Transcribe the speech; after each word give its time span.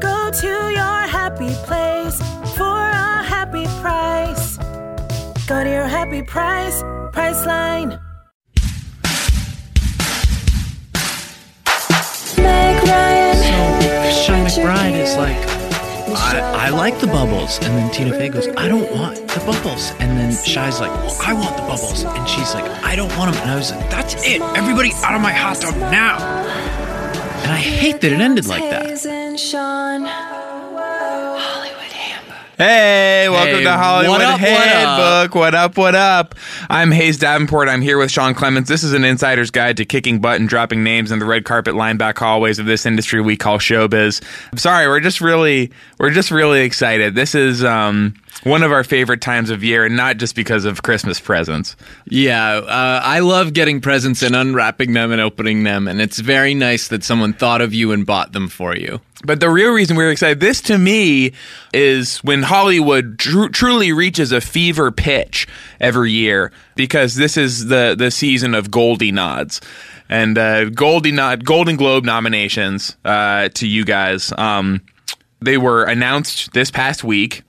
Go 0.00 0.30
to 0.30 0.46
your 0.46 1.00
happy 1.06 1.52
place 1.66 2.18
for 2.56 2.64
a 2.64 3.22
happy 3.22 3.66
price. 3.82 4.56
Go 5.46 5.62
to 5.62 5.70
your 5.70 5.86
happy 5.86 6.22
price, 6.22 6.82
Priceline. 7.12 8.00
Meg 12.38 12.82
Ryan. 12.88 13.36
Sean 14.24 14.46
McBride 14.46 14.98
is 14.98 15.16
like, 15.16 15.36
I, 16.16 16.66
I 16.66 16.68
like 16.70 16.98
the 17.00 17.06
bubbles. 17.06 17.58
And 17.58 17.76
then 17.76 17.90
Tina 17.92 18.12
Fey 18.12 18.28
goes, 18.30 18.48
I 18.56 18.68
don't 18.68 18.90
want 18.92 19.16
the 19.28 19.40
bubbles. 19.40 19.92
And 20.00 20.16
then 20.16 20.32
Shy's 20.32 20.80
like, 20.80 20.90
well, 20.90 21.16
I 21.20 21.34
want 21.34 21.56
the 21.56 21.62
bubbles. 21.62 22.04
And 22.04 22.28
she's 22.28 22.54
like, 22.54 22.64
I 22.84 22.96
don't 22.96 23.14
want 23.18 23.34
them. 23.34 23.42
And 23.42 23.50
I 23.50 23.56
was 23.56 23.70
like, 23.70 23.90
that's 23.90 24.14
it. 24.26 24.40
Everybody 24.56 24.92
out 25.02 25.14
of 25.14 25.20
my 25.20 25.32
hot 25.32 25.60
tub 25.60 25.76
now. 25.76 26.18
And 27.42 27.52
I 27.52 27.56
hate 27.56 28.00
that 28.00 28.12
it 28.12 28.20
ended 28.20 28.46
like 28.46 28.62
that. 28.70 29.19
Hayes 29.30 29.54
and 29.54 30.02
Sean. 30.02 30.04
Hollywood 31.38 31.92
Handbook. 31.92 32.36
Hey, 32.58 33.28
welcome 33.28 33.58
Hey, 33.58 33.64
to 33.64 33.72
Hollywood 33.72 34.18
what 34.18 34.20
up, 34.22 34.40
what 34.40 34.50
up? 34.50 34.58
Handbook. 34.68 35.34
What 35.36 35.54
up, 35.54 35.76
what 35.76 35.94
up? 35.94 36.34
I'm 36.68 36.90
Hayes 36.90 37.16
Davenport. 37.16 37.68
I'm 37.68 37.80
here 37.80 37.96
with 37.96 38.10
Sean 38.10 38.34
Clements. 38.34 38.68
This 38.68 38.82
is 38.82 38.92
an 38.92 39.04
insider's 39.04 39.52
guide 39.52 39.76
to 39.76 39.84
kicking 39.84 40.20
butt 40.20 40.40
and 40.40 40.48
dropping 40.48 40.82
names 40.82 41.12
in 41.12 41.20
the 41.20 41.26
red 41.26 41.44
carpet 41.44 41.76
line 41.76 41.96
back 41.96 42.18
hallways 42.18 42.58
of 42.58 42.66
this 42.66 42.84
industry 42.86 43.20
we 43.20 43.36
call 43.36 43.58
showbiz. 43.58 44.20
I'm 44.50 44.58
sorry, 44.58 44.88
we're 44.88 45.00
just 45.00 45.20
really 45.20 45.70
we're 46.00 46.10
just 46.10 46.32
really 46.32 46.62
excited. 46.62 47.14
This 47.14 47.36
is 47.36 47.62
um 47.62 48.14
one 48.42 48.62
of 48.62 48.72
our 48.72 48.84
favorite 48.84 49.20
times 49.20 49.50
of 49.50 49.62
year, 49.62 49.84
and 49.84 49.96
not 49.96 50.16
just 50.16 50.34
because 50.34 50.64
of 50.64 50.82
Christmas 50.82 51.20
presents. 51.20 51.76
Yeah, 52.06 52.56
uh, 52.56 53.00
I 53.04 53.20
love 53.20 53.52
getting 53.52 53.80
presents 53.80 54.22
and 54.22 54.34
unwrapping 54.34 54.92
them 54.94 55.12
and 55.12 55.20
opening 55.20 55.64
them. 55.64 55.86
And 55.88 56.00
it's 56.00 56.18
very 56.18 56.54
nice 56.54 56.88
that 56.88 57.04
someone 57.04 57.32
thought 57.32 57.60
of 57.60 57.74
you 57.74 57.92
and 57.92 58.06
bought 58.06 58.32
them 58.32 58.48
for 58.48 58.74
you. 58.74 59.00
But 59.22 59.40
the 59.40 59.50
real 59.50 59.72
reason 59.72 59.96
we're 59.96 60.10
excited, 60.10 60.40
this 60.40 60.62
to 60.62 60.78
me 60.78 61.32
is 61.74 62.18
when 62.18 62.42
Hollywood 62.42 63.18
tru- 63.18 63.50
truly 63.50 63.92
reaches 63.92 64.32
a 64.32 64.40
fever 64.40 64.90
pitch 64.90 65.46
every 65.78 66.10
year 66.10 66.52
because 66.74 67.16
this 67.16 67.36
is 67.36 67.66
the 67.66 67.94
the 67.96 68.10
season 68.10 68.54
of 68.54 68.70
Goldie 68.70 69.12
nods. 69.12 69.60
And 70.08 70.38
uh, 70.38 70.70
Goldie 70.70 71.12
nod, 71.12 71.44
Golden 71.44 71.76
Globe 71.76 72.04
nominations 72.04 72.96
uh, 73.04 73.50
to 73.50 73.68
you 73.68 73.84
guys. 73.84 74.32
Um, 74.38 74.80
they 75.40 75.56
were 75.56 75.84
announced 75.84 76.52
this 76.52 76.70
past 76.70 77.04
week. 77.04 77.42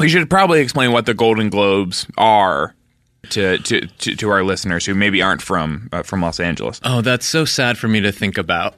We 0.00 0.08
should 0.08 0.28
probably 0.30 0.60
explain 0.60 0.92
what 0.92 1.06
the 1.06 1.14
Golden 1.14 1.50
Globes 1.50 2.06
are 2.16 2.74
to 3.30 3.58
to, 3.58 3.86
to, 3.86 4.16
to 4.16 4.30
our 4.30 4.42
listeners 4.42 4.86
who 4.86 4.94
maybe 4.94 5.22
aren't 5.22 5.42
from 5.42 5.88
uh, 5.92 6.02
from 6.02 6.22
Los 6.22 6.40
Angeles. 6.40 6.80
Oh, 6.84 7.00
that's 7.00 7.26
so 7.26 7.44
sad 7.44 7.78
for 7.78 7.88
me 7.88 8.00
to 8.00 8.12
think 8.12 8.38
about. 8.38 8.74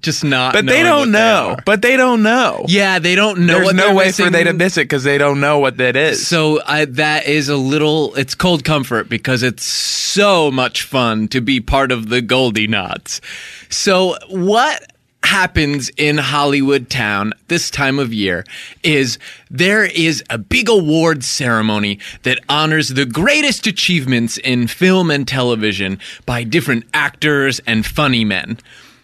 Just 0.00 0.22
not. 0.22 0.52
But 0.52 0.66
they 0.66 0.84
don't 0.84 1.10
know. 1.10 1.56
are. 1.56 1.62
But 1.66 1.82
they 1.82 1.96
don't 1.96 2.22
know. 2.22 2.64
Yeah, 2.68 3.00
they 3.00 3.16
don't 3.16 3.40
know. 3.40 3.54
There's 3.54 3.74
no 3.74 3.92
way 3.92 4.12
for 4.12 4.22
missing. 4.22 4.32
they 4.32 4.44
to 4.44 4.52
miss 4.52 4.76
it 4.76 4.82
because 4.82 5.02
they 5.02 5.18
don't 5.18 5.40
know 5.40 5.58
what 5.58 5.78
that 5.78 5.96
is. 5.96 6.24
So 6.24 6.60
I, 6.64 6.84
that 6.84 7.26
is 7.26 7.48
a 7.48 7.56
little. 7.56 8.14
It's 8.14 8.36
cold 8.36 8.62
comfort 8.62 9.08
because 9.08 9.42
it's 9.42 9.64
so 9.64 10.50
much 10.52 10.84
fun 10.84 11.26
to 11.28 11.40
be 11.40 11.60
part 11.60 11.90
of 11.90 12.08
the 12.08 12.22
Goldie 12.22 12.68
Nods. 12.68 13.20
So 13.68 14.16
what 14.28 14.89
happens 15.22 15.90
in 15.96 16.18
Hollywood 16.18 16.90
town 16.90 17.32
this 17.48 17.70
time 17.70 17.98
of 17.98 18.12
year 18.12 18.44
is 18.82 19.18
there 19.50 19.84
is 19.84 20.24
a 20.30 20.38
big 20.38 20.68
award 20.68 21.22
ceremony 21.22 21.98
that 22.22 22.40
honors 22.48 22.88
the 22.88 23.06
greatest 23.06 23.66
achievements 23.66 24.38
in 24.38 24.66
film 24.66 25.10
and 25.10 25.28
television 25.28 25.98
by 26.26 26.42
different 26.42 26.84
actors 26.94 27.60
and 27.66 27.84
funny 27.84 28.24
men. 28.24 28.58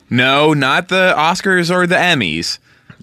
no, 0.09 0.53
not 0.55 0.89
the 0.89 1.15
Oscars 1.17 1.71
or 1.71 1.87
the 1.87 1.97
Emmys. 1.97 2.59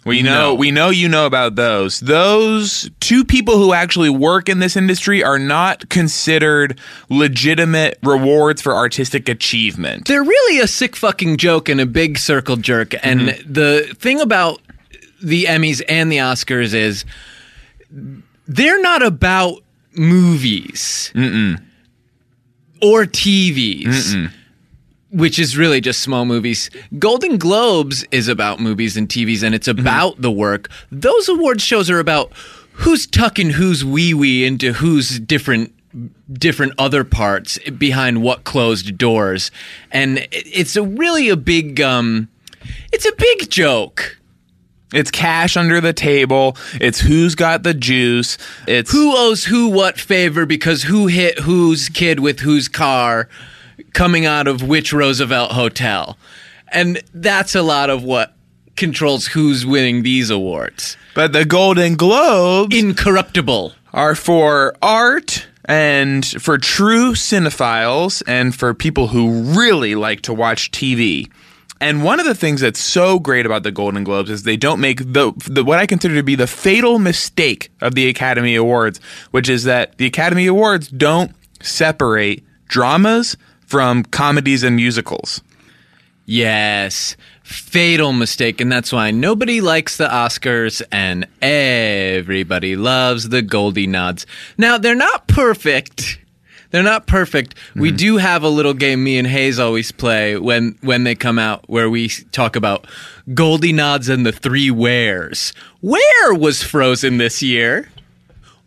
We 0.05 0.21
know 0.21 0.49
No. 0.49 0.53
we 0.55 0.71
know 0.71 0.89
you 0.89 1.07
know 1.07 1.25
about 1.25 1.55
those. 1.55 1.99
Those 2.01 2.89
two 2.99 3.23
people 3.23 3.57
who 3.57 3.71
actually 3.73 4.09
work 4.09 4.49
in 4.49 4.59
this 4.59 4.75
industry 4.75 5.23
are 5.23 5.39
not 5.39 5.87
considered 5.89 6.79
legitimate 7.09 7.99
rewards 8.03 8.61
for 8.61 8.75
artistic 8.75 9.29
achievement. 9.29 10.07
they're 10.07 10.23
really 10.23 10.59
a 10.59 10.67
sick 10.67 10.95
fucking 10.95 11.37
joke 11.37 11.69
and 11.69 11.79
a 11.79 11.85
big 11.85 12.17
circle 12.17 12.57
jerk. 12.57 12.93
And 13.03 13.21
Mm-hmm. 13.21 13.53
the 13.53 13.95
thing 13.99 14.19
about 14.19 14.61
the 15.21 15.45
Emmys 15.45 15.81
and 15.87 16.11
the 16.11 16.17
Oscars 16.17 16.73
is 16.73 17.05
they're 18.47 18.81
not 18.81 19.01
about 19.03 19.61
movies 19.95 21.11
or 22.81 23.05
TVs. 23.05 24.31
Which 25.13 25.37
is 25.37 25.55
really 25.55 25.79
just 25.79 26.01
small 26.01 26.25
movies. 26.25 26.69
Golden 26.97 27.37
Globes 27.37 28.03
is 28.11 28.27
about 28.27 28.59
movies 28.59 28.97
and 28.97 29.07
TVs, 29.07 29.43
and 29.43 29.53
it's 29.53 29.67
Mm-hmm. 29.67 29.79
about 29.79 30.21
the 30.21 30.31
work. 30.31 30.69
Those 30.91 31.29
award 31.29 31.61
shows 31.61 31.89
are 31.89 31.99
about 31.99 32.31
who's 32.73 33.05
tucking 33.07 33.51
whose 33.51 33.85
wee 33.85 34.13
wee 34.13 34.43
into 34.43 34.73
whose 34.73 35.19
different 35.19 35.71
different 36.33 36.73
other 36.79 37.03
parts 37.03 37.59
behind 37.77 38.23
what 38.23 38.43
closed 38.43 38.97
doors, 38.97 39.51
and 39.91 40.27
it's 40.31 40.75
a 40.75 40.81
really 40.81 41.29
a 41.29 41.37
big 41.37 41.79
um, 41.79 42.27
it's 42.91 43.05
a 43.05 43.15
big 43.15 43.49
joke. 43.51 44.17
It's 44.91 45.09
cash 45.11 45.55
under 45.57 45.79
the 45.81 45.93
table. 45.93 46.55
It's 46.81 46.99
who's 46.99 47.35
got 47.35 47.63
the 47.63 47.73
juice. 47.75 48.37
It's 48.67 48.91
who 48.91 49.15
owes 49.15 49.43
who 49.45 49.69
what 49.69 49.99
favor 49.99 50.45
because 50.47 50.83
who 50.83 51.07
hit 51.07 51.39
whose 51.39 51.89
kid 51.89 52.19
with 52.19 52.39
whose 52.41 52.67
car 52.67 53.27
coming 53.93 54.25
out 54.25 54.47
of 54.47 54.61
which 54.61 54.91
Roosevelt 54.93 55.51
hotel. 55.51 56.17
And 56.71 57.01
that's 57.13 57.55
a 57.55 57.61
lot 57.61 57.89
of 57.89 58.03
what 58.03 58.33
controls 58.75 59.27
who's 59.27 59.65
winning 59.65 60.03
these 60.03 60.29
awards. 60.29 60.97
but 61.13 61.31
the 61.31 61.45
Golden 61.45 61.95
Globes 61.95 62.75
Incorruptible. 62.75 63.73
are 63.93 64.15
for 64.15 64.75
art 64.81 65.47
and 65.65 66.25
for 66.25 66.57
true 66.57 67.13
cinephiles 67.13 68.23
and 68.27 68.55
for 68.55 68.73
people 68.73 69.07
who 69.09 69.43
really 69.55 69.93
like 69.95 70.21
to 70.21 70.33
watch 70.33 70.71
TV. 70.71 71.29
And 71.79 72.03
one 72.03 72.19
of 72.19 72.25
the 72.25 72.33
things 72.35 72.61
that's 72.61 72.79
so 72.79 73.19
great 73.19 73.45
about 73.45 73.63
the 73.63 73.71
Golden 73.71 74.03
Globes 74.03 74.29
is 74.29 74.43
they 74.43 74.57
don't 74.57 74.79
make 74.79 74.99
the, 74.99 75.33
the 75.47 75.63
what 75.63 75.79
I 75.79 75.85
consider 75.85 76.15
to 76.15 76.23
be 76.23 76.35
the 76.35 76.47
fatal 76.47 76.97
mistake 76.97 77.71
of 77.81 77.93
the 77.93 78.07
Academy 78.07 78.55
Awards, 78.55 78.99
which 79.31 79.49
is 79.49 79.65
that 79.65 79.97
the 79.97 80.05
Academy 80.05 80.47
Awards 80.47 80.87
don't 80.87 81.31
separate 81.61 82.43
dramas 82.67 83.37
from 83.73 84.03
comedies 84.03 84.61
and 84.61 84.75
musicals. 84.75 85.41
Yes. 86.27 87.17
Fatal 87.41 88.13
mistake. 88.13 88.61
And 88.61 88.71
that's 88.71 88.93
why 88.93 89.09
nobody 89.09 89.61
likes 89.61 89.97
the 89.97 90.07
Oscars 90.07 90.83
and 90.91 91.25
everybody 91.41 92.75
loves 92.75 93.29
the 93.29 93.41
Goldie 93.41 93.87
Nods. 93.87 94.27
Now, 94.59 94.77
they're 94.77 94.93
not 94.93 95.27
perfect. 95.27 96.19
They're 96.69 96.83
not 96.83 97.07
perfect. 97.07 97.55
We 97.75 97.87
mm-hmm. 97.87 97.97
do 97.97 98.17
have 98.17 98.43
a 98.43 98.47
little 98.47 98.75
game 98.75 99.03
me 99.03 99.17
and 99.17 99.27
Hayes 99.27 99.57
always 99.57 99.91
play 99.91 100.37
when 100.37 100.77
when 100.81 101.03
they 101.03 101.15
come 101.15 101.39
out 101.39 101.67
where 101.67 101.89
we 101.89 102.09
talk 102.31 102.55
about 102.55 102.85
Goldie 103.33 103.73
Nods 103.73 104.07
and 104.07 104.23
the 104.23 104.31
three 104.31 104.69
wheres. 104.69 105.51
Where 105.81 106.35
was 106.35 106.61
Frozen 106.61 107.17
this 107.17 107.41
year? 107.41 107.89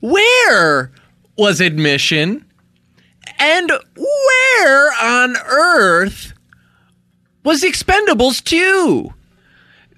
Where 0.00 0.90
was 1.38 1.60
admission? 1.60 2.45
And 3.38 3.70
where 3.96 4.92
on 5.02 5.36
earth 5.46 6.32
was 7.44 7.62
Expendables 7.62 8.42
2? 8.42 9.12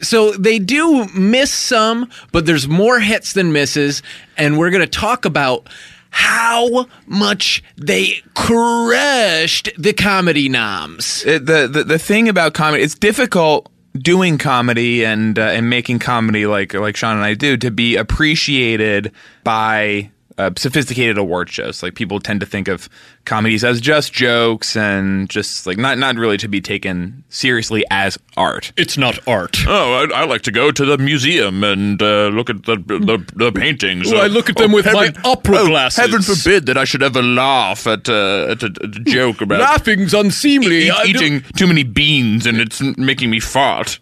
So 0.01 0.33
they 0.33 0.59
do 0.59 1.07
miss 1.15 1.51
some, 1.51 2.09
but 2.33 2.47
there's 2.47 2.69
more 2.69 3.01
hits 3.01 3.33
than 3.33 3.53
misses. 3.53 4.03
And 4.37 4.59
we're 4.59 4.71
going 4.71 4.83
to 4.83 4.87
talk 4.87 5.25
about 5.25 5.69
how 6.11 6.87
much 7.07 7.63
they 7.77 8.23
crushed 8.35 9.71
the 9.77 9.93
comedy 9.93 10.49
noms. 10.49 11.25
it, 11.27 11.47
the, 11.47 11.69
the 11.69 11.85
the 11.85 11.99
thing 11.99 12.29
about 12.29 12.55
comedy, 12.55 12.83
it's 12.83 12.95
difficult 12.95 13.71
doing 13.97 14.39
comedy 14.39 15.05
and 15.05 15.39
uh, 15.39 15.43
and 15.43 15.69
making 15.69 15.99
comedy 15.99 16.47
like 16.47 16.75
like 16.75 16.97
Sean 16.97 17.17
and 17.17 17.25
I 17.25 17.35
do 17.35 17.57
to 17.59 17.71
be 17.71 17.97
appreciated 17.97 19.13
by 19.45 20.11
uh, 20.39 20.51
sophisticated 20.57 21.19
award 21.19 21.51
shows. 21.51 21.83
Like 21.83 21.95
people 21.95 22.21
tend 22.21 22.41
to 22.41 22.47
think 22.47 22.69
of 22.69 22.89
comedies 23.25 23.65
as 23.65 23.81
just 23.81 24.13
jokes 24.13 24.77
and 24.77 25.29
just 25.29 25.67
like 25.67 25.77
not 25.79 25.99
not 25.99 26.17
really 26.17 26.37
to 26.39 26.49
be 26.49 26.61
taken 26.61 27.25
seriously 27.29 27.85
as 27.91 28.17
art. 28.37 28.73
It's 28.77 28.97
not 28.97 29.19
art. 29.29 29.57
Oh, 29.67 30.07
I, 30.15 30.21
I 30.23 30.25
like 30.25 30.43
to 30.43 30.51
go 30.53 30.71
to 30.71 30.85
the 30.85 30.97
museum 30.99 31.65
and 31.65 32.01
uh, 32.01 32.29
look 32.29 32.49
at 32.51 32.65
the 32.65 32.77
the, 32.77 33.25
the 33.35 33.53
paintings. 33.53 34.11
Well, 34.11 34.23
I 34.23 34.29
look 34.29 34.49
at 34.49 34.57
them 34.57 34.73
with 34.73 34.87
my 34.87 35.13
opera 35.25 35.65
glasses. 35.67 35.99
oh, 35.99 36.03
Heaven 36.03 36.23
forbid 36.23 36.67
that 36.67 36.79
I 36.79 36.85
should 36.85 37.03
ever 37.03 37.23
laugh 37.23 37.87
at, 37.87 38.09
uh, 38.09 38.47
at, 38.51 38.63
a, 38.63 38.67
at 38.67 38.97
a 38.97 39.01
joke 39.05 39.41
about 39.41 39.61
Laughing's 39.61 40.15
unseemly. 40.15 40.85
do- 40.87 40.93
eating 41.07 41.43
too 41.57 41.67
many 41.67 41.83
beans 41.83 42.47
and 42.47 42.59
it's 42.61 42.81
making 42.97 43.31
me 43.31 43.41
fart. 43.41 43.99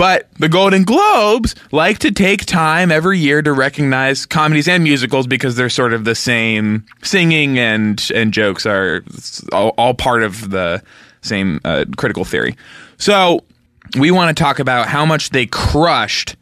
But 0.00 0.28
the 0.38 0.48
Golden 0.48 0.84
Globes 0.84 1.54
like 1.72 1.98
to 1.98 2.10
take 2.10 2.46
time 2.46 2.90
every 2.90 3.18
year 3.18 3.42
to 3.42 3.52
recognize 3.52 4.24
comedies 4.24 4.66
and 4.66 4.82
musicals 4.82 5.26
because 5.26 5.56
they're 5.56 5.68
sort 5.68 5.92
of 5.92 6.06
the 6.06 6.14
same. 6.14 6.86
Singing 7.02 7.58
and 7.58 8.10
and 8.14 8.32
jokes 8.32 8.64
are 8.64 9.04
all, 9.52 9.74
all 9.76 9.92
part 9.92 10.22
of 10.22 10.48
the 10.48 10.82
same 11.20 11.60
uh, 11.66 11.84
critical 11.98 12.24
theory. 12.24 12.56
So 12.96 13.44
we 13.98 14.10
want 14.10 14.34
to 14.34 14.42
talk 14.42 14.58
about 14.58 14.88
how 14.88 15.04
much 15.04 15.30
they 15.30 15.44
crushed 15.44 16.34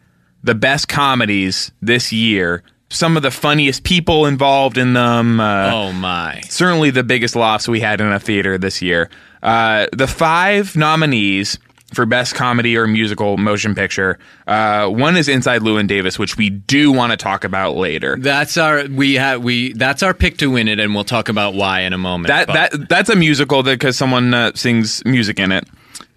the 0.44 0.54
best 0.54 0.86
comedies 0.86 1.72
this 1.82 2.12
year. 2.12 2.62
Some 2.90 3.16
of 3.16 3.24
the 3.24 3.32
funniest 3.32 3.82
people 3.82 4.26
involved 4.26 4.78
in 4.78 4.92
them. 4.92 5.40
Uh, 5.40 5.72
Oh 5.74 5.92
my. 5.92 6.42
certainly 6.48 6.90
the 6.90 7.02
biggest 7.02 7.34
loss 7.34 7.66
we 7.66 7.80
had 7.80 8.00
in 8.00 8.12
a 8.12 8.20
theater 8.20 8.56
this 8.56 8.80
year. 8.80 9.10
Uh, 9.42 9.88
the 9.92 10.06
five 10.06 10.76
nominees 10.76 11.58
for 11.94 12.04
best 12.06 12.34
comedy 12.34 12.76
or 12.76 12.86
musical 12.86 13.36
motion 13.38 13.74
picture. 13.74 14.18
Uh, 14.46 14.88
one 14.88 15.16
is 15.16 15.26
Inside 15.28 15.62
Llewyn 15.62 15.86
Davis, 15.86 16.18
which 16.18 16.36
we 16.36 16.50
do 16.50 16.92
want 16.92 17.12
to 17.12 17.16
talk 17.16 17.44
about 17.44 17.76
later. 17.76 18.16
That's 18.20 18.56
our 18.56 18.84
we 18.86 19.14
have 19.14 19.42
we 19.42 19.72
that's 19.72 20.02
our 20.02 20.12
pick 20.14 20.36
to 20.38 20.50
win 20.50 20.68
it, 20.68 20.78
and 20.78 20.94
we'll 20.94 21.04
talk 21.04 21.28
about 21.28 21.54
why 21.54 21.80
in 21.80 21.92
a 21.92 21.98
moment. 21.98 22.28
That 22.28 22.46
but- 22.46 22.54
that 22.72 22.88
that's 22.88 23.08
a 23.10 23.16
musical 23.16 23.62
because 23.62 23.96
someone 23.96 24.34
uh, 24.34 24.52
sings 24.54 25.04
music 25.04 25.38
in 25.38 25.50
it. 25.52 25.66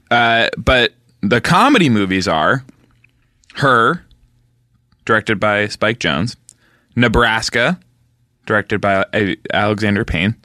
Uh, 0.09 0.49
but 0.57 0.93
the 1.21 1.39
comedy 1.39 1.89
movies 1.89 2.27
are 2.27 2.65
Her, 3.55 4.03
directed 5.05 5.39
by 5.39 5.67
Spike 5.67 5.99
Jonze, 5.99 6.35
Nebraska, 6.95 7.79
directed 8.45 8.81
by 8.81 9.05
uh, 9.13 9.35
Alexander 9.53 10.03
Payne, 10.03 10.35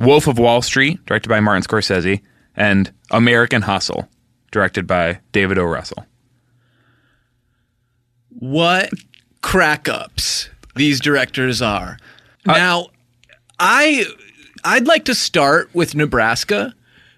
Wolf 0.00 0.26
of 0.26 0.38
Wall 0.38 0.62
Street, 0.62 1.04
directed 1.04 1.28
by 1.28 1.40
Martin 1.40 1.62
Scorsese, 1.62 2.22
and 2.56 2.92
American 3.10 3.62
Hustle, 3.62 4.08
directed 4.50 4.86
by 4.86 5.20
David 5.32 5.58
O. 5.58 5.64
Russell. 5.64 6.06
what 8.30 8.90
crack 9.42 9.88
ups 9.88 10.48
these 10.76 11.00
directors 11.00 11.60
are. 11.60 11.98
Uh, 12.46 12.52
now, 12.52 12.86
I 13.58 14.04
I'd 14.64 14.86
like 14.86 15.04
to 15.06 15.14
start 15.14 15.70
with 15.74 15.94
Nebraska, 15.94 16.74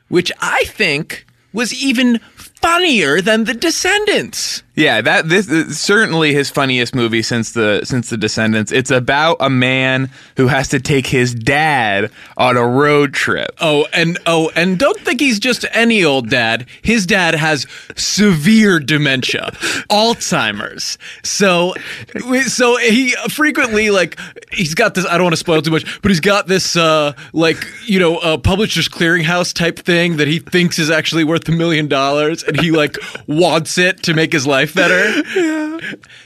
which 0.08 0.32
I 0.40 0.64
think 0.64 1.26
was 1.52 1.74
even 1.74 2.20
funnier 2.60 3.20
than 3.20 3.44
The 3.44 3.54
Descendants. 3.54 4.62
Yeah, 4.80 5.02
that 5.02 5.28
this 5.28 5.46
is 5.50 5.78
certainly 5.78 6.32
his 6.32 6.48
funniest 6.48 6.94
movie 6.94 7.20
since 7.20 7.52
the 7.52 7.82
since 7.84 8.08
the 8.08 8.16
Descendants. 8.16 8.72
It's 8.72 8.90
about 8.90 9.36
a 9.40 9.50
man 9.50 10.08
who 10.38 10.46
has 10.46 10.68
to 10.68 10.80
take 10.80 11.06
his 11.06 11.34
dad 11.34 12.10
on 12.38 12.56
a 12.56 12.66
road 12.66 13.12
trip. 13.12 13.50
Oh, 13.60 13.86
and 13.92 14.18
oh, 14.24 14.50
and 14.56 14.78
don't 14.78 14.98
think 15.00 15.20
he's 15.20 15.38
just 15.38 15.66
any 15.72 16.02
old 16.02 16.30
dad. 16.30 16.66
His 16.80 17.04
dad 17.04 17.34
has 17.34 17.66
severe 17.94 18.80
dementia, 18.80 19.50
Alzheimer's. 19.90 20.96
So, 21.24 21.74
so 22.46 22.78
he 22.78 23.10
frequently 23.28 23.90
like 23.90 24.18
he's 24.50 24.74
got 24.74 24.94
this. 24.94 25.04
I 25.04 25.18
don't 25.18 25.24
want 25.24 25.34
to 25.34 25.36
spoil 25.40 25.60
too 25.60 25.72
much, 25.72 26.00
but 26.00 26.10
he's 26.10 26.20
got 26.20 26.46
this 26.46 26.74
uh 26.74 27.12
like 27.34 27.66
you 27.84 27.98
know 27.98 28.16
uh, 28.18 28.38
publishers 28.38 28.88
clearinghouse 28.88 29.52
type 29.52 29.78
thing 29.78 30.16
that 30.16 30.28
he 30.28 30.38
thinks 30.38 30.78
is 30.78 30.90
actually 30.90 31.24
worth 31.24 31.46
a 31.50 31.52
million 31.52 31.86
dollars, 31.86 32.44
and 32.50 32.60
he 32.60 32.70
like 32.70 32.96
wants 33.26 33.78
it 33.78 34.02
to 34.04 34.14
make 34.14 34.32
his 34.32 34.46
life 34.46 34.74
better. 34.74 35.22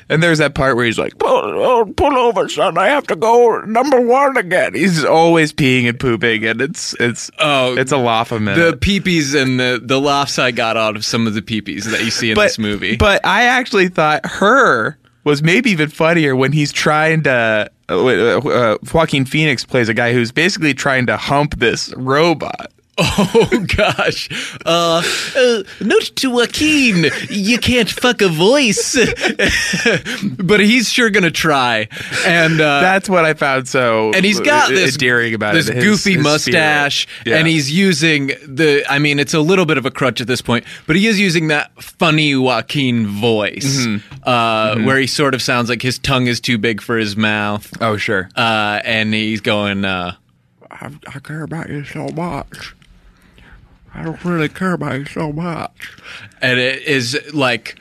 And 0.08 0.22
there's 0.22 0.38
that 0.38 0.54
part 0.54 0.76
where 0.76 0.84
he's 0.84 0.98
like, 0.98 1.18
pull, 1.18 1.30
oh, 1.30 1.86
pull 1.96 2.16
over, 2.16 2.48
son. 2.48 2.76
I 2.76 2.88
have 2.88 3.06
to 3.06 3.16
go 3.16 3.60
number 3.60 4.00
one 4.00 4.36
again. 4.36 4.74
He's 4.74 5.04
always 5.04 5.52
peeing 5.52 5.88
and 5.88 5.98
pooping, 5.98 6.44
and 6.44 6.60
it's 6.60 6.94
it's 7.00 7.30
Oh, 7.38 7.76
it's 7.76 7.92
a 7.92 7.96
laugh 7.96 8.32
a 8.32 8.40
minute. 8.40 8.72
The 8.72 8.76
peepees 8.76 9.40
and 9.40 9.58
the 9.58 9.80
the 9.82 10.00
laughs 10.00 10.38
I 10.38 10.50
got 10.50 10.76
out 10.76 10.96
of 10.96 11.04
some 11.04 11.26
of 11.26 11.34
the 11.34 11.42
peepees 11.42 11.84
that 11.90 12.04
you 12.04 12.10
see 12.10 12.30
in 12.30 12.36
this 12.36 12.58
movie. 12.58 12.96
But 12.96 13.24
I 13.24 13.44
actually 13.44 13.88
thought 13.88 14.26
her 14.26 14.98
was 15.24 15.42
maybe 15.42 15.70
even 15.70 15.88
funnier 15.88 16.36
when 16.36 16.52
he's 16.52 16.72
trying 16.72 17.22
to. 17.22 17.70
Uh, 17.88 18.38
uh, 18.38 18.78
Joaquin 18.92 19.26
Phoenix 19.26 19.64
plays 19.64 19.90
a 19.90 19.94
guy 19.94 20.14
who's 20.14 20.32
basically 20.32 20.72
trying 20.72 21.06
to 21.06 21.16
hump 21.18 21.58
this 21.58 21.92
robot. 21.96 22.72
Oh 23.26 23.66
gosh. 23.76 24.28
Uh, 24.64 25.02
uh 25.36 25.62
note 25.80 26.12
to 26.16 26.30
Joaquin, 26.30 27.06
you 27.28 27.58
can't 27.58 27.90
fuck 27.90 28.22
a 28.22 28.28
voice. 28.28 28.96
but 30.38 30.60
he's 30.60 30.88
sure 30.90 31.10
gonna 31.10 31.30
try. 31.30 31.88
And 32.26 32.60
uh 32.60 32.80
That's 32.80 33.08
what 33.08 33.24
I 33.24 33.34
found 33.34 33.66
so 33.68 34.12
and 34.14 34.24
he's 34.24 34.40
got 34.40 34.68
this 34.70 34.94
endearing 34.94 35.34
about 35.34 35.54
this 35.54 35.68
it. 35.68 35.76
his- 35.76 35.84
goofy 35.84 36.14
his 36.14 36.22
mustache. 36.22 37.06
Yeah. 37.26 37.36
and 37.38 37.46
he's 37.48 37.72
using 37.72 38.28
the. 38.46 38.84
I 38.88 38.98
mean, 38.98 39.18
it's 39.18 39.34
a 39.34 39.40
little 39.40 39.66
bit 39.66 39.78
of 39.78 39.86
a 39.86 39.90
crutch 39.90 40.20
at 40.20 40.26
this 40.26 40.40
point, 40.42 40.64
but 40.86 40.96
he 40.96 41.06
is 41.06 41.18
using 41.18 41.48
that 41.48 41.70
funny 41.82 42.34
Joaquin 42.36 43.06
voice, 43.06 43.84
Mm-hmm. 43.86 44.22
uh, 44.28 44.76
where 44.86 44.98
he 44.98 45.06
sort 45.06 45.34
of 45.34 45.42
sounds 45.42 45.68
like 45.68 45.82
his 45.82 45.98
tongue 45.98 46.26
is 46.26 46.40
too 46.40 46.58
big 46.58 46.80
for 46.80 46.96
his 46.96 47.16
mouth, 47.16 47.70
oh 47.80 47.96
sure. 47.96 48.28
uh, 48.36 48.80
and 48.84 49.12
he's 49.14 49.40
going. 49.40 49.84
Uh, 49.84 50.14
I, 50.70 50.90
I 51.06 51.18
care 51.20 51.42
about 51.42 51.68
you 51.70 51.84
so 51.84 52.08
much. 52.08 52.74
I 53.94 54.02
don't 54.02 54.22
really 54.24 54.48
care 54.48 54.72
about 54.72 54.98
you 54.98 55.04
so 55.06 55.32
much. 55.32 55.92
and 56.42 56.58
it 56.58 56.82
is 56.82 57.18
like, 57.32 57.76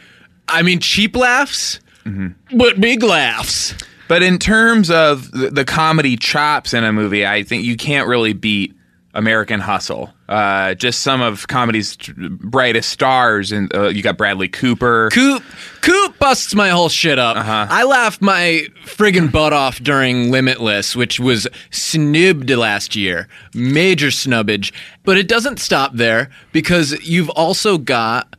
I 0.47 0.61
mean, 0.61 0.79
cheap 0.79 1.15
laughs, 1.15 1.79
Mm-hmm. 2.05 2.57
but 2.57 2.81
big 2.81 3.01
laughs. 3.01 3.73
But 4.09 4.21
in 4.23 4.37
terms 4.37 4.91
of 4.91 5.31
the, 5.31 5.49
the 5.49 5.63
comedy 5.65 6.17
chops 6.17 6.73
in 6.73 6.83
a 6.83 6.91
movie, 6.91 7.25
I 7.25 7.43
think 7.43 7.63
you 7.63 7.77
can't 7.77 8.07
really 8.09 8.33
beat 8.33 8.75
American 9.13 9.61
Hustle. 9.61 10.13
Uh, 10.33 10.73
just 10.73 11.01
some 11.01 11.21
of 11.21 11.47
comedy's 11.47 11.95
brightest 12.17 12.89
stars, 12.89 13.51
and 13.51 13.73
uh, 13.75 13.89
you 13.89 14.01
got 14.01 14.17
Bradley 14.17 14.47
Cooper. 14.47 15.09
Coop, 15.11 15.43
Coop 15.81 16.17
busts 16.17 16.55
my 16.55 16.69
whole 16.69 16.89
shit 16.89 17.19
up. 17.19 17.37
Uh-huh. 17.37 17.67
I 17.69 17.83
laughed 17.83 18.21
my 18.21 18.65
friggin' 18.85 19.31
butt 19.31 19.53
off 19.53 19.77
during 19.79 20.31
Limitless, 20.31 20.95
which 20.95 21.19
was 21.19 21.47
snubbed 21.69 22.49
last 22.49 22.95
year. 22.95 23.27
Major 23.53 24.09
snubbage. 24.09 24.73
But 25.03 25.17
it 25.17 25.27
doesn't 25.27 25.59
stop 25.59 25.93
there 25.93 26.31
because 26.51 26.93
you've 27.07 27.29
also 27.29 27.77
got 27.77 28.35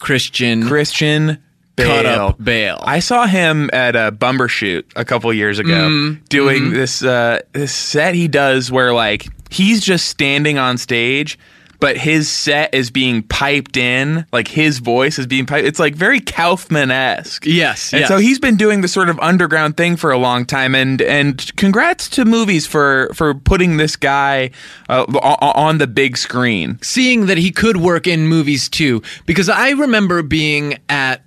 Christian 0.00 0.66
Christian 0.66 1.42
Bale. 1.76 2.06
up 2.28 2.42
Bale. 2.42 2.78
I 2.82 3.00
saw 3.00 3.26
him 3.26 3.68
at 3.72 3.96
a 3.96 4.12
Bumbershoot 4.12 4.84
a 4.96 5.04
couple 5.04 5.32
years 5.32 5.58
ago 5.58 5.70
Mm-hmm. 5.88 6.24
doing 6.28 6.70
this 6.72 7.02
uh, 7.02 7.40
this 7.52 7.74
set 7.74 8.14
he 8.14 8.28
does 8.28 8.70
where 8.70 8.92
like 8.94 9.26
he's 9.50 9.80
just 9.80 10.08
standing 10.08 10.58
on 10.58 10.78
stage, 10.78 11.38
but 11.80 11.96
his 11.96 12.30
set 12.30 12.74
is 12.74 12.90
being 12.90 13.22
piped 13.22 13.76
in, 13.76 14.26
like 14.32 14.48
his 14.48 14.78
voice 14.78 15.18
is 15.18 15.26
being 15.26 15.46
piped. 15.46 15.66
It's 15.66 15.78
like 15.78 15.94
very 15.94 16.20
Kaufman 16.20 16.90
esque. 16.90 17.46
Yes, 17.46 17.92
and 17.92 18.00
yes. 18.00 18.08
so 18.08 18.18
he's 18.18 18.38
been 18.38 18.56
doing 18.56 18.82
this 18.82 18.92
sort 18.92 19.08
of 19.08 19.18
underground 19.20 19.78
thing 19.78 19.96
for 19.96 20.10
a 20.10 20.18
long 20.18 20.44
time. 20.44 20.74
And 20.74 21.00
and 21.00 21.50
congrats 21.56 22.08
to 22.10 22.24
movies 22.26 22.66
for 22.66 23.10
for 23.14 23.34
putting 23.34 23.78
this 23.78 23.96
guy 23.96 24.50
uh, 24.90 25.04
on 25.04 25.78
the 25.78 25.86
big 25.86 26.16
screen. 26.18 26.78
seeing 26.82 27.26
that 27.26 27.38
he 27.38 27.50
could 27.50 27.78
work 27.78 28.06
in 28.06 28.26
movies 28.26 28.68
too 28.68 29.02
because 29.26 29.48
i 29.48 29.70
remember 29.70 30.22
being 30.22 30.78
at 30.88 31.22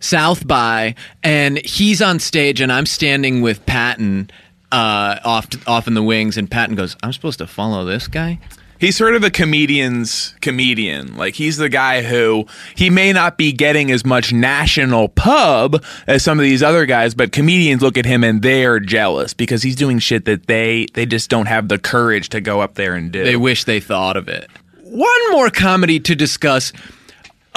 south 0.00 0.46
by 0.46 0.94
and 1.22 1.58
he's 1.64 2.02
on 2.02 2.18
stage 2.18 2.60
and 2.60 2.72
i'm 2.72 2.86
standing 2.86 3.40
with 3.40 3.64
patton 3.66 4.30
uh, 4.70 5.18
off 5.24 5.48
off 5.66 5.86
in 5.86 5.94
the 5.94 6.02
wings 6.02 6.36
and 6.36 6.50
patton 6.50 6.74
goes 6.74 6.96
i'm 7.02 7.12
supposed 7.12 7.38
to 7.38 7.46
follow 7.46 7.84
this 7.84 8.08
guy 8.08 8.38
He's 8.80 8.96
sort 8.96 9.16
of 9.16 9.24
a 9.24 9.30
comedian's 9.30 10.36
comedian. 10.40 11.16
Like 11.16 11.34
he's 11.34 11.56
the 11.56 11.68
guy 11.68 12.02
who 12.02 12.46
he 12.76 12.90
may 12.90 13.12
not 13.12 13.36
be 13.36 13.52
getting 13.52 13.90
as 13.90 14.06
much 14.06 14.32
national 14.32 15.08
pub 15.08 15.82
as 16.06 16.22
some 16.22 16.38
of 16.38 16.44
these 16.44 16.62
other 16.62 16.86
guys, 16.86 17.12
but 17.12 17.32
comedians 17.32 17.82
look 17.82 17.98
at 17.98 18.06
him 18.06 18.22
and 18.22 18.40
they 18.40 18.64
are 18.64 18.78
jealous 18.78 19.34
because 19.34 19.64
he's 19.64 19.74
doing 19.74 19.98
shit 19.98 20.26
that 20.26 20.46
they 20.46 20.86
they 20.94 21.06
just 21.06 21.28
don't 21.28 21.46
have 21.46 21.66
the 21.66 21.78
courage 21.78 22.28
to 22.28 22.40
go 22.40 22.60
up 22.60 22.74
there 22.74 22.94
and 22.94 23.10
do. 23.10 23.24
they 23.24 23.34
wish 23.34 23.64
they 23.64 23.80
thought 23.80 24.16
of 24.16 24.28
it 24.28 24.48
one 24.90 25.32
more 25.32 25.50
comedy 25.50 26.00
to 26.00 26.14
discuss 26.14 26.72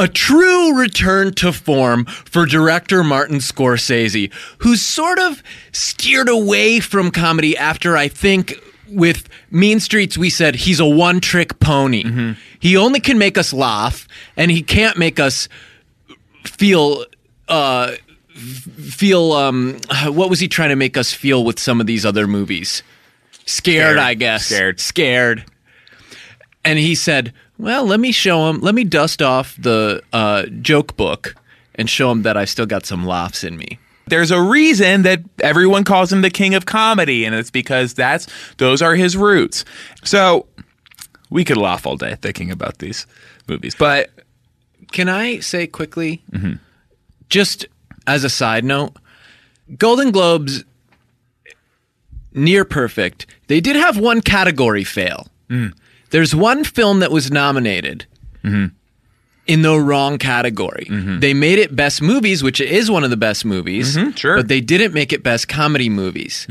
a 0.01 0.07
true 0.07 0.75
return 0.75 1.31
to 1.35 1.53
form 1.53 2.05
for 2.05 2.47
director 2.47 3.03
Martin 3.03 3.37
Scorsese, 3.37 4.33
who 4.57 4.75
sort 4.75 5.19
of 5.19 5.43
steered 5.71 6.27
away 6.27 6.79
from 6.79 7.11
comedy 7.11 7.55
after 7.55 7.95
I 7.95 8.07
think 8.07 8.55
with 8.89 9.29
Mean 9.51 9.79
Streets 9.79 10.17
we 10.17 10.31
said 10.31 10.55
he's 10.55 10.79
a 10.79 10.85
one 10.85 11.21
trick 11.21 11.59
pony. 11.59 12.35
He 12.59 12.75
only 12.75 12.99
can 12.99 13.19
make 13.19 13.37
us 13.37 13.53
laugh 13.53 14.07
and 14.35 14.49
he 14.49 14.63
can't 14.63 14.97
make 14.97 15.19
us 15.19 15.47
feel 16.45 17.05
uh 17.47 17.91
feel 18.33 19.33
um 19.33 19.79
what 20.07 20.31
was 20.31 20.39
he 20.39 20.47
trying 20.47 20.69
to 20.69 20.75
make 20.75 20.97
us 20.97 21.13
feel 21.13 21.43
with 21.43 21.59
some 21.59 21.79
of 21.79 21.85
these 21.85 22.05
other 22.07 22.25
movies? 22.25 22.81
Scared, 23.45 23.95
Scared. 23.95 23.97
I 23.99 24.13
guess. 24.15 24.45
Scared. 24.47 24.79
Scared. 24.79 25.45
And 26.65 26.79
he 26.79 26.95
said, 26.95 27.33
"Well, 27.61 27.85
let 27.85 27.99
me 27.99 28.11
show 28.11 28.49
him. 28.49 28.59
Let 28.61 28.75
me 28.75 28.83
dust 28.83 29.21
off 29.21 29.55
the 29.57 30.01
uh, 30.11 30.45
joke 30.61 30.97
book 30.97 31.35
and 31.75 31.89
show 31.89 32.11
him 32.11 32.23
that 32.23 32.35
I 32.35 32.45
still 32.45 32.65
got 32.65 32.85
some 32.85 33.05
laughs 33.05 33.43
in 33.43 33.55
me." 33.57 33.79
There's 34.07 34.31
a 34.31 34.41
reason 34.41 35.03
that 35.03 35.21
everyone 35.41 35.83
calls 35.83 36.11
him 36.11 36.21
the 36.21 36.29
king 36.31 36.53
of 36.55 36.65
comedy, 36.65 37.23
and 37.23 37.33
it's 37.35 37.51
because 37.51 37.93
that's 37.93 38.27
those 38.57 38.81
are 38.81 38.95
his 38.95 39.15
roots. 39.15 39.63
So 40.03 40.47
we 41.29 41.45
could 41.45 41.57
laugh 41.57 41.85
all 41.85 41.95
day 41.95 42.15
thinking 42.21 42.51
about 42.51 42.79
these 42.79 43.05
movies, 43.47 43.75
but 43.75 44.09
Can 44.91 45.07
I 45.07 45.39
say 45.39 45.67
quickly, 45.67 46.21
just 47.29 47.65
as 48.07 48.25
a 48.25 48.29
side 48.29 48.65
note, 48.65 48.93
Golden 49.77 50.11
Globes 50.11 50.65
near 52.33 52.65
perfect. 52.65 53.25
They 53.47 53.61
did 53.61 53.75
have 53.77 53.97
one 53.97 54.19
category 54.21 54.83
fail. 54.83 55.27
There's 56.11 56.35
one 56.35 56.63
film 56.63 56.99
that 56.99 57.11
was 57.11 57.31
nominated 57.31 58.05
mm-hmm. 58.43 58.67
in 59.47 59.61
the 59.61 59.79
wrong 59.79 60.17
category. 60.17 60.85
Mm-hmm. 60.89 61.19
They 61.19 61.33
made 61.33 61.57
it 61.57 61.75
best 61.75 62.01
movies, 62.01 62.43
which 62.43 62.61
is 62.61 62.91
one 62.91 63.03
of 63.03 63.09
the 63.09 63.17
best 63.17 63.45
movies. 63.45 63.97
Mm-hmm, 63.97 64.11
sure. 64.11 64.35
but 64.37 64.47
they 64.47 64.61
didn't 64.61 64.93
make 64.93 65.13
it 65.13 65.23
best 65.23 65.47
comedy 65.47 65.89
movies. 65.89 66.45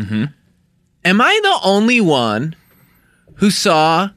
Am 1.05 1.21
I 1.21 1.41
the 1.43 1.59
only 1.63 2.01
one 2.01 2.57
who 3.37 3.51
saw 3.51 4.11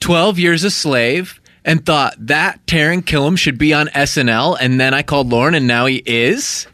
12 0.00 0.38
Years 0.38 0.64
a 0.64 0.70
Slave 0.70 1.40
and 1.64 1.84
thought 1.84 2.14
that 2.18 2.64
Taran 2.66 3.02
Killam 3.02 3.38
should 3.38 3.58
be 3.58 3.72
on 3.72 3.86
SNL 3.88 4.56
and 4.60 4.80
then 4.80 4.94
I 4.94 5.02
called 5.02 5.30
Lorne 5.30 5.54
and 5.54 5.66
now 5.66 5.86
he 5.86 6.02
is? 6.06 6.66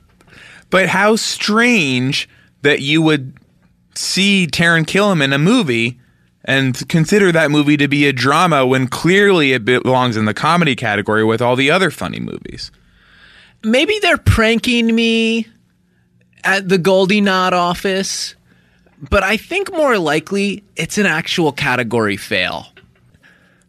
But 0.70 0.88
how 0.88 1.16
strange 1.16 2.28
that 2.62 2.80
you 2.80 3.02
would 3.02 3.34
see 3.94 4.46
Taran 4.46 4.84
Killam 4.84 5.22
in 5.22 5.32
a 5.32 5.38
movie 5.38 5.98
and 6.44 6.88
consider 6.88 7.32
that 7.32 7.50
movie 7.50 7.76
to 7.76 7.88
be 7.88 8.06
a 8.06 8.12
drama 8.12 8.66
when 8.66 8.86
clearly 8.86 9.52
it 9.52 9.64
belongs 9.64 10.16
in 10.16 10.24
the 10.24 10.34
comedy 10.34 10.74
category 10.74 11.24
with 11.24 11.42
all 11.42 11.56
the 11.56 11.70
other 11.70 11.90
funny 11.90 12.20
movies. 12.20 12.70
Maybe 13.62 13.98
they're 14.00 14.16
pranking 14.16 14.94
me 14.94 15.46
at 16.44 16.68
the 16.68 16.78
Goldie 16.78 17.20
Nod 17.20 17.52
office, 17.52 18.34
but 19.10 19.22
I 19.22 19.36
think 19.36 19.70
more 19.72 19.98
likely 19.98 20.64
it's 20.76 20.96
an 20.96 21.06
actual 21.06 21.52
category 21.52 22.16
fail. 22.16 22.66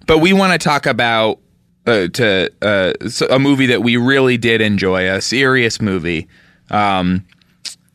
But 0.08 0.20
we 0.20 0.34
want 0.34 0.54
to 0.54 0.64
talk 0.64 0.86
about 0.86 1.40
uh, 1.86 2.08
to 2.08 2.50
uh, 2.62 2.94
a 3.30 3.40
movie 3.40 3.66
that 3.68 3.84
we 3.84 3.98
really 3.98 4.38
did 4.38 4.62
enjoy, 4.62 5.10
a 5.10 5.22
serious 5.22 5.82
movie. 5.82 6.28
Um, 6.70 7.26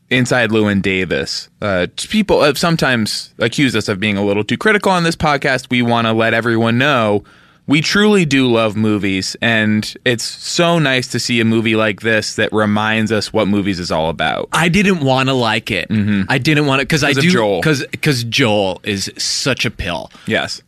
Inside 0.09 0.51
Llewyn 0.51 0.81
Davis. 0.81 1.49
Uh, 1.61 1.87
people 2.09 2.43
have 2.43 2.57
sometimes 2.57 3.33
accused 3.39 3.75
us 3.75 3.87
of 3.89 3.99
being 3.99 4.17
a 4.17 4.23
little 4.23 4.43
too 4.43 4.57
critical 4.57 4.91
on 4.91 5.03
this 5.03 5.15
podcast. 5.15 5.69
We 5.69 5.81
want 5.81 6.07
to 6.07 6.13
let 6.13 6.33
everyone 6.33 6.77
know 6.77 7.23
we 7.67 7.81
truly 7.81 8.23
do 8.23 8.49
love 8.49 8.77
movies, 8.77 9.35
and 9.41 9.93
it's 10.05 10.23
so 10.23 10.79
nice 10.79 11.07
to 11.09 11.19
see 11.19 11.41
a 11.41 11.45
movie 11.45 11.75
like 11.75 11.99
this 11.99 12.35
that 12.35 12.51
reminds 12.53 13.11
us 13.11 13.33
what 13.33 13.49
movies 13.49 13.77
is 13.79 13.91
all 13.91 14.09
about. 14.09 14.47
I 14.53 14.69
didn't 14.69 15.01
want 15.01 15.27
to 15.27 15.33
like 15.33 15.69
it. 15.69 15.87
I 16.29 16.37
didn't 16.37 16.65
want 16.65 16.79
to 16.79 16.85
because 16.85 17.03
I 17.03 17.11
do 17.11 17.29
Joel. 17.29 17.59
because 17.59 17.85
because 17.87 18.23
Joel 18.23 18.79
is 18.83 19.11
such 19.17 19.65
a 19.65 19.71
pill. 19.71 20.09
Yes. 20.25 20.61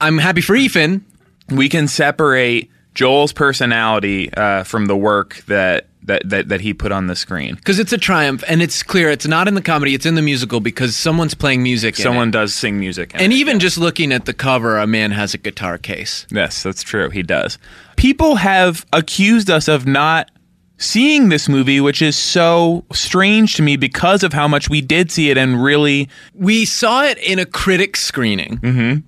I'm 0.00 0.18
happy 0.18 0.40
for 0.40 0.54
Ethan. 0.54 1.04
we 1.50 1.68
can 1.68 1.88
separate 1.88 2.70
Joel's 2.94 3.32
personality 3.32 4.32
uh, 4.32 4.62
from 4.62 4.86
the 4.86 4.96
work 4.96 5.42
that, 5.48 5.86
that 6.04 6.28
that 6.28 6.48
that 6.48 6.60
he 6.60 6.74
put 6.74 6.92
on 6.92 7.06
the 7.06 7.16
screen. 7.16 7.54
because 7.56 7.78
it's 7.78 7.92
a 7.92 7.98
triumph 7.98 8.44
and 8.46 8.62
it's 8.62 8.82
clear 8.82 9.10
it's 9.10 9.26
not 9.26 9.48
in 9.48 9.54
the 9.54 9.62
comedy 9.62 9.94
it's 9.94 10.06
in 10.06 10.14
the 10.14 10.22
musical 10.22 10.60
because 10.60 10.94
someone's 10.94 11.34
playing 11.34 11.62
music 11.62 11.98
in 11.98 12.02
Someone 12.02 12.30
does 12.30 12.54
sing 12.54 12.78
music, 12.78 13.12
and 13.14 13.32
it. 13.32 13.36
even 13.36 13.58
just 13.58 13.78
looking 13.78 14.12
at 14.12 14.26
the 14.26 14.34
cover 14.34 14.78
a 14.78 14.86
man 14.86 15.10
has 15.12 15.34
a 15.34 15.38
guitar 15.38 15.78
case 15.78 16.26
yes, 16.30 16.62
that's 16.62 16.82
true. 16.82 17.10
He 17.10 17.22
does. 17.22 17.58
People 17.96 18.36
have 18.36 18.84
accused 18.92 19.48
us 19.50 19.68
of 19.68 19.86
not 19.86 20.30
seeing 20.76 21.28
this 21.28 21.48
movie, 21.48 21.80
which 21.80 22.02
is 22.02 22.16
so 22.16 22.84
strange 22.92 23.54
to 23.54 23.62
me 23.62 23.76
because 23.76 24.22
of 24.22 24.32
how 24.32 24.48
much 24.48 24.68
we 24.68 24.80
did 24.80 25.10
see 25.10 25.30
it 25.30 25.38
and 25.38 25.62
really. 25.62 26.08
we 26.34 26.64
saw 26.64 27.04
it 27.04 27.16
in 27.18 27.38
a 27.38 27.46
critic 27.46 27.96
screening 27.96 28.58
mm-hmm. 28.58 28.98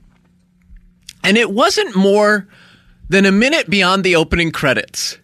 and 1.25 1.37
it 1.37 1.51
wasn't 1.51 1.95
more 1.97 2.47
than 3.09 3.27
a 3.27 3.33
minute 3.33 3.69
beyond 3.69 4.05
the 4.05 4.17
opening 4.17 4.51
credits 4.51 5.19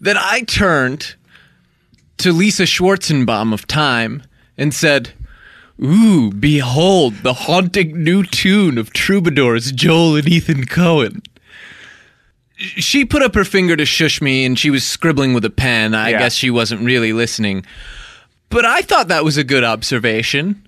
that 0.00 0.16
i 0.16 0.42
turned 0.42 1.14
to 2.16 2.32
lisa 2.32 2.64
schwarzenbaum 2.64 3.52
of 3.52 3.66
time 3.66 4.22
and 4.56 4.74
said 4.74 5.10
Ooh, 5.82 6.30
behold 6.30 7.14
the 7.22 7.32
haunting 7.32 8.04
new 8.04 8.22
tune 8.22 8.76
of 8.76 8.92
troubadours 8.92 9.72
Joel 9.72 10.16
and 10.16 10.28
Ethan 10.28 10.66
Coen. 10.66 11.24
She 12.56 13.06
put 13.06 13.22
up 13.22 13.34
her 13.34 13.44
finger 13.44 13.74
to 13.76 13.86
shush 13.86 14.20
me 14.20 14.44
and 14.44 14.58
she 14.58 14.68
was 14.68 14.84
scribbling 14.84 15.32
with 15.32 15.42
a 15.46 15.48
pen. 15.50 15.94
I 15.94 16.10
Yeah. 16.10 16.18
guess 16.18 16.34
she 16.34 16.50
wasn't 16.50 16.82
really 16.82 17.14
listening. 17.14 17.64
But 18.50 18.66
I 18.66 18.82
thought 18.82 19.08
that 19.08 19.24
was 19.24 19.38
a 19.38 19.44
good 19.44 19.64
observation. 19.64 20.62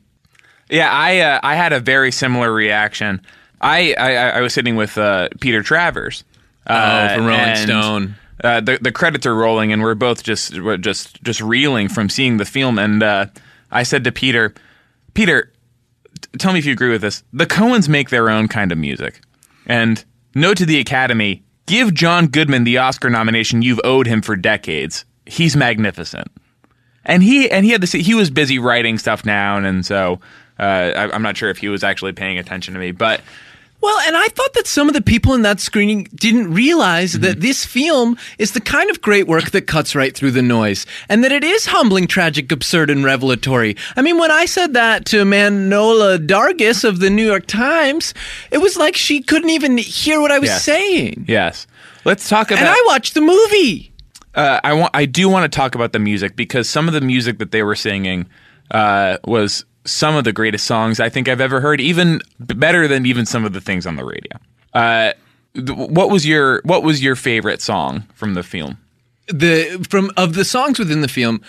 Yeah, 0.70 0.88
I 0.90 1.18
uh, 1.18 1.40
I 1.42 1.56
had 1.56 1.74
a 1.74 1.80
very 1.80 2.10
similar 2.10 2.50
reaction. 2.50 3.20
I 3.60 3.94
I, 3.98 4.14
I 4.14 4.40
was 4.40 4.54
sitting 4.54 4.76
with 4.76 4.96
uh, 4.96 5.28
Peter 5.40 5.62
Travers. 5.62 6.24
Uh, 6.66 7.08
Oh, 7.10 7.16
from 7.16 7.26
Rolling 7.26 7.56
Stone. 7.56 8.14
Uh, 8.42 8.60
the 8.60 8.78
the 8.80 8.92
credits 8.92 9.26
are 9.26 9.34
rolling, 9.34 9.72
and 9.72 9.82
we're 9.82 9.94
both 9.94 10.22
just 10.22 10.60
we're 10.60 10.76
just 10.76 11.22
just 11.22 11.40
reeling 11.40 11.88
from 11.88 12.08
seeing 12.08 12.36
the 12.36 12.44
film. 12.44 12.78
And 12.78 13.02
uh, 13.02 13.26
I 13.70 13.82
said 13.82 14.04
to 14.04 14.12
Peter, 14.12 14.54
Peter, 15.14 15.52
t- 16.20 16.38
tell 16.38 16.52
me 16.52 16.58
if 16.58 16.66
you 16.66 16.72
agree 16.72 16.90
with 16.90 17.02
this. 17.02 17.22
The 17.32 17.46
Coens 17.46 17.88
make 17.88 18.10
their 18.10 18.28
own 18.28 18.48
kind 18.48 18.72
of 18.72 18.78
music, 18.78 19.20
and 19.66 20.04
note 20.34 20.56
to 20.58 20.66
the 20.66 20.80
Academy: 20.80 21.42
give 21.66 21.94
John 21.94 22.26
Goodman 22.26 22.64
the 22.64 22.78
Oscar 22.78 23.10
nomination 23.10 23.62
you've 23.62 23.80
owed 23.84 24.06
him 24.06 24.22
for 24.22 24.36
decades. 24.36 25.04
He's 25.24 25.56
magnificent 25.56 26.28
and 27.04 27.22
he 27.22 27.50
and 27.50 27.64
he 27.64 27.72
had 27.72 27.80
this 27.80 27.92
he 27.92 28.14
was 28.14 28.30
busy 28.30 28.58
writing 28.58 28.98
stuff 28.98 29.22
down 29.22 29.64
and 29.64 29.84
so 29.84 30.20
uh, 30.58 30.62
I, 30.62 31.10
i'm 31.12 31.22
not 31.22 31.36
sure 31.36 31.50
if 31.50 31.58
he 31.58 31.68
was 31.68 31.82
actually 31.82 32.12
paying 32.12 32.38
attention 32.38 32.74
to 32.74 32.80
me 32.80 32.92
but 32.92 33.20
Well, 33.82 33.98
and 34.06 34.16
I 34.16 34.28
thought 34.28 34.54
that 34.54 34.66
some 34.68 34.86
of 34.88 34.94
the 34.94 35.02
people 35.02 35.34
in 35.34 35.42
that 35.42 35.58
screening 35.58 36.04
didn't 36.14 36.52
realize 36.54 37.14
that 37.14 37.40
this 37.40 37.64
film 37.66 38.16
is 38.38 38.52
the 38.52 38.60
kind 38.60 38.90
of 38.90 39.00
great 39.02 39.26
work 39.26 39.50
that 39.50 39.62
cuts 39.62 39.94
right 39.96 40.14
through 40.14 40.30
the 40.30 40.40
noise 40.42 40.86
and 41.08 41.24
that 41.24 41.32
it 41.32 41.42
is 41.42 41.66
humbling, 41.66 42.06
tragic, 42.06 42.52
absurd, 42.52 42.90
and 42.90 43.04
revelatory. 43.04 43.76
I 43.96 44.02
mean, 44.02 44.18
when 44.18 44.30
I 44.30 44.44
said 44.46 44.74
that 44.74 45.04
to 45.06 45.24
Manohla 45.24 46.24
Dargis 46.26 46.84
of 46.84 47.00
the 47.00 47.10
New 47.10 47.26
York 47.26 47.46
Times, 47.46 48.14
it 48.52 48.58
was 48.58 48.76
like 48.76 48.94
she 48.96 49.20
couldn't 49.20 49.50
even 49.50 49.76
hear 49.78 50.20
what 50.20 50.30
I 50.30 50.38
was 50.38 50.48
Yes. 50.50 50.64
saying. 50.64 51.24
yes 51.28 51.66
let's 52.04 52.28
talk 52.28 52.50
about 52.50 52.60
And 52.60 52.68
I 52.68 52.82
watched 52.86 53.14
the 53.14 53.20
movie. 53.20 53.92
uh, 54.34 54.60
i 54.64 54.72
want 54.72 54.90
i 54.94 55.04
do 55.06 55.28
want 55.28 55.50
to 55.50 55.56
talk 55.56 55.74
about 55.74 55.92
the 55.92 55.98
music 55.98 56.34
because 56.36 56.68
some 56.68 56.88
of 56.88 56.94
the 56.94 57.00
music 57.00 57.38
that 57.38 57.50
they 57.52 57.62
were 57.62 57.74
singing 57.76 58.26
uh, 58.70 59.18
was 59.24 59.64
some 59.84 60.14
of 60.16 60.24
the 60.24 60.32
greatest 60.32 60.64
songs 60.66 61.00
i 61.00 61.08
think 61.08 61.28
i've 61.28 61.40
ever 61.40 61.60
heard 61.60 61.80
even 61.80 62.20
better 62.38 62.86
than 62.86 63.04
even 63.06 63.26
some 63.26 63.44
of 63.44 63.52
the 63.52 63.60
things 63.60 63.86
on 63.86 63.96
the 63.96 64.04
radio. 64.04 64.36
Uh, 64.74 65.12
th- 65.54 65.68
what 65.70 66.08
was 66.10 66.24
your 66.26 66.60
what 66.64 66.82
was 66.82 67.02
your 67.02 67.16
favorite 67.16 67.60
song 67.60 68.04
from 68.14 68.34
the 68.34 68.42
film? 68.42 68.78
The 69.28 69.84
from 69.88 70.10
of 70.16 70.34
the 70.34 70.44
songs 70.44 70.78
within 70.78 71.00
the 71.02 71.08
film 71.08 71.42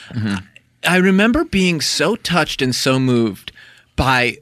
i 0.86 0.98
remember 0.98 1.44
being 1.46 1.80
so 1.82 2.16
touched 2.18 2.62
and 2.62 2.75
so 2.75 3.00
moved 3.00 3.52
by 3.96 4.38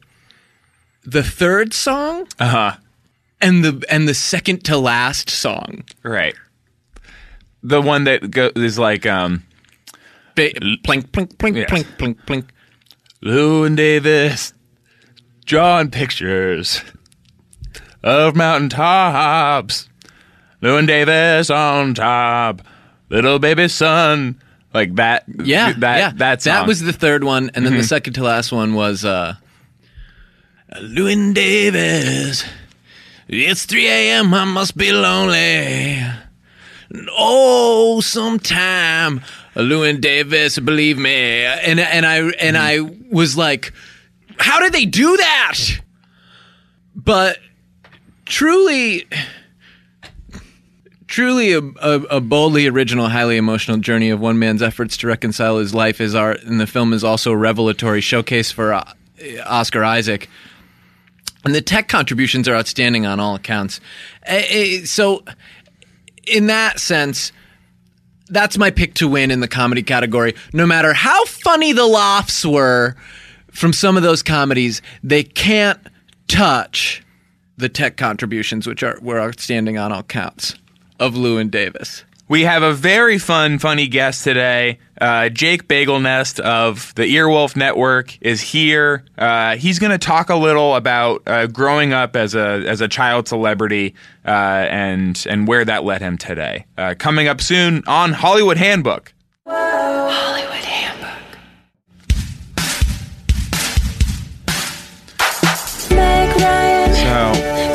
the 1.03 1.21
third 1.23 1.73
song 1.73 2.27
uh-huh. 2.39 2.77
and 3.39 3.63
the 3.63 3.83
and 3.89 4.07
the 4.07 4.13
second 4.13 4.63
to 4.65 4.77
last 4.77 5.29
song. 5.29 5.83
Right. 6.03 6.35
The 7.63 7.81
one 7.81 8.05
that 8.05 8.31
go- 8.31 8.51
is 8.55 8.79
like 8.79 9.05
um 9.05 9.43
Ba- 10.35 10.53
plink 10.53 11.09
plink 11.11 11.35
plink 11.37 11.55
Yes. 11.57 11.69
plink 11.69 11.85
plink 11.97 12.15
plink 12.25 12.45
Llewyn 13.23 13.75
Davis, 13.75 14.53
drawing 15.45 15.91
pictures 15.91 16.81
of 18.03 18.35
mountain 18.35 18.69
tops. 18.69 19.87
Llewyn 20.61 20.87
Davis 20.87 21.49
on 21.49 21.93
top, 21.93 22.61
little 23.09 23.39
baby 23.39 23.67
son, 23.67 24.41
like 24.73 24.95
that. 24.95 25.25
yeah 25.43 25.73
that 25.73 25.97
yeah 25.97 26.11
that 26.15 26.41
song. 26.41 26.51
Mm-hmm. 26.53 26.61
that 26.61 26.67
was 26.67 26.79
the 26.81 26.93
third 26.93 27.23
one 27.23 27.51
and 27.53 27.65
then 27.65 27.75
the 27.75 27.83
second 27.83 28.13
to 28.13 28.23
last 28.23 28.51
one 28.51 28.73
was 28.73 29.03
uh 29.03 29.35
Llewyn 30.75 31.33
Davis 31.33 32.45
it's 33.27 33.65
3 33.65 33.87
a.m. 33.87 34.33
I 34.33 34.43
must 34.45 34.75
be 34.75 34.91
lonely 34.91 36.03
oh, 37.17 38.01
sometime, 38.01 39.21
Llewyn 39.55 40.01
Davis, 40.01 40.59
believe 40.59 40.97
me. 40.97 41.43
And 41.43 41.79
and 41.79 42.05
I 42.05 42.17
and 42.39 42.57
I 42.57 42.79
was 43.11 43.37
like, 43.37 43.73
how 44.37 44.59
did 44.59 44.73
they 44.73 44.85
do 44.85 45.17
that? 45.17 45.57
But 46.95 47.37
truly, 48.25 49.07
truly 51.07 51.53
a, 51.53 51.59
a, 51.59 52.01
a 52.17 52.21
boldly 52.21 52.67
original, 52.67 53.07
highly 53.09 53.37
emotional 53.37 53.77
journey 53.77 54.09
of 54.09 54.19
one 54.19 54.39
man's 54.39 54.61
efforts 54.61 54.97
to 54.97 55.07
reconcile 55.07 55.57
his 55.57 55.73
life, 55.73 55.97
his 55.97 56.15
art, 56.15 56.43
and 56.43 56.59
the 56.59 56.67
film 56.67 56.93
is 56.93 57.03
also 57.03 57.31
a 57.31 57.37
revelatory 57.37 58.01
showcase 58.01 58.51
for 58.51 58.73
uh, 58.73 58.83
Oscar 59.45 59.83
Isaac. 59.83 60.29
And 61.43 61.55
the 61.55 61.61
tech 61.61 61.87
contributions 61.87 62.47
are 62.47 62.55
outstanding 62.55 63.05
on 63.05 63.19
all 63.19 63.33
accounts. 63.35 63.79
Eh, 64.23 64.85
So, 64.85 65.23
in 66.27 66.47
that 66.47 66.79
sense, 66.79 67.31
that's 68.29 68.57
my 68.57 68.71
pick 68.71 68.93
to 68.95 69.07
win 69.07 69.31
in 69.31 69.39
the 69.41 69.47
comedy 69.47 69.83
category. 69.83 70.35
No 70.53 70.65
matter 70.65 70.93
how 70.93 71.25
funny 71.25 71.73
the 71.73 71.85
laughs 71.85 72.45
were 72.45 72.95
from 73.51 73.73
some 73.73 73.97
of 73.97 74.03
those 74.03 74.23
comedies, 74.23 74.81
they 75.03 75.23
can't 75.23 75.79
touch 76.27 77.03
the 77.57 77.69
tech 77.69 77.97
contributions, 77.97 78.65
which 78.65 78.83
are 78.83 78.97
were 79.01 79.19
outstanding 79.19 79.77
on 79.77 79.91
all 79.91 80.03
counts 80.03 80.55
of 80.99 81.13
Llewyn 81.15 81.49
Davis. 81.49 82.03
We 82.31 82.43
have 82.43 82.63
a 82.63 82.71
very 82.71 83.17
fun, 83.17 83.59
funny 83.59 83.89
guest 83.89 84.23
today. 84.23 84.79
Uh, 85.01 85.27
Jake 85.27 85.67
Bagelnest 85.67 86.39
of 86.39 86.95
the 86.95 87.03
Earwolf 87.03 87.57
Network 87.57 88.17
is 88.21 88.39
here. 88.39 89.03
Uh, 89.17 89.57
he's 89.57 89.79
going 89.79 89.91
to 89.91 89.97
talk 89.97 90.29
a 90.29 90.37
little 90.37 90.77
about 90.77 91.23
uh, 91.27 91.47
growing 91.47 91.91
up 91.91 92.15
as 92.15 92.33
a 92.33 92.63
as 92.65 92.79
a 92.79 92.87
child 92.87 93.27
celebrity 93.27 93.95
uh, 94.25 94.29
and 94.29 95.25
and 95.29 95.45
where 95.45 95.65
that 95.65 95.83
led 95.83 95.99
him 95.99 96.17
today. 96.17 96.63
Uh, 96.77 96.95
coming 96.97 97.27
up 97.27 97.41
soon 97.41 97.83
on 97.85 98.13
Hollywood 98.13 98.55
Handbook. 98.55 99.13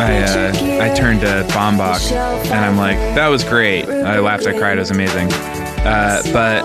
I 0.07 0.23
uh, 0.23 0.91
I 0.91 0.95
turned 0.95 1.21
to 1.23 1.45
Baumbach 1.51 2.13
and 2.13 2.65
I'm 2.65 2.77
like, 2.77 2.99
that 3.17 3.29
was 3.29 3.43
great. 3.45 3.85
I 3.89 4.21
laughed, 4.21 4.47
I 4.47 4.57
cried, 4.59 4.77
it 4.77 4.81
was 4.81 4.91
amazing. 4.91 5.29
Uh, 5.33 6.23
but 6.33 6.61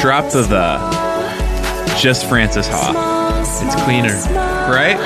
drop 0.00 0.30
the 0.30 0.42
the. 0.48 1.12
Just 2.00 2.28
Frances 2.28 2.66
Ha, 2.68 3.62
It's 3.64 3.74
cleaner, 3.84 4.14
right? 4.72 4.96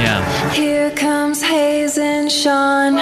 yeah. 0.00 0.52
Here 0.52 0.90
comes 0.92 1.42
Hayes 1.42 1.98
and 1.98 2.30
Sean. 2.32 2.94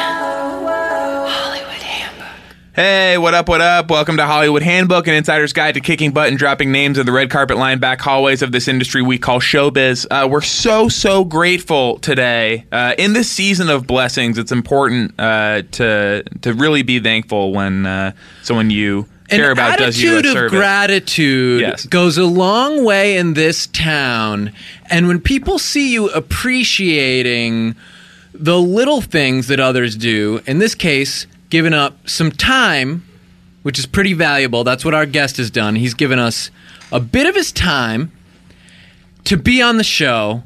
Hey, 2.78 3.18
what 3.18 3.34
up, 3.34 3.48
what 3.48 3.60
up? 3.60 3.90
Welcome 3.90 4.18
to 4.18 4.24
Hollywood 4.24 4.62
Handbook, 4.62 5.08
an 5.08 5.14
insider's 5.14 5.52
guide 5.52 5.74
to 5.74 5.80
kicking 5.80 6.12
butt 6.12 6.28
and 6.28 6.38
dropping 6.38 6.70
names 6.70 6.96
in 6.96 7.06
the 7.06 7.10
red 7.10 7.28
carpet 7.28 7.56
line 7.56 7.80
back 7.80 8.00
hallways 8.00 8.40
of 8.40 8.52
this 8.52 8.68
industry 8.68 9.02
we 9.02 9.18
call 9.18 9.40
showbiz. 9.40 10.06
Uh, 10.08 10.28
we're 10.28 10.40
so, 10.42 10.88
so 10.88 11.24
grateful 11.24 11.98
today. 11.98 12.66
Uh, 12.70 12.94
in 12.96 13.14
this 13.14 13.28
season 13.28 13.68
of 13.68 13.88
blessings, 13.88 14.38
it's 14.38 14.52
important 14.52 15.12
uh, 15.18 15.62
to 15.72 16.22
to 16.42 16.54
really 16.54 16.82
be 16.82 17.00
thankful 17.00 17.52
when 17.52 17.84
uh, 17.84 18.12
someone 18.44 18.70
you 18.70 19.08
care 19.28 19.46
An 19.46 19.52
about 19.54 19.78
does 19.78 20.00
you 20.00 20.14
a 20.14 20.18
attitude 20.20 20.36
of 20.44 20.50
gratitude 20.52 21.60
Yes. 21.62 21.84
goes 21.84 22.16
a 22.16 22.26
long 22.26 22.84
way 22.84 23.16
in 23.16 23.34
this 23.34 23.66
town. 23.66 24.52
And 24.88 25.08
when 25.08 25.20
people 25.20 25.58
see 25.58 25.92
you 25.92 26.10
appreciating 26.10 27.74
the 28.32 28.60
little 28.60 29.00
things 29.00 29.48
that 29.48 29.58
others 29.58 29.96
do, 29.96 30.42
in 30.46 30.60
this 30.60 30.76
case, 30.76 31.26
giving 31.50 31.72
up 31.72 32.08
some 32.08 32.30
time, 32.30 33.04
which 33.62 33.78
is 33.78 33.86
pretty 33.86 34.12
valuable. 34.12 34.64
That's 34.64 34.84
what 34.84 34.94
our 34.94 35.06
guest 35.06 35.36
has 35.38 35.50
done. 35.50 35.76
He's 35.76 35.94
given 35.94 36.18
us 36.18 36.50
a 36.92 37.00
bit 37.00 37.26
of 37.26 37.34
his 37.34 37.52
time 37.52 38.12
to 39.24 39.36
be 39.36 39.62
on 39.62 39.76
the 39.76 39.84
show. 39.84 40.42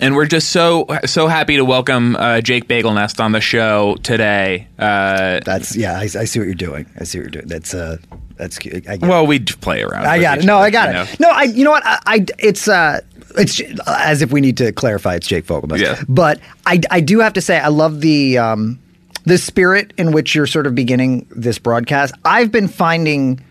And 0.00 0.16
we're 0.16 0.26
just 0.26 0.50
so 0.50 0.86
so 1.04 1.28
happy 1.28 1.56
to 1.56 1.64
welcome 1.64 2.16
uh, 2.16 2.40
Jake 2.40 2.66
Bagelnest 2.66 3.22
on 3.22 3.30
the 3.30 3.40
show 3.40 3.94
today. 4.02 4.66
Uh, 4.76 5.38
That's 5.44 5.76
yeah. 5.76 5.96
I, 5.96 6.02
I 6.02 6.06
see 6.24 6.40
what 6.40 6.46
you're 6.46 6.54
doing. 6.54 6.86
I 6.98 7.04
see 7.04 7.18
what 7.18 7.26
you're 7.26 7.30
doing. 7.42 7.46
That's 7.46 7.74
uh, 7.74 7.98
that's 8.36 8.58
cute. 8.58 8.88
I 8.88 8.96
get 8.96 9.08
well, 9.08 9.24
we 9.24 9.38
play 9.38 9.82
around. 9.82 10.06
I 10.06 10.20
got 10.20 10.38
it. 10.38 10.44
No, 10.44 10.56
other, 10.56 10.64
I 10.64 10.70
got 10.70 10.94
you 10.94 11.00
it. 11.00 11.20
know? 11.20 11.28
No, 11.28 11.34
I. 11.36 11.42
You 11.44 11.62
know 11.62 11.70
what? 11.70 11.86
I. 11.86 12.00
I 12.06 12.26
it's 12.40 12.66
uh. 12.66 13.02
It's 13.36 13.60
as 13.86 14.20
if 14.20 14.32
we 14.32 14.40
need 14.40 14.56
to 14.56 14.72
clarify. 14.72 15.14
It's 15.14 15.28
Jake 15.28 15.46
Fogelnest. 15.46 15.78
Yeah. 15.78 16.02
But 16.08 16.40
I. 16.66 16.80
I 16.90 17.00
do 17.00 17.20
have 17.20 17.34
to 17.34 17.40
say 17.40 17.60
I 17.60 17.68
love 17.68 18.00
the 18.00 18.36
um, 18.38 18.80
the 19.24 19.38
spirit 19.38 19.92
in 19.96 20.12
which 20.12 20.34
you're 20.34 20.46
sort 20.46 20.66
of 20.66 20.74
beginning 20.74 21.26
this 21.30 21.58
broadcast. 21.58 22.14
I've 22.24 22.50
been 22.50 22.68
finding. 22.68 23.44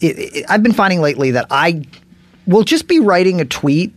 It, 0.00 0.18
it, 0.18 0.46
I've 0.48 0.62
been 0.62 0.72
finding 0.72 1.00
lately 1.00 1.30
that 1.32 1.46
I 1.50 1.84
will 2.46 2.64
just 2.64 2.88
be 2.88 3.00
writing 3.00 3.40
a 3.40 3.44
tweet. 3.44 3.92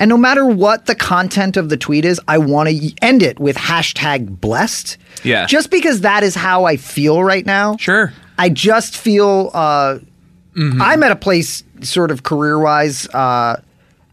And 0.00 0.08
no 0.08 0.16
matter 0.16 0.46
what 0.46 0.86
the 0.86 0.94
content 0.94 1.56
of 1.56 1.70
the 1.70 1.76
tweet 1.76 2.04
is, 2.04 2.20
I 2.28 2.38
want 2.38 2.68
to 2.68 2.92
end 3.02 3.22
it 3.22 3.40
with 3.40 3.56
hashtag 3.56 4.40
blessed. 4.40 4.96
Yeah. 5.24 5.46
Just 5.46 5.72
because 5.72 6.02
that 6.02 6.22
is 6.22 6.36
how 6.36 6.66
I 6.66 6.76
feel 6.76 7.24
right 7.24 7.44
now. 7.44 7.76
Sure. 7.78 8.12
I 8.38 8.48
just 8.48 8.96
feel 8.96 9.50
uh, 9.52 9.98
I'm 10.80 11.02
at 11.02 11.12
a 11.12 11.16
place, 11.16 11.62
sort 11.82 12.10
of 12.10 12.22
career 12.22 12.58
wise, 12.58 13.08
uh, 13.08 13.60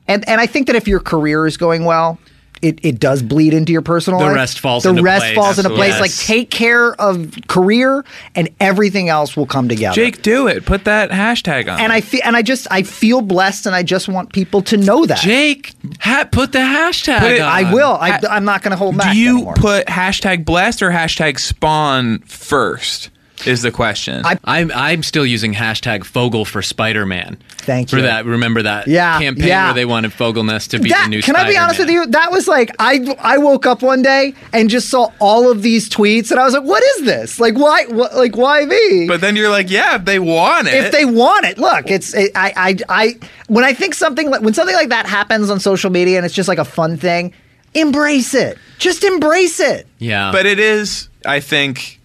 and 0.08 0.28
and 0.28 0.39
I 0.39 0.46
think 0.46 0.67
that 0.67 0.76
if 0.76 0.88
your 0.88 1.00
career 1.00 1.48
is 1.48 1.58
going 1.58 1.86
well, 1.86 2.19
it, 2.62 2.80
it 2.84 3.00
does 3.00 3.22
bleed 3.22 3.54
into 3.54 3.72
your 3.74 3.82
personal 3.82 4.20
The 4.20 4.26
life. 4.28 4.36
rest 4.36 4.60
falls 4.60 4.84
the 4.84 4.89
into 4.89 5.04
rest 5.04 5.24
place. 5.26 5.36
falls 5.36 5.58
into 5.60 5.70
place. 5.72 5.94
Absolutely. 5.94 6.02
Like 6.10 6.18
take 6.28 6.50
care 6.52 6.94
of 7.00 7.36
career, 7.48 8.04
and 8.36 8.50
everything 8.60 9.10
else 9.10 9.36
will 9.38 9.46
come 9.46 9.68
together. 9.70 9.96
Jake, 9.96 10.22
do 10.22 10.48
it. 10.48 10.65
Put 10.65 10.86
that 10.86 11.12
hashtag 11.12 11.72
on. 11.72 11.80
and 11.80 11.91
I 11.91 12.02
feel 12.02 12.22
and 12.24 12.36
I 12.36 12.41
just 12.41 12.68
I 12.72 12.84
feel 12.84 13.22
blessed, 13.22 13.65
and 13.65 13.76
I 13.76 13.84
just 13.84 14.08
want 14.08 14.34
people 14.34 14.62
to 14.63 14.78
know 14.78 15.06
that. 15.06 15.20
Jake, 15.20 15.74
ha- 16.00 16.28
put 16.32 16.52
the 16.52 16.60
hashtag 16.60 17.20
Put 17.20 17.32
it- 17.32 17.41
on. 17.41 17.52
I 17.52 17.74
will. 17.74 17.91
I, 17.94 18.20
I'm 18.30 18.46
not 18.46 18.62
going 18.62 18.72
to 18.72 18.78
hold 18.78 18.98
back. 18.98 19.13
Do 19.13 19.20
you 19.20 19.36
anymore. 19.38 19.54
put 19.56 19.86
hashtag 19.88 20.46
blessed 20.46 20.82
or 20.82 20.89
hashtag 20.91 21.39
spawn 21.39 22.20
first? 22.20 23.10
Is 23.45 23.62
the 23.62 23.71
question. 23.71 24.26
I- 24.26 24.39
I'm 24.45 24.71
I'm 24.74 25.04
still 25.04 25.26
using 25.26 25.54
hashtag 25.54 26.04
Fogel 26.06 26.45
for 26.45 26.62
Spider 26.62 27.06
Man. 27.06 27.38
Thank 27.58 27.91
you 27.91 27.98
for 27.98 28.02
that. 28.04 28.26
Remember 28.26 28.62
that 28.63 28.88
Yeah, 28.88 29.19
campaign 29.19 29.48
yeah. 29.48 29.65
where 29.65 29.74
they 29.74 29.86
wanted 29.86 30.12
Fogelnest 30.12 30.69
to 30.69 30.80
be 30.80 30.89
that, 30.89 31.04
the 31.04 31.10
new. 31.10 31.21
Spider. 31.21 31.38
Can 31.39 31.45
I 31.45 31.50
be 31.52 31.58
honest 31.58 31.80
with 31.80 31.89
you? 31.89 32.06
That 32.08 32.32
was 32.32 32.48
like 32.48 32.74
I 32.80 33.15
I 33.19 33.38
woke 33.38 33.65
up 33.65 33.82
one 33.82 34.02
day 34.02 34.34
and 34.54 34.69
just 34.69 34.89
saw 34.89 35.10
all 35.19 35.52
of 35.52 35.62
these 35.63 35.89
tweets, 35.89 36.32
and 36.32 36.39
I 36.39 36.45
was 36.45 36.54
like, 36.54 36.63
"What 36.63 36.82
is 36.84 37.06
this? 37.06 37.39
Like, 37.39 37.56
why? 37.56 37.86
What, 37.88 38.15
like, 38.15 38.38
why 38.38 38.65
me?" 38.65 39.06
but 39.08 39.19
then 39.21 39.36
you're 39.36 39.50
like, 39.50 39.69
yeah, 39.69 39.95
if 39.98 40.06
they 40.06 40.17
want 40.19 40.67
it. 40.67 40.74
if 40.76 40.91
they 40.91 41.06
want 41.06 41.45
it, 41.45 41.58
look, 41.58 41.91
it's 41.91 42.15
I 42.15 42.30
I 42.36 42.78
I 42.88 43.19
when 43.48 43.65
I 43.65 43.74
think 43.74 43.95
something 43.95 44.30
like 44.30 44.41
when 44.41 44.54
something 44.54 44.76
like 44.76 44.89
that 44.89 45.08
happens 45.08 45.50
on 45.50 45.60
social 45.60 45.89
media 45.91 46.17
and 46.17 46.26
it's 46.26 46.36
just 46.36 46.48
like 46.48 46.58
a 46.60 46.65
fun 46.65 46.95
thing, 46.98 47.34
embrace 47.74 48.34
it. 48.34 48.58
Just 48.80 49.04
embrace 49.04 49.60
it. 49.60 49.88
Yeah, 50.00 50.32
but 50.32 50.45
it 50.45 50.60
is, 50.60 51.10
I 51.26 51.39
think, 51.39 52.00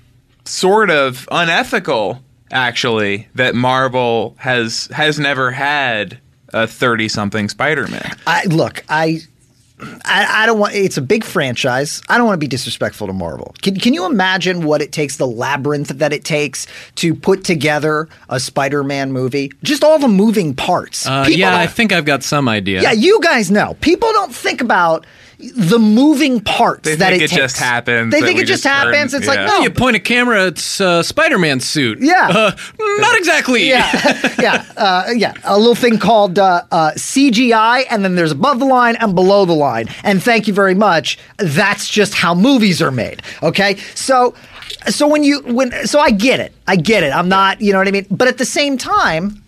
sort 0.50 0.90
of 0.90 1.28
unethical, 1.30 2.22
actually, 2.50 3.28
that 3.34 3.54
Marvel 3.54 4.34
has 4.38 4.88
has 4.92 5.18
never 5.18 5.50
had 5.50 6.18
a 6.52 6.66
thirty 6.66 7.08
something 7.08 7.48
Spider 7.48 7.86
Man. 7.88 8.16
I 8.26 8.44
look, 8.44 8.84
I. 8.88 9.20
I, 10.04 10.42
I 10.42 10.46
don't 10.46 10.58
want. 10.58 10.74
It's 10.74 10.98
a 10.98 11.00
big 11.00 11.24
franchise. 11.24 12.02
I 12.10 12.18
don't 12.18 12.26
want 12.26 12.34
to 12.36 12.44
be 12.44 12.46
disrespectful 12.46 13.06
to 13.06 13.14
Marvel. 13.14 13.54
Can 13.62 13.76
Can 13.76 13.94
you 13.94 14.04
imagine 14.04 14.66
what 14.66 14.82
it 14.82 14.92
takes, 14.92 15.16
the 15.16 15.26
labyrinth 15.26 15.88
that 15.88 16.12
it 16.12 16.22
takes 16.22 16.66
to 16.96 17.14
put 17.14 17.44
together 17.44 18.06
a 18.28 18.38
Spider-Man 18.38 19.10
movie? 19.10 19.50
Just 19.62 19.82
all 19.82 19.98
the 19.98 20.06
moving 20.06 20.54
parts. 20.54 21.06
uh, 21.06 21.24
yeah, 21.30 21.56
I 21.56 21.66
think 21.66 21.94
I've 21.94 22.04
got 22.04 22.22
some 22.22 22.46
idea. 22.46 22.82
yeah, 22.82 22.92
you 22.92 23.20
guys 23.22 23.50
know. 23.50 23.74
People 23.80 24.12
don't 24.12 24.34
think 24.34 24.60
about 24.60 25.06
the 25.56 25.78
moving 25.78 26.40
parts 26.40 26.88
They 26.88 26.96
that 26.96 27.10
think 27.10 27.22
it, 27.22 27.32
it 27.32 27.36
just 27.36 27.56
happens, 27.58 28.12
They 28.12 28.20
think 28.20 28.38
it 28.38 28.46
just 28.46 28.62
just 28.62 28.64
turn- 28.64 28.92
happens. 28.92 29.14
It's 29.14 29.26
like 29.26 29.38
yeah. 29.38 29.46
no, 29.46 29.60
you 29.60 29.70
point 29.70 29.96
a 29.96 30.00
camera, 30.00 30.46
it's 30.46 30.80
uh, 30.80 31.02
Spider-Man 31.02 31.60
suit. 31.60 31.98
Yeah. 32.00 32.28
uh, 32.28 32.56
not 32.78 33.16
exactly. 33.16 33.68
yeah, 33.68 34.34
yeah, 34.40 34.64
uh, 34.76 35.04
yeah. 35.14 35.34
A 35.44 35.58
little 35.58 35.74
thing 35.74 35.98
called 35.98 36.38
uh, 36.38 36.62
uh, 36.70 36.92
CGI, 36.96 37.84
and 37.90 38.04
then 38.04 38.14
there's 38.14 38.32
above 38.32 38.58
the 38.58 38.66
line 38.66 38.96
and 38.96 39.14
below 39.14 39.44
the 39.44 39.54
line. 39.54 39.88
And 40.04 40.22
thank 40.22 40.46
you 40.46 40.54
very 40.54 40.74
much. 40.74 41.18
That's 41.38 41.88
just 41.88 42.14
how 42.14 42.34
movies 42.34 42.82
are 42.82 42.92
made. 42.92 43.22
Okay, 43.42 43.76
so. 43.94 44.34
So 44.88 45.06
when 45.06 45.24
you 45.24 45.40
when 45.42 45.86
so 45.86 46.00
I 46.00 46.10
get 46.10 46.40
it. 46.40 46.54
I 46.66 46.76
get 46.76 47.02
it. 47.02 47.12
I'm 47.12 47.28
not, 47.28 47.60
you 47.60 47.72
know 47.72 47.78
what 47.78 47.88
I 47.88 47.90
mean? 47.90 48.06
But 48.10 48.28
at 48.28 48.38
the 48.38 48.46
same 48.46 48.78
time, 48.78 49.42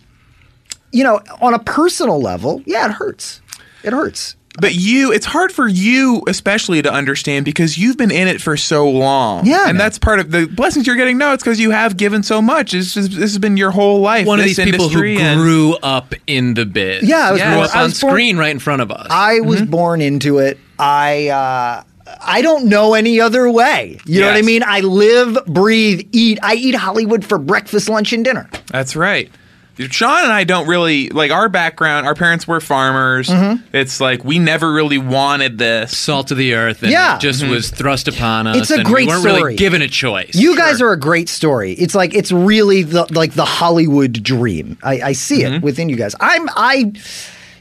you 0.91 1.05
know, 1.05 1.21
on 1.41 1.55
a 1.55 1.59
personal 1.59 2.21
level, 2.21 2.63
yeah, 2.67 2.85
it 2.87 2.93
hurts. 2.93 3.41
It 3.83 3.93
hurts. 3.93 4.37
But 4.61 4.75
you, 4.75 5.13
it's 5.13 5.25
hard 5.25 5.51
for 5.51 5.67
you, 5.67 6.23
especially, 6.29 6.83
to 6.83 6.93
understand 6.93 7.45
because 7.47 7.79
you've 7.79 7.97
been 7.97 8.11
in 8.11 8.29
it 8.29 8.41
for 8.41 8.57
so 8.59 8.89
long. 8.89 9.47
Yeah, 9.47 9.61
and 9.61 9.67
man. 9.69 9.77
that's 9.79 9.99
part 9.99 10.21
of 10.21 10.31
the 10.31 10.47
blessings 10.47 10.87
you're 10.87 10.97
getting. 10.97 11.17
No, 11.17 11.33
it's 11.33 11.43
because 11.43 11.59
you 11.59 11.71
have 11.71 11.97
given 11.97 12.23
so 12.23 12.43
much. 12.43 12.75
It's 12.75 12.93
just, 12.93 13.13
this 13.13 13.21
has 13.21 13.39
been 13.39 13.57
your 13.57 13.71
whole 13.71 14.01
life. 14.01 14.27
One 14.27 14.39
of 14.39 14.45
these 14.45 14.59
people 14.59 14.91
who 14.91 15.03
and- 15.03 15.41
grew 15.41 15.75
up 15.83 16.13
in 16.27 16.53
the 16.55 16.67
biz. 16.67 17.03
Yeah, 17.09 17.29
I 17.29 17.33
was 17.33 17.41
grew 17.41 17.51
up 17.51 17.75
I 17.75 17.79
on 17.81 17.85
was 17.85 18.01
born- 18.01 18.13
screen 18.13 18.37
right 18.37 18.51
in 18.51 18.59
front 18.59 18.83
of 18.83 18.91
us. 18.91 19.07
I 19.11 19.41
was 19.41 19.63
born 19.63 20.03
into 20.03 20.39
it. 20.39 20.59
I 20.79 21.29
uh, 21.29 21.83
I 22.21 22.43
don't 22.43 22.67
know 22.67 22.93
any 22.95 23.21
other 23.21 23.49
way. 23.51 23.99
You 24.05 24.21
know 24.21 24.27
what 24.27 24.37
I 24.37 24.43
mean? 24.43 24.63
I 24.67 24.81
live, 24.81 25.39
breathe, 25.47 26.09
eat. 26.13 26.39
I 26.43 26.55
eat 26.57 26.75
Hollywood 26.75 27.25
for 27.25 27.39
breakfast, 27.39 27.89
lunch, 27.89 28.13
and 28.13 28.23
dinner. 28.25 28.51
That's 28.71 28.97
right. 28.97 29.31
Sean 29.79 30.23
and 30.25 30.33
I 30.33 30.45
don't 30.45 30.67
really 30.69 31.09
like 31.09 31.31
our 31.31 31.49
background. 31.49 32.07
Our 32.07 32.15
parents 32.15 32.47
were 32.47 32.61
farmers. 32.61 33.29
Mm-hmm. 33.29 33.65
It's 33.75 34.01
like 34.01 34.23
we 34.25 34.39
never 34.39 34.73
really 34.73 34.99
wanted 34.99 35.59
this. 35.59 35.97
Salt 35.97 36.31
of 36.31 36.37
the 36.37 36.55
earth, 36.55 36.83
and 36.83 36.93
Yeah. 36.93 37.17
it 37.17 37.21
just 37.21 37.45
was 37.45 37.71
thrust 37.71 38.07
upon 38.07 38.47
us. 38.47 38.57
It's 38.57 38.71
a 38.71 38.77
and 38.77 38.85
great 38.85 39.07
we 39.07 39.13
weren't 39.13 39.23
story. 39.23 39.43
really 39.43 39.57
given 39.57 39.83
a 39.83 39.89
choice. 39.89 40.35
You 40.35 40.57
guys 40.57 40.81
are 40.83 40.93
a 40.93 40.99
great 40.99 41.29
story. 41.29 41.73
It's 41.73 41.95
like 41.95 42.15
it's 42.15 42.31
really 42.31 42.83
the 42.83 43.07
like 43.15 43.33
the 43.33 43.45
Hollywood 43.47 44.23
dream. 44.23 44.77
I, 44.83 45.01
I 45.01 45.13
see 45.13 45.43
Mm-hmm. 45.43 45.55
it 45.55 45.63
within 45.63 45.89
you 45.89 45.97
guys. 45.97 46.15
I'm 46.21 46.49
I, 46.51 46.93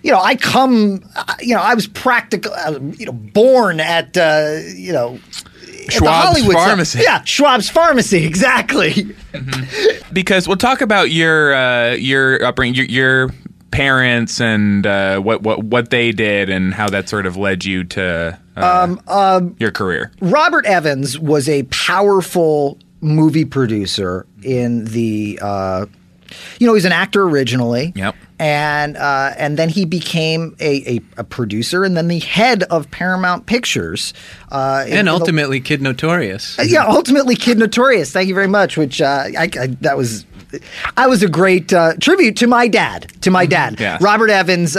you 0.03 0.11
know, 0.11 0.19
I 0.19 0.35
come. 0.35 1.03
uh, 1.15 1.35
You 1.41 1.55
know, 1.55 1.61
I 1.61 1.73
was 1.75 1.87
practical. 1.87 2.51
Uh, 2.53 2.79
you 2.97 3.05
know, 3.05 3.13
born 3.13 3.79
at 3.79 4.17
uh, 4.17 4.59
you 4.75 4.91
know. 4.93 5.19
At 5.95 5.99
the 5.99 6.05
Schwab's 6.05 6.25
Hollywood 6.25 6.55
side. 6.55 6.67
Pharmacy. 6.67 6.99
Yeah, 7.03 7.23
Schwab's 7.23 7.69
Pharmacy, 7.69 8.25
exactly. 8.25 9.15
because 10.13 10.47
we'll 10.47 10.57
talk 10.57 10.81
about 10.81 11.11
your 11.11 11.53
uh, 11.53 11.91
your 11.93 12.43
upbringing, 12.43 12.75
your, 12.75 12.85
your 12.85 13.29
parents, 13.71 14.41
and 14.41 14.85
uh, 14.85 15.19
what 15.19 15.41
what 15.41 15.63
what 15.63 15.89
they 15.89 16.11
did, 16.11 16.49
and 16.49 16.73
how 16.73 16.89
that 16.89 17.09
sort 17.09 17.25
of 17.25 17.37
led 17.37 17.65
you 17.65 17.83
to 17.85 18.39
uh, 18.55 19.41
your 19.59 19.71
career. 19.71 20.11
Robert 20.21 20.65
Evans 20.65 21.17
was 21.17 21.47
a 21.47 21.63
powerful 21.63 22.77
movie 23.01 23.45
producer 23.45 24.25
in 24.43 24.85
the. 24.85 25.39
Uh, 25.41 25.85
you 26.59 26.67
know, 26.67 26.73
he's 26.73 26.85
an 26.85 26.93
actor 26.93 27.23
originally. 27.23 27.91
Yep. 27.95 28.15
And 28.41 28.97
uh, 28.97 29.33
and 29.37 29.55
then 29.55 29.69
he 29.69 29.85
became 29.85 30.55
a, 30.59 30.95
a, 30.95 31.01
a 31.17 31.23
producer 31.23 31.83
and 31.83 31.95
then 31.95 32.07
the 32.07 32.17
head 32.17 32.63
of 32.63 32.89
Paramount 32.89 33.45
Pictures. 33.45 34.15
Uh, 34.51 34.83
in- 34.87 34.93
in 34.93 34.97
and 34.97 35.07
the- 35.07 35.11
ultimately 35.11 35.59
Kid 35.61 35.79
Notorious. 35.79 36.57
yeah, 36.65 36.83
ultimately 36.87 37.35
Kid 37.35 37.59
Notorious. 37.59 38.11
Thank 38.11 38.27
you 38.29 38.33
very 38.33 38.47
much. 38.47 38.77
Which 38.77 38.99
uh, 38.99 39.25
I, 39.37 39.43
I 39.59 39.67
that 39.81 39.95
was. 39.95 40.25
I 40.97 41.05
was 41.07 41.23
a 41.23 41.29
great 41.29 41.71
uh, 41.71 41.93
tribute 42.01 42.35
to 42.37 42.47
my 42.47 42.67
dad. 42.67 43.09
To 43.21 43.31
my 43.31 43.45
dad, 43.45 43.79
Yes. 43.79 44.01
Robert 44.01 44.29
Evans. 44.31 44.75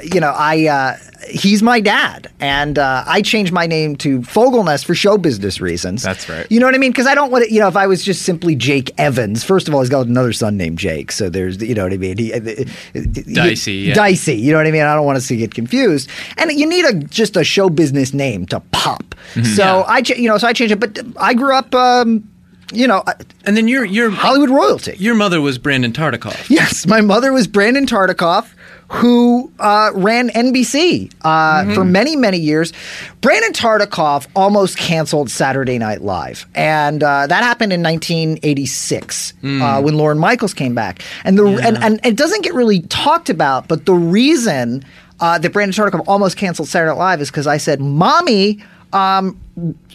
Uh, 0.00 0.08
you 0.14 0.20
know, 0.20 0.32
I 0.36 0.66
uh, 0.66 0.96
he's 1.28 1.62
my 1.62 1.80
dad, 1.80 2.30
and 2.40 2.78
uh, 2.78 3.04
I 3.06 3.22
changed 3.22 3.52
my 3.52 3.66
name 3.66 3.96
to 3.96 4.20
Fogelnest 4.20 4.84
for 4.84 4.94
show 4.94 5.18
business 5.18 5.60
reasons. 5.60 6.02
That's 6.02 6.28
right. 6.28 6.46
You 6.50 6.60
know 6.60 6.66
what 6.66 6.74
I 6.74 6.78
mean? 6.78 6.90
Because 6.92 7.06
I 7.06 7.14
don't 7.14 7.30
want 7.30 7.44
to. 7.44 7.52
You 7.52 7.60
know, 7.60 7.68
if 7.68 7.76
I 7.76 7.86
was 7.86 8.04
just 8.04 8.22
simply 8.22 8.54
Jake 8.56 8.90
Evans, 8.98 9.44
first 9.44 9.68
of 9.68 9.74
all, 9.74 9.80
he's 9.80 9.90
got 9.90 10.06
another 10.06 10.32
son 10.32 10.56
named 10.56 10.78
Jake, 10.78 11.12
so 11.12 11.28
there's 11.30 11.60
you 11.62 11.74
know 11.74 11.84
what 11.84 11.92
I 11.92 11.96
mean. 11.96 12.18
He, 12.18 12.32
he- 12.32 13.32
Dicey, 13.34 13.72
yeah. 13.74 13.94
dicey. 13.94 14.36
You 14.36 14.52
know 14.52 14.58
what 14.58 14.66
I 14.66 14.70
mean? 14.70 14.82
I 14.82 14.94
don't 14.94 15.06
want 15.06 15.18
us 15.18 15.28
to 15.28 15.36
get 15.36 15.54
confused, 15.54 16.08
and 16.36 16.50
you 16.52 16.66
need 16.66 16.84
a 16.84 16.94
just 16.94 17.36
a 17.36 17.44
show 17.44 17.68
business 17.68 18.12
name 18.14 18.46
to 18.46 18.60
pop. 18.72 19.14
So 19.54 19.82
I, 19.86 19.98
you 20.16 20.28
know, 20.28 20.38
so 20.38 20.48
I 20.48 20.52
changed 20.52 20.72
it. 20.72 20.80
But 20.80 20.98
I 21.16 21.34
grew 21.34 21.54
up. 21.54 21.74
Um, 21.74 22.26
you 22.72 22.86
know, 22.86 22.98
uh, 23.06 23.14
And 23.44 23.56
then 23.56 23.66
your 23.66 23.84
your 23.84 24.10
Hollywood 24.10 24.48
royalty. 24.50 24.94
your 24.96 25.16
mother 25.16 25.40
was 25.40 25.58
Brandon 25.58 25.92
Tartikoff. 25.92 26.48
Yes, 26.48 26.86
my 26.86 27.00
mother 27.00 27.32
was 27.32 27.48
Brandon 27.48 27.84
Tartikoff, 27.84 28.50
who 28.90 29.52
uh, 29.60 29.92
ran 29.94 30.30
NBC 30.30 31.12
uh, 31.22 31.72
for 31.74 31.84
many, 31.84 32.16
many 32.16 32.38
years. 32.38 32.72
Brandon 33.20 33.52
Tartikoff 33.52 34.26
almost 34.34 34.76
canceled 34.76 35.30
Saturday 35.30 35.78
Night 35.78 36.02
Live, 36.02 36.46
and 36.56 37.00
uh, 37.02 37.28
that 37.28 37.44
happened 37.44 37.72
in 37.72 37.82
1986 37.84 39.32
uh, 39.44 39.80
when 39.80 39.96
Lorne 39.96 40.18
Michaels 40.18 40.54
came 40.54 40.74
back. 40.74 41.02
And 41.24 41.38
the 41.38 41.46
and, 41.46 41.78
and 41.78 42.04
it 42.04 42.16
doesn't 42.16 42.42
get 42.42 42.52
really 42.52 42.80
talked 42.82 43.30
about, 43.30 43.68
but 43.68 43.86
the 43.86 43.94
reason 43.94 44.84
uh, 45.20 45.38
that 45.38 45.52
Brandon 45.52 45.72
Tartikoff 45.72 46.08
almost 46.08 46.36
canceled 46.36 46.66
Saturday 46.66 46.90
Night 46.90 46.98
Live 46.98 47.20
is 47.20 47.30
because 47.30 47.46
I 47.46 47.58
said, 47.58 47.80
"Mommy." 47.80 48.62
Um, 48.92 49.38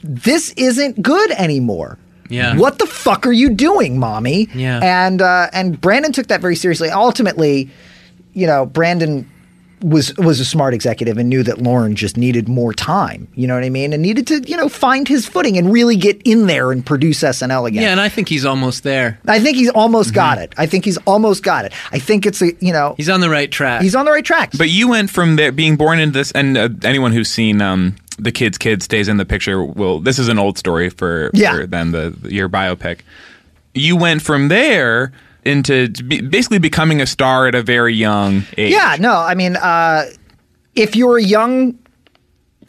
this 0.04 0.54
isn't 0.54 1.02
good 1.02 1.32
anymore. 1.32 1.98
Yeah. 2.30 2.56
What 2.56 2.80
the 2.80 2.86
fuck 2.86 3.28
are 3.28 3.34
you 3.34 3.50
doing, 3.50 4.00
mommy? 4.00 4.48
Yeah. 4.54 4.80
And 4.82 5.22
uh, 5.22 5.50
and 5.52 5.80
Brandon 5.82 6.14
took 6.14 6.28
that 6.28 6.40
very 6.40 6.56
seriously. 6.56 6.90
Ultimately, 6.90 7.70
you 8.36 8.46
know, 8.46 8.66
Brandon 8.68 9.28
was 9.82 10.16
was 10.18 10.40
a 10.40 10.46
smart 10.46 10.74
executive 10.74 11.18
and 11.18 11.30
knew 11.30 11.44
that 11.44 11.60
Lorne 11.62 11.96
just 11.96 12.16
needed 12.18 12.48
more 12.48 12.74
time. 12.74 13.28
You 13.36 13.46
know 13.46 13.56
what 13.56 13.64
I 13.66 13.70
mean? 13.70 13.92
And 13.94 14.02
needed 14.02 14.26
to 14.28 14.40
you 14.50 14.56
know 14.58 14.70
find 14.70 15.08
his 15.08 15.26
footing 15.28 15.58
and 15.58 15.72
really 15.72 15.96
get 15.98 16.22
in 16.24 16.48
there 16.48 16.72
and 16.72 16.84
produce 16.86 17.20
SNL 17.22 17.68
again. 17.68 17.84
Yeah, 17.84 17.92
and 17.92 18.00
I 18.00 18.10
think 18.10 18.30
he's 18.30 18.46
almost 18.46 18.84
there. 18.84 19.20
I 19.28 19.40
think 19.40 19.58
he's 19.58 19.70
almost 19.70 20.14
got 20.14 20.38
it. 20.38 20.54
I 20.58 20.66
think 20.66 20.86
he's 20.86 20.98
almost 21.06 21.44
got 21.44 21.66
it. 21.66 21.74
I 21.92 22.00
think 22.00 22.26
it's 22.26 22.42
a 22.42 22.54
you 22.62 22.72
know 22.72 22.96
He's 22.98 23.10
on 23.10 23.20
the 23.20 23.30
right 23.30 23.52
track. 23.52 23.82
he's 23.82 23.96
on 23.96 24.06
the 24.06 24.12
right 24.12 24.26
track. 24.26 24.52
But 24.58 24.70
you 24.70 24.88
went 24.88 25.10
from 25.10 25.36
there 25.36 25.52
being 25.52 25.76
born 25.76 26.00
into 26.00 26.18
this, 26.18 26.32
and 26.32 26.58
uh, 26.58 26.70
anyone 26.84 27.12
who's 27.12 27.30
seen 27.30 27.62
um, 27.62 27.96
the 28.18 28.32
kid's 28.32 28.58
kid 28.58 28.82
stays 28.82 29.08
in 29.10 29.18
the 29.18 29.26
picture. 29.26 29.64
Well, 29.64 30.00
this 30.00 30.20
is 30.20 30.30
an 30.30 30.40
old 30.40 30.58
story 30.58 30.90
for, 30.90 31.30
Yeah. 31.34 31.54
for 31.54 31.68
them 31.68 31.92
the 31.92 32.16
your 32.24 32.48
biopic. 32.50 33.00
You 33.74 33.98
went 33.98 34.22
from 34.22 34.48
there 34.48 35.12
into 35.46 35.88
basically 36.04 36.60
becoming 36.60 37.02
a 37.02 37.06
star 37.06 37.48
at 37.48 37.56
a 37.56 37.62
very 37.64 37.94
young 37.94 38.44
age. 38.58 38.72
Yeah, 38.74 38.98
no, 39.00 39.14
I 39.16 39.36
mean, 39.36 39.56
uh, 39.56 40.06
if 40.76 40.96
you're 40.96 41.18
a 41.18 41.24
young, 41.24 41.78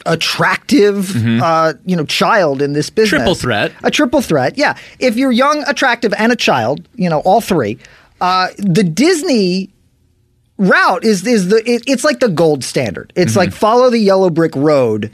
attractive, 0.05 1.15
uh, 1.41 1.73
you 1.85 1.95
know, 1.95 2.05
child 2.05 2.61
in 2.61 2.73
this 2.73 2.89
business, 2.89 3.19
Triple 3.19 3.35
threat. 3.35 3.73
a 3.83 3.91
triple 3.91 4.21
threat. 4.21 4.57
Yeah, 4.57 4.77
if 4.99 5.15
you're 5.15 5.31
young, 5.31 5.63
attractive, 5.67 6.13
and 6.17 6.31
a 6.31 6.35
child, 6.35 6.87
you 6.95 7.09
know, 7.09 7.19
all 7.21 7.41
three, 7.41 7.77
uh, 8.21 8.49
the 8.57 8.83
Disney 8.83 9.69
route 10.57 11.03
is 11.03 11.25
is 11.27 11.49
the 11.49 11.57
it, 11.69 11.83
it's 11.87 12.03
like 12.03 12.19
the 12.19 12.29
gold 12.29 12.63
standard. 12.63 13.11
It's 13.15 13.35
like 13.35 13.51
follow 13.51 13.89
the 13.89 13.99
yellow 13.99 14.29
brick 14.29 14.55
road 14.55 15.11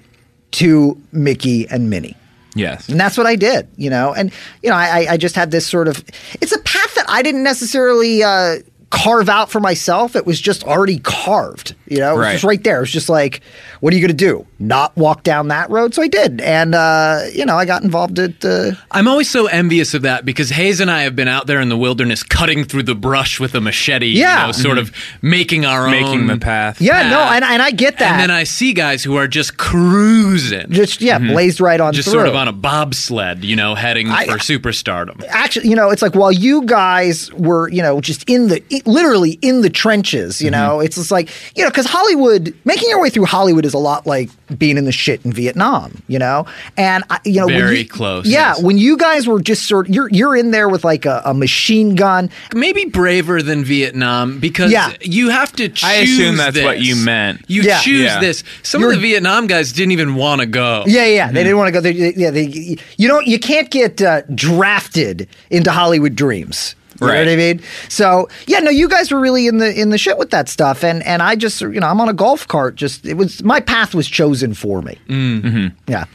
to 0.52 1.02
Mickey 1.12 1.68
and 1.70 1.90
Minnie. 1.90 2.16
Yes. 2.56 2.88
And 2.88 3.00
that's 3.00 3.18
what 3.18 3.26
I 3.26 3.36
did, 3.36 3.68
you 3.78 3.90
know. 3.90 4.14
And 4.14 4.32
you 4.62 4.70
know, 4.70 4.76
I, 4.76 5.00
I- 5.00 5.14
I 5.14 5.18
just 5.18 5.36
had 5.36 5.50
this 5.50 5.66
sort 5.66 5.88
of. 5.88 6.04
It's 6.40 6.52
a 6.52 6.60
path 6.60 6.83
that 6.83 6.83
I 7.14 7.22
didn't 7.22 7.44
necessarily 7.44 8.24
uh, 8.24 8.58
carve 8.94 9.28
out 9.28 9.50
for 9.50 9.60
myself. 9.60 10.16
It 10.16 10.26
was 10.26 10.40
just 10.40 10.64
already 10.64 11.00
carved, 11.00 11.74
you 11.88 11.98
know. 11.98 12.12
It 12.14 12.18
was 12.18 12.24
Right. 12.26 12.32
just 12.34 12.44
right 12.44 12.64
there. 12.64 12.78
It 12.78 12.82
was 12.82 12.92
just 12.92 13.10
like, 13.10 13.42
what 13.80 13.92
are 13.92 13.98
you 13.98 14.02
going 14.02 14.16
to 14.16 14.26
do? 14.26 14.46
Not 14.60 14.96
walk 14.96 15.24
down 15.24 15.48
that 15.48 15.70
road? 15.72 15.94
So 15.96 16.02
I 16.04 16.08
did, 16.08 16.40
and 16.42 16.76
uh, 16.76 17.22
you 17.34 17.44
know, 17.46 17.56
I 17.58 17.66
got 17.66 17.84
involved 17.84 18.20
at. 18.20 18.46
Uh, 18.46 18.72
I'm 18.92 19.08
always 19.08 19.30
so 19.30 19.48
envious 19.48 19.94
of 19.96 20.04
that 20.04 20.26
because 20.26 20.52
Hayes 20.52 20.80
and 20.80 20.92
I 20.92 21.02
have 21.02 21.16
been 21.16 21.28
out 21.28 21.48
there 21.48 21.60
in 21.60 21.70
the 21.70 21.76
wilderness 21.78 22.22
cutting 22.24 22.64
through 22.66 22.84
the 22.84 22.96
brush 22.96 23.40
with 23.40 23.56
a 23.56 23.62
machete, 23.62 24.06
Yeah. 24.08 24.42
you 24.42 24.46
know, 24.48 24.52
sort 24.54 24.78
of 24.78 24.92
making 25.24 25.66
our 25.66 25.88
Making 25.90 26.08
own 26.22 26.28
the 26.28 26.38
path. 26.38 26.80
yeah, 26.80 27.10
no, 27.10 27.20
and, 27.22 27.44
and 27.44 27.62
I 27.62 27.72
get 27.72 27.98
that. 27.98 28.12
And 28.14 28.22
then 28.22 28.32
I 28.32 28.44
see 28.44 28.74
guys 28.74 29.04
who 29.04 29.16
are 29.18 29.28
just 29.28 29.58
cruising. 29.58 30.70
just 30.72 31.02
yeah, 31.02 31.18
blazed 31.20 31.60
right 31.60 31.82
on 31.82 31.94
just 31.94 32.08
through. 32.08 32.14
sort 32.20 32.28
of 32.28 32.36
on 32.36 32.48
a 32.48 32.54
bobsled, 32.54 33.44
you 33.44 33.56
know, 33.56 33.76
heading 33.76 34.10
I- 34.10 34.26
for 34.26 34.38
superstardom. 34.38 35.24
actually, 35.30 35.68
you 35.70 35.76
know, 35.76 35.90
it's 35.90 36.02
like 36.02 36.16
while 36.16 36.32
you 36.32 36.64
guys 36.66 37.32
were, 37.34 37.70
you 37.70 37.82
know, 37.82 38.00
just 38.02 38.24
in 38.30 38.48
the 38.50 38.62
i- 38.72 38.82
literally 38.86 39.40
in 39.42 39.62
the 39.62 39.70
trenches, 39.70 40.42
you 40.42 40.50
know, 40.52 40.78
Mm-hmm. 40.78 40.86
it's 40.86 40.96
just 40.96 41.12
like, 41.12 41.30
you 41.56 41.64
know, 41.64 41.70
because 41.70 41.86
Hollywood, 41.86 42.54
making 42.66 42.90
your 42.90 43.02
way 43.02 43.10
through 43.10 43.26
Hollywood 43.26 43.66
is 43.66 43.74
a 43.74 43.78
lot 43.78 44.06
like 44.08 44.30
being 44.58 44.78
in 44.78 44.86
the 44.86 44.92
shit 44.92 45.24
in 45.26 45.32
Vietnam, 45.34 46.02
you 46.08 46.20
know, 46.20 46.46
and 46.78 47.04
I, 47.10 47.20
you 47.26 47.40
know, 47.40 47.48
when 47.48 47.60
Very 47.60 47.80
you- 47.80 47.88
close, 47.88 48.26
Yeah, 48.28 48.56
yes. 48.56 48.62
when 48.62 48.78
you 48.78 48.98
guys 48.98 49.28
were 49.28 49.42
just 49.42 49.68
sort, 49.68 49.90
you're 49.90 50.10
you're 50.12 50.36
in 50.36 50.52
there 50.52 50.70
with 50.70 50.84
like 50.84 51.06
a, 51.06 51.22
a 51.26 51.34
machine 51.34 51.96
gun. 51.96 52.30
Maybe 52.54 52.86
braver 52.86 53.42
than 53.42 53.64
Vietnam 53.64 54.40
because 54.40 54.72
Yeah. 54.72 54.92
you 55.02 55.30
have 55.30 55.52
to 55.54 55.70
choose. 55.70 55.84
I 55.90 55.94
assume 55.96 56.38
that's 56.38 56.56
this. 56.56 56.64
what 56.64 56.82
you 56.82 56.96
meant. 56.96 57.42
You 57.48 57.62
Yeah. 57.64 57.80
choose 57.80 58.04
Yeah. 58.06 58.20
this. 58.20 58.44
Some 58.64 58.82
You're- 58.82 58.96
of 58.96 59.02
the 59.02 59.08
Vietnam 59.08 59.48
guys 59.48 59.72
didn't 59.72 59.92
even 59.94 60.16
want 60.16 60.42
to 60.42 60.48
go. 60.48 60.84
Yeah, 60.88 61.06
yeah, 61.06 61.32
they 61.32 61.44
didn't 61.44 61.58
want 61.58 61.68
to 61.68 61.72
go 61.72 61.82
there. 61.82 61.92
Yeah, 61.94 62.32
they, 62.32 62.78
you 62.98 63.08
don't, 63.08 63.26
you 63.28 63.40
can't 63.40 63.70
get 63.70 64.02
uh, 64.02 64.22
drafted 64.34 65.28
into 65.50 65.72
Hollywood 65.72 66.16
dreams. 66.16 66.76
You 67.02 67.08
know 67.08 67.14
Right. 67.14 67.20
what 67.20 67.30
I 67.30 67.36
mean? 67.36 67.62
So 67.90 68.28
yeah, 68.48 68.60
no, 68.60 68.70
you 68.72 68.88
guys 68.88 69.12
were 69.12 69.20
really 69.20 69.48
in 69.48 69.58
the 69.58 69.74
in 69.80 69.90
the 69.90 69.98
shit 69.98 70.18
with 70.18 70.30
that 70.32 70.50
stuff, 70.50 70.84
and 70.84 71.04
and 71.04 71.22
I 71.22 71.36
just 71.36 71.60
you 71.62 71.80
know 71.80 71.88
I'm 71.88 72.00
on 72.02 72.10
a 72.10 72.14
golf 72.14 72.48
cart. 72.48 72.76
Just 72.76 73.06
it 73.06 73.16
was 73.16 73.44
my 73.44 73.60
path 73.60 73.94
was 73.96 74.08
chosen 74.08 74.54
for 74.54 74.82
me. 74.82 74.98
Mm-hmm. 75.10 75.68
Yeah, 75.92 76.06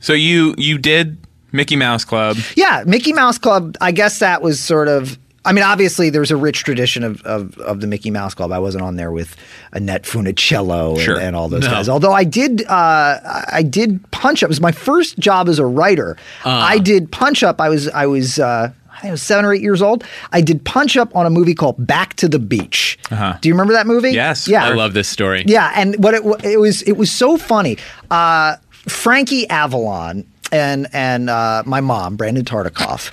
So 0.00 0.12
you 0.12 0.54
you 0.58 0.78
did 0.78 1.18
Mickey 1.52 1.76
Mouse 1.76 2.04
Club. 2.04 2.36
yeah. 2.56 2.82
Mickey 2.86 3.12
Mouse 3.12 3.38
Club. 3.38 3.76
I 3.80 3.92
guess 3.92 4.18
that 4.18 4.42
was 4.42 4.58
sort 4.60 4.88
of. 4.88 5.18
I 5.46 5.52
mean, 5.52 5.62
obviously, 5.62 6.08
there's 6.08 6.30
a 6.30 6.38
rich 6.38 6.64
tradition 6.64 7.04
of, 7.04 7.20
of, 7.24 7.58
of 7.58 7.82
the 7.82 7.86
Mickey 7.86 8.10
Mouse 8.10 8.32
Club. 8.32 8.50
I 8.50 8.58
wasn't 8.58 8.82
on 8.82 8.96
there 8.96 9.12
with 9.12 9.36
Annette 9.74 10.04
Funicello 10.04 10.92
and, 10.94 11.00
Sure. 11.02 11.20
and 11.20 11.36
all 11.36 11.50
those 11.50 11.64
No. 11.64 11.70
guys. 11.70 11.86
Although 11.86 12.14
I 12.14 12.24
did, 12.24 12.64
uh, 12.66 13.18
I 13.52 13.62
did 13.62 14.10
Punch 14.10 14.42
Up. 14.42 14.46
It 14.46 14.48
was 14.48 14.62
my 14.62 14.72
first 14.72 15.18
job 15.18 15.50
as 15.50 15.58
a 15.58 15.66
writer. 15.66 16.16
I 16.46 16.78
did 16.78 17.12
Punch 17.12 17.42
Up. 17.42 17.60
I 17.60 17.68
was, 17.68 17.88
I 17.90 18.06
was, 18.06 18.38
uh, 18.38 18.70
I 18.94 19.00
think 19.00 19.08
I 19.08 19.12
was 19.12 19.22
seven 19.22 19.44
or 19.44 19.52
eight 19.52 19.62
years 19.62 19.82
old. 19.82 20.04
I 20.32 20.40
did 20.40 20.64
Punch 20.64 20.96
Up 20.96 21.14
on 21.16 21.26
a 21.26 21.30
movie 21.30 21.54
called 21.54 21.84
Back 21.84 22.14
to 22.14 22.28
the 22.28 22.38
Beach. 22.38 22.98
Do 23.40 23.48
you 23.48 23.54
remember 23.54 23.72
that 23.74 23.86
movie? 23.86 24.12
Yes. 24.12 24.48
Yeah. 24.48 24.64
I 24.64 24.74
love 24.74 24.94
this 24.94 25.08
story. 25.08 25.44
Yeah, 25.46 25.72
and 25.74 26.02
what 26.02 26.14
it, 26.14 26.22
it 26.44 26.58
was, 26.58 26.82
it 26.82 26.92
was 26.92 27.10
so 27.10 27.36
funny. 27.36 27.76
Uh, 28.10 28.56
Frankie 28.88 29.48
Avalon 29.50 30.26
and 30.52 30.86
and 30.92 31.28
uh, 31.28 31.62
my 31.66 31.80
mom, 31.80 32.16
Brandon 32.16 32.44
Tartikoff, 32.44 33.10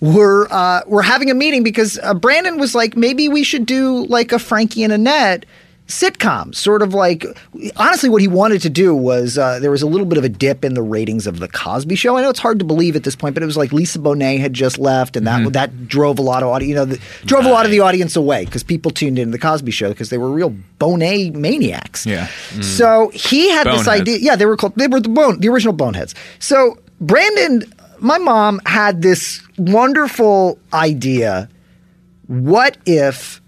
were 0.00 0.46
uh, 0.50 0.82
were 0.86 1.02
having 1.02 1.30
a 1.30 1.34
meeting 1.34 1.62
because 1.62 1.98
uh, 2.02 2.14
Brandon 2.14 2.58
was 2.58 2.74
like, 2.74 2.96
maybe 2.96 3.28
we 3.28 3.42
should 3.42 3.66
do 3.66 4.04
like 4.06 4.32
a 4.32 4.38
Frankie 4.38 4.84
and 4.84 4.92
Annette 4.92 5.44
sitcom, 5.86 6.54
sort 6.54 6.80
of 6.80 6.94
like 6.94 7.26
honestly, 7.76 8.08
what 8.08 8.22
he 8.22 8.28
wanted 8.28 8.62
to 8.62 8.70
do 8.70 8.94
was 8.94 9.36
uh, 9.36 9.58
there 9.58 9.70
was 9.70 9.82
a 9.82 9.86
little 9.86 10.06
bit 10.06 10.16
of 10.16 10.24
a 10.24 10.28
dip 10.30 10.64
in 10.64 10.72
the 10.74 10.82
ratings 10.82 11.26
of 11.26 11.40
the 11.40 11.48
Cosby 11.48 11.94
Show. 11.94 12.16
I 12.16 12.22
know 12.22 12.30
it's 12.30 12.38
hard 12.40 12.58
to 12.60 12.64
believe 12.64 12.96
at 12.96 13.04
this 13.04 13.14
point, 13.14 13.34
but 13.34 13.42
it 13.42 13.46
was 13.46 13.56
like 13.58 13.70
Lisa 13.72 13.98
Bonet 13.98 14.40
had 14.40 14.54
just 14.54 14.78
left, 14.78 15.16
and 15.16 15.26
that 15.26 15.40
Mm-hmm. 15.40 15.50
that 15.50 15.86
drove 15.88 16.18
a 16.18 16.22
lot 16.22 16.42
of 16.42 16.48
audience, 16.48 16.68
you 16.70 16.74
know, 16.74 16.84
the, 16.86 16.98
drove 17.26 17.44
a 17.44 17.50
lot 17.50 17.64
of 17.66 17.70
the 17.70 17.80
audience 17.80 18.16
away 18.16 18.44
because 18.46 18.62
people 18.62 18.90
tuned 18.90 19.18
into 19.18 19.32
the 19.32 19.38
Cosby 19.38 19.70
Show 19.72 19.90
because 19.90 20.08
they 20.08 20.16
were 20.18 20.30
real 20.30 20.56
Bonet 20.78 21.34
maniacs. 21.34 22.06
Yeah. 22.06 22.28
So 22.62 23.10
he 23.12 23.50
had 23.50 23.66
this 23.66 23.86
idea. 23.86 24.18
Yeah, 24.18 24.36
they 24.36 24.46
were 24.46 24.56
called 24.56 24.74
they 24.76 24.86
were 24.86 25.00
the 25.00 25.08
bone 25.10 25.40
the 25.40 25.48
original 25.48 25.74
boneheads. 25.74 26.14
So 26.38 26.78
Brandon, 27.00 27.64
my 27.98 28.16
mom 28.18 28.60
had 28.64 29.02
this 29.02 29.42
wonderful 29.58 30.58
idea. 30.72 31.48
What 32.26 32.78
if 32.86 33.42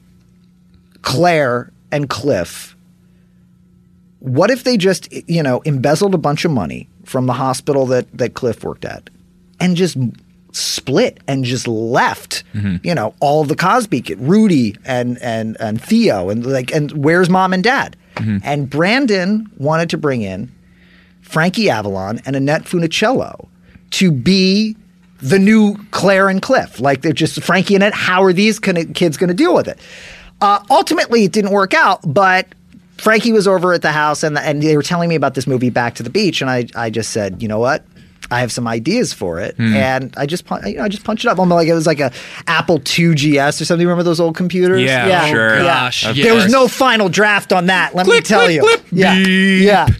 Claire 1.03 1.73
and 1.91 2.09
Cliff? 2.09 2.77
What 4.19 4.51
if 4.51 4.65
they 4.65 4.77
just 4.77 5.13
you 5.29 5.43
know 5.43 5.61
embezzled 5.65 6.15
a 6.15 6.19
bunch 6.19 6.45
of 6.45 6.51
money 6.51 6.89
from 7.05 7.27
the 7.27 7.33
hospital 7.33 7.87
that 7.87 8.11
that 8.17 8.35
Cliff 8.35 8.65
worked 8.65 8.85
at, 8.85 9.11
and 9.61 9.77
just 9.77 9.97
split 10.53 11.21
and 11.29 11.45
just 11.45 11.69
left 11.69 12.43
mm-hmm. 12.55 12.77
you 12.83 12.95
know 12.95 13.15
all 13.21 13.45
the 13.45 13.57
Cosby 13.57 14.01
kid, 14.01 14.21
Rudy 14.21 14.77
and 14.85 15.19
and 15.23 15.57
and 15.61 15.81
Theo 15.81 16.31
and 16.31 16.47
like 16.47 16.73
and 16.73 16.91
where's 16.93 17.29
mom 17.29 17.53
and 17.53 17.63
dad? 17.63 17.97
Mm-hmm. 18.17 18.39
And 18.43 18.71
Brandon 18.71 19.51
wanted 19.59 19.91
to 19.91 19.99
bring 19.99 20.23
in 20.23 20.51
Frankie 21.21 21.69
Avalon 21.69 22.21
and 22.25 22.35
Annette 22.35 22.65
Funicello 22.65 23.49
to 23.91 24.11
be 24.11 24.77
the 25.19 25.39
new 25.39 25.77
Claire 25.91 26.29
and 26.29 26.41
Cliff. 26.41 26.81
Like 26.81 27.03
they're 27.03 27.13
just 27.13 27.43
Frankie 27.43 27.75
and 27.75 27.83
Annette. 27.83 27.95
How 27.95 28.23
are 28.23 28.33
these 28.33 28.59
kinda- 28.59 28.87
kids 28.87 29.17
going 29.17 29.29
to 29.29 29.35
deal 29.35 29.55
with 29.55 29.69
it? 29.69 29.79
Uh, 30.41 30.63
ultimately, 30.71 31.25
it 31.25 31.33
didn't 31.33 31.51
work 31.51 31.75
out, 31.75 32.01
but 32.05 32.47
Frankie 32.99 33.33
was 33.33 33.47
over 33.47 33.73
at 33.73 33.83
the 33.83 33.93
house 33.93 34.23
and, 34.23 34.39
and 34.39 34.63
they 34.63 34.77
were 34.77 34.83
telling 34.83 35.09
me 35.09 35.15
about 35.15 35.35
this 35.35 35.47
movie 35.47 35.71
Back 35.71 35.95
to 35.97 36.03
the 36.03 36.11
Beach, 36.11 36.41
and 36.41 36.51
I, 36.51 36.67
I 36.75 36.91
just 36.91 37.11
said, 37.11 37.43
you 37.43 37.49
know 37.49 37.59
what? 37.59 37.85
I 38.31 38.41
have 38.41 38.51
some 38.51 38.67
ideas 38.67 39.13
for 39.13 39.39
it, 39.39 39.57
and 39.59 40.13
I 40.17 40.27
just 40.27 40.45
you 40.65 40.79
know 40.79 40.85
I 40.85 40.89
just 40.89 41.05
punched 41.05 41.25
it 41.25 41.29
up. 41.29 41.39
I'm 41.39 41.49
like 41.49 41.69
it 41.69 41.75
was 41.75 41.87
like 41.87 42.01
a 42.01 42.11
Apple 42.49 42.77
II 42.99 43.15
GS 43.15 43.61
or 43.61 43.65
something. 43.65 43.81
You 43.81 43.89
remember 43.89 44.03
those 44.03 44.19
old 44.19 44.35
computers? 44.35 44.83
Yeah, 44.83 45.27
sure. 45.27 45.59
Yeah. 45.59 45.63
Gosh, 45.63 46.03
There 46.15 46.35
was 46.35 46.51
no 46.51 46.67
final 46.67 47.09
draft 47.09 47.53
on 47.53 47.67
that. 47.67 47.95
Let 47.95 48.07
me 48.09 48.21
tell 48.21 48.51
you. 48.51 48.63
click, 48.63 48.83
yeah, 48.91 49.15
yeah. 49.15 49.87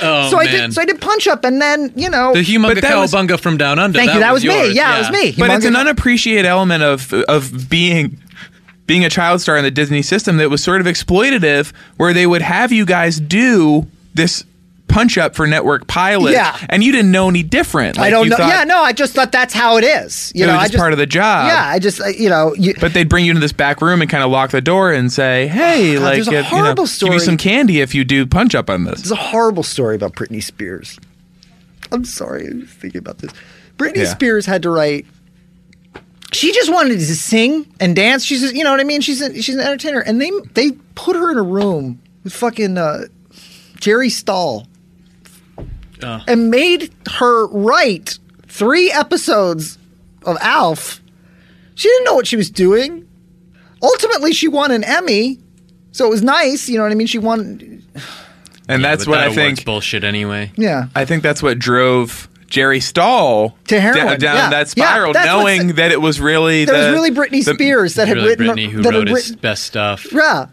Oh, 0.00 0.30
so 0.30 0.38
I 0.38 0.46
did. 0.46 0.72
So 0.72 0.80
I 0.80 0.84
did 0.84 1.00
punch 1.00 1.26
up, 1.26 1.44
and 1.44 1.60
then 1.60 1.92
you 1.94 2.08
know, 2.08 2.32
The 2.32 2.40
humunga 2.40 2.76
cowabunga 2.76 3.38
from 3.38 3.56
down 3.56 3.78
under. 3.78 3.98
Thank 3.98 4.14
you. 4.14 4.20
That 4.20 4.32
was 4.32 4.44
me. 4.44 4.54
yours, 4.54 4.74
Yeah, 4.74 4.96
it 4.96 4.98
was 5.00 5.10
me. 5.10 5.34
But 5.36 5.50
it's 5.50 5.64
an 5.64 5.76
unappreciated 5.76 6.46
element 6.46 6.82
of 6.82 7.12
of 7.12 7.68
being 7.68 8.18
being 8.88 9.04
a 9.04 9.08
child 9.10 9.40
star 9.40 9.56
in 9.56 9.62
the 9.62 9.70
Disney 9.70 10.02
system 10.02 10.38
that 10.38 10.50
was 10.50 10.64
sort 10.64 10.80
of 10.80 10.88
exploitative, 10.88 11.72
where 11.96 12.12
they 12.12 12.26
would 12.26 12.42
have 12.42 12.72
you 12.72 12.84
guys 12.84 13.20
do 13.20 13.86
this 14.14 14.42
punch 14.88 15.18
up 15.18 15.36
for 15.36 15.46
network 15.46 15.86
pilot, 15.86 16.32
Yeah. 16.32 16.56
and 16.70 16.82
you 16.82 16.90
didn't 16.92 17.10
know 17.12 17.28
any 17.28 17.42
different. 17.42 17.98
I 17.98 18.08
don't 18.08 18.26
know. 18.30 18.38
yeah, 18.38 18.64
no, 18.64 18.80
I 18.80 18.94
just 18.94 19.12
thought 19.12 19.30
that's 19.30 19.52
how 19.52 19.76
it 19.76 19.84
is. 19.84 20.32
You 20.34 20.44
it 20.44 20.46
know, 20.46 20.54
was 20.54 20.60
I 20.60 20.62
just, 20.64 20.72
just 20.72 20.80
part 20.80 20.92
of 20.94 20.98
the 20.98 21.04
job. 21.06 21.46
Yeah, 21.48 21.62
I 21.68 21.78
just 21.78 22.00
uh, 22.00 22.06
you 22.06 22.30
know, 22.30 22.54
you, 22.54 22.72
But 22.80 22.94
they'd 22.94 23.08
bring 23.08 23.26
you 23.26 23.30
into 23.32 23.40
this 23.42 23.52
back 23.52 23.82
room 23.82 24.00
and 24.00 24.10
kind 24.10 24.24
of 24.24 24.30
lock 24.30 24.50
the 24.50 24.62
door 24.62 24.90
and 24.90 25.12
say, 25.12 25.46
"Hey, 25.46 25.94
God, 25.94 26.02
like, 26.02 26.14
there's 26.14 26.28
a 26.28 26.30
if, 26.32 26.36
you 26.46 26.56
know, 26.56 26.62
horrible 26.62 26.84
give 26.84 26.90
story. 26.90 27.12
you 27.12 27.20
some 27.20 27.36
candy 27.36 27.80
if 27.82 27.94
you 27.94 28.02
do 28.02 28.24
punch 28.26 28.54
up 28.54 28.70
on 28.70 28.84
this." 28.84 29.02
There's 29.02 29.10
a 29.10 29.16
horrible 29.16 29.62
story 29.62 29.94
about 29.94 30.14
Britney 30.14 30.42
Spears. 30.42 30.98
I'm 31.92 32.06
sorry, 32.06 32.48
I 32.50 32.54
was 32.56 32.70
thinking 32.70 33.00
about 33.00 33.18
this. 33.18 33.32
Britney 33.76 33.98
Yeah. 33.98 34.04
Spears 34.06 34.46
had 34.46 34.62
to 34.62 34.70
write. 34.70 35.04
She 36.32 36.52
just 36.52 36.70
wanted 36.72 36.98
to 36.98 37.04
sing 37.16 37.66
and 37.80 37.96
dance. 37.96 38.24
She's, 38.24 38.42
just, 38.42 38.54
you 38.54 38.62
know 38.64 38.70
what 38.70 38.80
I 38.80 38.84
mean. 38.84 39.00
She's 39.00 39.20
a, 39.22 39.40
she's 39.40 39.54
an 39.54 39.60
entertainer, 39.62 40.00
and 40.00 40.20
they 40.20 40.30
they 40.54 40.72
put 40.94 41.16
her 41.16 41.30
in 41.30 41.38
a 41.38 41.42
room 41.42 42.00
with 42.22 42.34
fucking 42.34 42.76
uh, 42.76 43.04
Jerry 43.80 44.10
Stahl, 44.10 44.66
and 46.02 46.50
made 46.50 46.92
her 47.12 47.46
write 47.48 48.18
three 48.46 48.90
episodes 48.92 49.78
of 50.24 50.36
Alf. 50.40 51.00
She 51.74 51.88
didn't 51.88 52.04
know 52.04 52.14
what 52.14 52.26
she 52.26 52.36
was 52.36 52.50
doing. 52.50 53.08
Ultimately, 53.82 54.32
she 54.32 54.48
won 54.48 54.70
an 54.70 54.84
Emmy, 54.84 55.38
so 55.92 56.06
it 56.06 56.10
was 56.10 56.22
nice. 56.22 56.68
You 56.68 56.76
know 56.76 56.82
what 56.82 56.92
I 56.92 56.96
mean? 56.96 57.06
She 57.06 57.18
won. 57.18 57.82
And 58.68 58.84
that's 58.84 59.04
But 59.06 59.10
what 59.12 59.16
that 59.16 59.22
I 59.22 59.24
award's 59.26 59.36
think. 59.36 59.64
bullshit 59.64 60.04
anyway. 60.04 60.52
Yeah. 60.56 60.88
I 60.94 61.04
think 61.04 61.22
that's 61.22 61.42
what 61.42 61.58
drove 61.58 62.28
Jerry 62.48 62.80
Stahl 62.80 63.56
To 63.68 63.80
heroin, 63.80 64.06
da- 64.06 64.16
down 64.16 64.36
yeah. 64.36 64.50
that 64.50 64.68
spiral, 64.68 65.12
that's 65.12 65.26
what's- 65.26 65.58
knowing 65.58 65.74
that 65.76 65.92
it 65.92 66.00
was 66.00 66.20
really 66.20 66.64
That 66.64 66.72
the, 66.72 66.78
was 66.78 66.88
really 66.88 67.10
Britney 67.10 67.44
the- 67.44 67.54
Spears 67.54 67.94
that 67.94 68.08
had 68.08 68.16
really 68.16 68.30
written 68.30 68.46
Britney 68.56 68.68
who 68.70 68.82
that 68.82 68.94
had 68.94 69.08
wrote 69.08 69.08
his 69.08 69.36
best 69.36 69.64
stuff. 69.64 70.06
Yeah. 70.12 70.46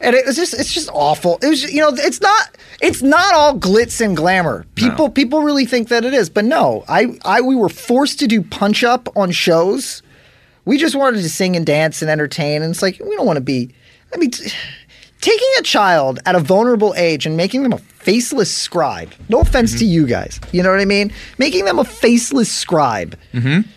And 0.00 0.14
it 0.14 0.26
was 0.26 0.36
just 0.36 0.52
it's 0.52 0.72
just 0.74 0.90
awful. 0.92 1.38
It 1.42 1.48
was 1.48 1.62
you 1.72 1.80
know 1.80 1.88
it's 1.90 2.20
not 2.20 2.50
it's 2.82 3.02
not 3.02 3.34
all 3.34 3.58
glitz 3.58 4.04
and 4.04 4.14
glamour. 4.16 4.66
People 4.74 5.08
people 5.08 5.40
really 5.42 5.64
think 5.64 5.88
that 5.88 6.04
it 6.04 6.12
is, 6.12 6.28
but 6.28 6.44
no. 6.44 6.84
I 6.88 7.18
I 7.24 7.40
we 7.40 7.56
were 7.56 7.70
forced 7.70 8.18
to 8.18 8.26
do 8.26 8.42
punch 8.42 8.84
up 8.84 9.08
on 9.16 9.30
shows. 9.30 10.02
We 10.66 10.76
just 10.76 10.94
wanted 10.96 11.22
to 11.22 11.30
sing 11.30 11.56
and 11.56 11.64
dance 11.64 12.02
and 12.02 12.10
entertain 12.10 12.60
and 12.62 12.70
it's 12.72 12.82
like 12.82 13.00
we 13.02 13.16
don't 13.16 13.24
want 13.26 13.38
to 13.38 13.42
be 13.42 13.74
I 14.14 14.18
mean 14.18 14.30
t- 14.32 14.50
taking 15.26 15.48
a 15.58 15.62
child 15.62 16.20
at 16.24 16.34
a 16.34 16.38
vulnerable 16.40 16.94
age 16.96 17.26
and 17.26 17.36
making 17.36 17.62
them 17.64 17.72
a 17.72 17.78
faceless 17.78 18.52
scribe. 18.54 19.12
No 19.28 19.40
offense 19.40 19.70
Mm-hmm. 19.72 19.78
to 19.80 19.84
you 19.86 20.06
guys. 20.06 20.38
You 20.52 20.62
know 20.62 20.70
what 20.70 20.80
I 20.80 20.84
mean? 20.84 21.12
Making 21.38 21.64
them 21.64 21.78
a 21.80 21.84
faceless 21.84 22.52
scribe. 22.52 23.18
Mm-hmm. 23.32 23.68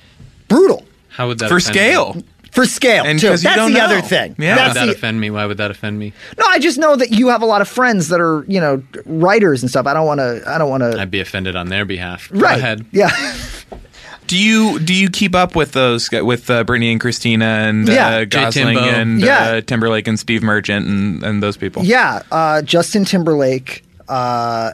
Brutal. 0.47 0.85
How 1.09 1.27
would 1.27 1.39
that 1.39 1.49
for 1.49 1.59
scale. 1.59 2.13
Me? 2.13 2.23
For 2.51 2.65
scale, 2.65 3.03
And 3.05 3.19
too. 3.19 3.27
'cause 3.29 3.43
you 3.43 3.49
That's 3.49 3.57
don't 3.61 3.73
the 3.73 3.79
other 3.81 4.01
thing. 4.01 4.35
Yeah. 4.39 4.55
How 4.57 4.67
would 4.67 4.75
that 4.77 4.85
the, 4.87 4.91
offend 4.93 5.19
me? 5.21 5.29
Why 5.29 5.45
would 5.45 5.57
that 5.57 5.69
offend 5.71 5.99
me? 5.99 6.13
no, 6.37 6.45
I 6.47 6.57
just 6.59 6.77
know 6.79 6.95
that 6.95 7.11
you 7.11 7.27
have 7.29 7.41
a 7.43 7.45
lot 7.45 7.61
of 7.61 7.67
friends 7.67 8.07
that 8.09 8.19
are, 8.19 8.43
you 8.47 8.59
know, 8.59 8.81
writers 9.05 9.61
and 9.61 9.69
stuff. 9.69 9.85
I 9.85 9.93
don't 9.93 10.05
want 10.07 10.19
to. 10.19 10.41
I 10.47 10.57
don't 10.57 10.69
want 10.69 10.81
to. 10.81 10.99
I'd 10.99 11.11
be 11.11 11.19
offended 11.21 11.55
on 11.55 11.69
their 11.69 11.85
behalf. 11.85 12.29
Go 12.31 12.39
Right. 12.39 12.57
ahead. 12.57 12.85
Yeah. 12.91 13.09
Do 14.29 14.37
you 14.37 14.77
do 14.79 14.93
you 14.93 15.09
keep 15.09 15.33
up 15.33 15.55
with 15.55 15.71
those 15.71 16.07
with 16.11 16.49
uh, 16.51 16.63
Britney 16.63 16.91
and 16.91 17.01
Christina 17.01 17.45
and 17.45 17.87
Yeah. 17.87 18.07
uh, 18.09 18.25
Gosling 18.25 18.77
and 18.77 19.19
Yeah. 19.19 19.39
uh, 19.39 19.61
Timberlake 19.61 20.07
and 20.07 20.19
Steve 20.19 20.43
Merchant 20.43 20.85
and, 20.85 21.23
and 21.23 21.41
those 21.41 21.57
people? 21.57 21.83
yeah. 21.83 22.21
Uh, 22.31 22.61
Justin 22.61 23.05
Timberlake. 23.05 23.83
Uh, 24.07 24.73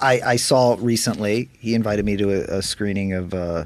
I, 0.00 0.20
I 0.24 0.36
saw 0.36 0.76
recently. 0.80 1.48
He 1.60 1.74
invited 1.74 2.04
me 2.04 2.16
to 2.16 2.30
a, 2.32 2.58
a 2.58 2.62
screening 2.62 3.12
of 3.12 3.32
uh, 3.34 3.64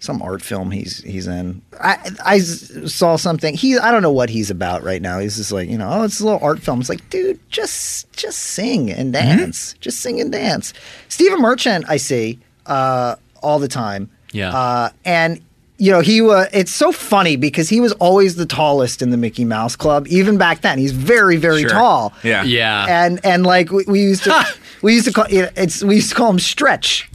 some 0.00 0.22
art 0.22 0.40
film 0.40 0.70
he's 0.70 1.02
he's 1.04 1.26
in. 1.26 1.60
I 1.78 1.98
I 2.24 2.38
saw 2.38 3.16
something. 3.16 3.54
He 3.54 3.76
I 3.78 3.90
don't 3.90 4.02
know 4.02 4.12
what 4.12 4.30
he's 4.30 4.50
about 4.50 4.82
right 4.82 5.02
now. 5.02 5.18
He's 5.18 5.36
just 5.36 5.52
like 5.52 5.68
you 5.68 5.76
know, 5.76 5.90
oh, 5.92 6.04
it's 6.04 6.20
a 6.20 6.24
little 6.24 6.40
art 6.42 6.60
film. 6.60 6.80
It's 6.80 6.88
like, 6.88 7.08
dude, 7.10 7.38
just 7.50 8.10
just 8.12 8.38
sing 8.38 8.90
and 8.90 9.12
dance. 9.12 9.74
Just 9.80 10.00
sing 10.00 10.22
and 10.22 10.32
dance. 10.32 10.72
Stephen 11.08 11.40
Merchant, 11.42 11.84
I 11.86 11.98
see 11.98 12.38
uh, 12.64 13.16
all 13.42 13.58
the 13.58 13.68
time. 13.68 14.08
Yeah. 14.34 14.50
Uh, 14.54 14.90
and 15.04 15.40
you 15.78 15.90
know 15.90 16.00
he 16.00 16.20
was. 16.20 16.48
It's 16.52 16.72
so 16.72 16.92
funny 16.92 17.36
because 17.36 17.68
he 17.68 17.80
was 17.80 17.92
always 17.94 18.36
the 18.36 18.46
tallest 18.46 19.00
in 19.02 19.10
the 19.10 19.16
Mickey 19.16 19.44
Mouse 19.44 19.74
Club, 19.76 20.06
even 20.08 20.36
back 20.38 20.60
then. 20.60 20.78
He's 20.78 20.92
very 20.92 21.36
very 21.36 21.62
Sure. 21.62 21.70
tall. 21.70 22.12
Yeah. 22.22 22.44
Yeah. 22.44 22.86
And 22.88 23.20
and 23.24 23.44
like 23.46 23.70
we, 23.70 23.84
we 23.88 24.00
used 24.02 24.24
to 24.24 24.44
we 24.82 24.92
used 24.94 25.06
to 25.06 25.12
call 25.12 25.26
you 25.28 25.48
it's 25.56 25.82
we 25.82 25.96
used 25.96 26.10
to 26.10 26.14
call 26.14 26.30
him 26.30 26.38
Stretch. 26.38 27.08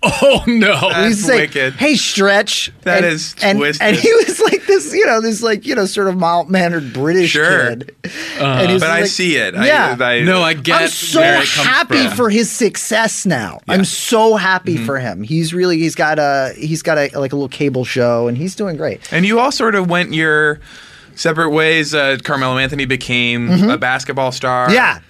oh 0.04 0.44
no. 0.46 0.90
We 0.98 1.06
used 1.08 1.20
to 1.22 1.26
say, 1.26 1.36
wicked. 1.40 1.74
"Hey, 1.74 1.96
Stretch." 1.96 2.70
That 2.82 2.98
and, 3.04 3.06
is 3.14 3.34
and, 3.42 3.58
twisted. 3.58 3.82
And 3.84 3.96
he 3.96 4.12
was 4.14 4.38
like 4.40 4.64
this, 4.66 4.94
you 4.94 5.04
know, 5.06 5.20
this 5.20 5.42
like 5.42 5.66
you 5.66 5.74
know, 5.74 5.86
sort 5.86 6.06
of 6.06 6.16
mild 6.16 6.48
mannered 6.48 6.92
British 6.92 7.30
Sure. 7.32 7.70
kid. 7.70 7.96
And 8.38 8.68
he 8.68 8.74
was 8.74 8.82
But 8.82 8.90
I 8.90 9.04
see 9.04 9.34
it. 9.36 9.56
I- 9.56 9.66
Yeah. 9.66 9.96
I, 9.98 10.20
no, 10.20 10.40
I 10.42 10.54
get 10.54 10.82
I'm 10.82 10.88
so 10.88 11.18
where 11.20 11.34
it 11.42 11.48
comes 11.48 11.66
happy 11.66 12.06
from. 12.06 12.16
for 12.16 12.30
his 12.30 12.48
success 12.50 13.26
now. 13.26 13.60
I'm 13.68 13.84
so 13.84 14.36
happy 14.36 14.76
for 14.76 14.98
him. 15.00 15.22
He's 15.24 15.52
really 15.52 15.78
he's 15.78 15.96
got 15.96 16.20
a 16.20 16.52
he's 16.56 16.82
got 16.82 16.96
a 16.96 17.10
like 17.18 17.32
a 17.32 17.36
little 17.36 17.48
cable 17.48 17.84
show 17.84 18.28
and 18.28 18.38
he's 18.38 18.54
doing 18.54 18.76
great. 18.76 19.12
And 19.12 19.26
you 19.26 19.40
all 19.40 19.50
sort 19.50 19.74
of 19.74 19.90
went 19.90 20.14
your 20.14 20.60
separate 21.16 21.50
ways. 21.50 21.92
Uh, 21.92 22.18
Carmelo 22.22 22.56
Anthony 22.58 22.84
became 22.84 23.68
a 23.68 23.76
basketball 23.76 24.30
star. 24.30 24.68
Mm-hmm. 24.68 24.74
Yeah. 24.74 25.00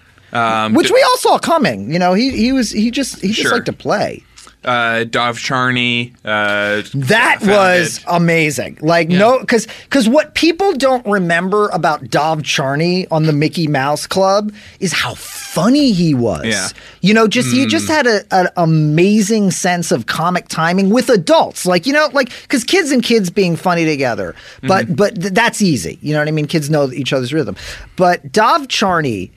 Um, 0.65 0.73
Which 0.75 0.91
we 0.91 1.03
all 1.03 1.17
saw 1.19 1.39
coming. 1.39 1.93
You 1.93 1.99
know, 1.99 2.15
he 2.15 2.31
he 2.37 2.53
was 2.53 2.71
he 2.71 2.91
just 2.91 3.21
he 3.21 3.29
just 3.29 3.41
Sure. 3.43 3.53
liked 3.53 3.67
to 3.67 3.73
play. 3.75 4.23
Uh, 4.65 5.05
Dov 5.05 5.39
Charney. 5.39 6.13
Uh, 6.25 6.83
That 6.95 7.39
was 7.43 8.01
amazing. 8.07 8.79
Like 8.81 9.09
no, 9.09 9.39
because 9.39 9.67
because 9.85 10.09
what 10.09 10.35
people 10.35 10.73
don't 10.75 11.05
remember 11.07 11.69
about 11.69 12.11
Dov 12.11 12.43
Charney 12.43 13.07
on 13.09 13.25
the 13.25 13.33
Mickey 13.33 13.69
Mouse 13.69 14.07
Club 14.07 14.53
is 14.81 14.93
how 14.93 15.15
funny 15.15 15.93
he 15.93 16.15
was. 16.15 16.45
Yeah. 16.47 16.69
You 17.01 17.15
know, 17.15 17.29
just 17.29 17.53
he 17.53 17.67
just 17.67 17.89
had 17.89 18.07
a, 18.07 18.23
an 18.33 18.49
amazing 18.57 19.51
sense 19.53 19.93
of 19.93 20.07
comic 20.07 20.49
timing 20.49 20.91
with 20.91 21.09
adults. 21.09 21.65
Like 21.65 21.87
you 21.87 21.93
know, 21.93 22.09
like 22.13 22.31
because 22.43 22.65
kids 22.65 22.91
and 22.91 23.03
kids 23.03 23.31
being 23.31 23.57
funny 23.57 23.85
together, 23.85 24.35
but 24.67 24.95
but 24.95 25.15
th- 25.21 25.33
that's 25.33 25.63
easy. 25.63 25.99
You 26.03 26.13
know 26.15 26.19
what 26.21 26.29
I 26.29 26.33
mean? 26.33 26.47
Kids 26.47 26.69
know 26.69 26.91
each 26.93 27.13
other's 27.13 27.33
rhythm. 27.33 27.57
But 27.97 28.33
Dov 28.33 28.69
Charney, 28.69 29.31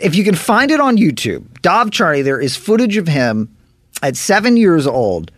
if 0.00 0.14
you 0.14 0.24
can 0.24 0.34
find 0.36 0.70
it 0.70 0.80
on 0.80 0.96
YouTube, 0.96 1.60
Dov 1.62 1.90
Charney, 1.90 2.22
there 2.22 2.40
is 2.40 2.56
footage 2.56 2.96
of 2.96 3.08
him 3.08 3.54
at 4.02 4.16
seven 4.16 4.56
years 4.56 4.86
old, 4.86 5.30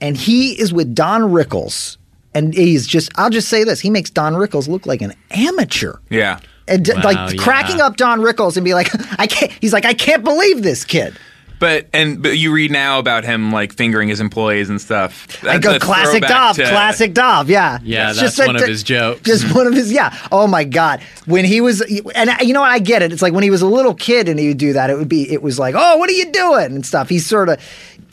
and 0.00 0.16
he 0.16 0.58
is 0.60 0.72
with 0.72 0.94
Don 0.94 1.22
Rickles. 1.22 1.96
And 2.34 2.54
he's 2.54 2.86
just, 2.86 3.10
I'll 3.16 3.28
just 3.30 3.48
say 3.48 3.62
this, 3.62 3.80
he 3.80 3.90
makes 3.90 4.08
Don 4.10 4.32
Rickles 4.34 4.66
look 4.66 4.86
like 4.86 5.02
an 5.02 5.12
amateur. 5.32 5.96
Yeah. 6.08 6.40
and 6.66 6.88
Wow, 6.94 7.02
like 7.04 7.34
yeah. 7.34 7.42
cracking 7.42 7.80
up 7.80 7.96
Don 7.98 8.20
Rickles 8.20 8.56
and 8.56 8.64
be 8.64 8.72
like, 8.74 8.88
I 9.20 9.26
can't. 9.26 9.52
He's 9.60 9.72
like, 9.74 9.84
I 9.84 9.92
can't 9.92 10.24
believe 10.24 10.62
this 10.62 10.84
kid. 10.84 11.14
But 11.60 11.86
and 11.92 12.20
but 12.20 12.38
you 12.38 12.52
read 12.52 12.72
now 12.72 12.98
about 12.98 13.22
him 13.22 13.52
like 13.52 13.72
fingering 13.72 14.08
his 14.08 14.18
employees 14.18 14.68
and 14.68 14.80
stuff. 14.80 15.44
I 15.44 15.58
go 15.58 15.76
a 15.76 15.78
classic 15.78 16.24
throwback 16.24 16.28
Dov, 16.28 16.56
to- 16.56 16.62
classic 16.68 17.14
Dov. 17.14 17.48
Yeah, 17.48 17.78
Yeah, 17.84 18.10
It's 18.10 18.18
that's 18.18 18.36
just 18.36 18.46
one 18.48 18.56
of 18.56 18.66
his 18.66 18.82
jokes. 18.82 19.20
Just 19.20 19.54
one 19.54 19.68
of 19.68 19.72
his. 19.74 19.92
Yeah. 19.92 20.12
Oh 20.32 20.48
my 20.48 20.64
God, 20.64 21.00
when 21.26 21.44
he 21.44 21.60
was, 21.60 21.80
and 21.80 22.30
you 22.40 22.52
know 22.52 22.62
what? 22.62 22.70
I 22.72 22.80
get 22.80 23.02
it. 23.02 23.12
It's 23.12 23.22
like 23.22 23.32
when 23.32 23.44
he 23.44 23.50
was 23.50 23.62
a 23.62 23.68
little 23.68 23.94
kid 23.94 24.28
and 24.28 24.40
he 24.40 24.48
would 24.48 24.58
do 24.58 24.72
that. 24.72 24.90
It 24.90 24.96
would 24.98 25.08
be. 25.08 25.30
It 25.32 25.40
was 25.40 25.60
like, 25.60 25.76
oh, 25.78 25.98
what 25.98 26.10
are 26.10 26.14
you 26.14 26.32
doing 26.32 26.74
and 26.74 26.84
stuff. 26.84 27.08
He's 27.08 27.26
sort 27.26 27.48
of. 27.48 27.60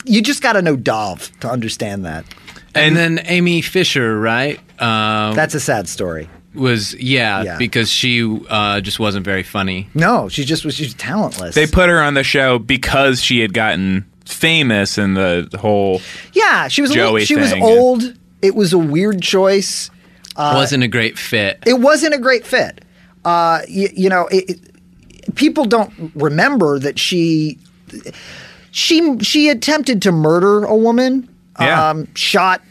You 0.05 0.21
just 0.21 0.41
got 0.41 0.53
to 0.53 0.61
know 0.61 0.75
Dov 0.75 1.31
to 1.41 1.49
understand 1.49 2.05
that. 2.05 2.25
And, 2.75 2.95
then 2.95 3.19
Amy 3.25 3.61
Fisher, 3.61 4.19
right? 4.19 4.57
Um, 4.81 5.35
That's 5.35 5.53
a 5.55 5.59
sad 5.59 5.89
story. 5.89 6.29
was 6.53 6.93
yeah, 6.95 7.43
Yeah. 7.43 7.57
because 7.57 7.89
she 7.89 8.39
uh, 8.49 8.79
just 8.81 8.99
wasn't 8.99 9.25
very 9.25 9.43
funny. 9.43 9.89
No, 9.93 10.29
she 10.29 10.45
just 10.45 10.63
was. 10.65 10.75
She's 10.75 10.93
talentless. 10.93 11.55
They 11.55 11.67
put 11.67 11.89
her 11.89 12.01
on 12.01 12.13
the 12.13 12.23
show 12.23 12.59
because 12.59 13.21
she 13.21 13.39
had 13.39 13.53
gotten 13.53 14.05
famous 14.25 14.97
in 14.97 15.15
the 15.15 15.49
whole. 15.59 16.01
Yeah, 16.33 16.67
she 16.69 16.81
was. 16.81 16.91
A 16.91 16.93
little, 16.93 17.11
Joey 17.11 17.25
she 17.25 17.35
was 17.35 17.51
thing. 17.51 17.63
old. 17.63 18.13
It 18.41 18.55
was 18.55 18.71
a 18.71 18.77
weird 18.77 19.21
choice. 19.21 19.89
wasn't 20.37 20.83
a 20.83 20.87
great 20.87 21.17
fit. 21.17 21.61
It 21.65 21.79
wasn't 21.79 22.13
a 22.13 22.19
great 22.19 22.45
fit. 22.45 22.85
Uh, 23.25 23.61
you, 23.67 23.89
you 23.93 24.09
know, 24.09 24.27
it, 24.27 24.49
it- 24.49 25.35
people 25.35 25.65
don't 25.65 25.91
remember 26.15 26.79
that 26.79 26.97
she 26.97 27.59
she 28.71 29.17
she 29.19 29.49
attempted 29.49 30.01
to 30.03 30.11
murder 30.11 30.63
a 30.65 30.75
woman. 30.75 31.27
Yeah. 31.59 31.89
Um, 31.89 32.07
shot 32.15 32.61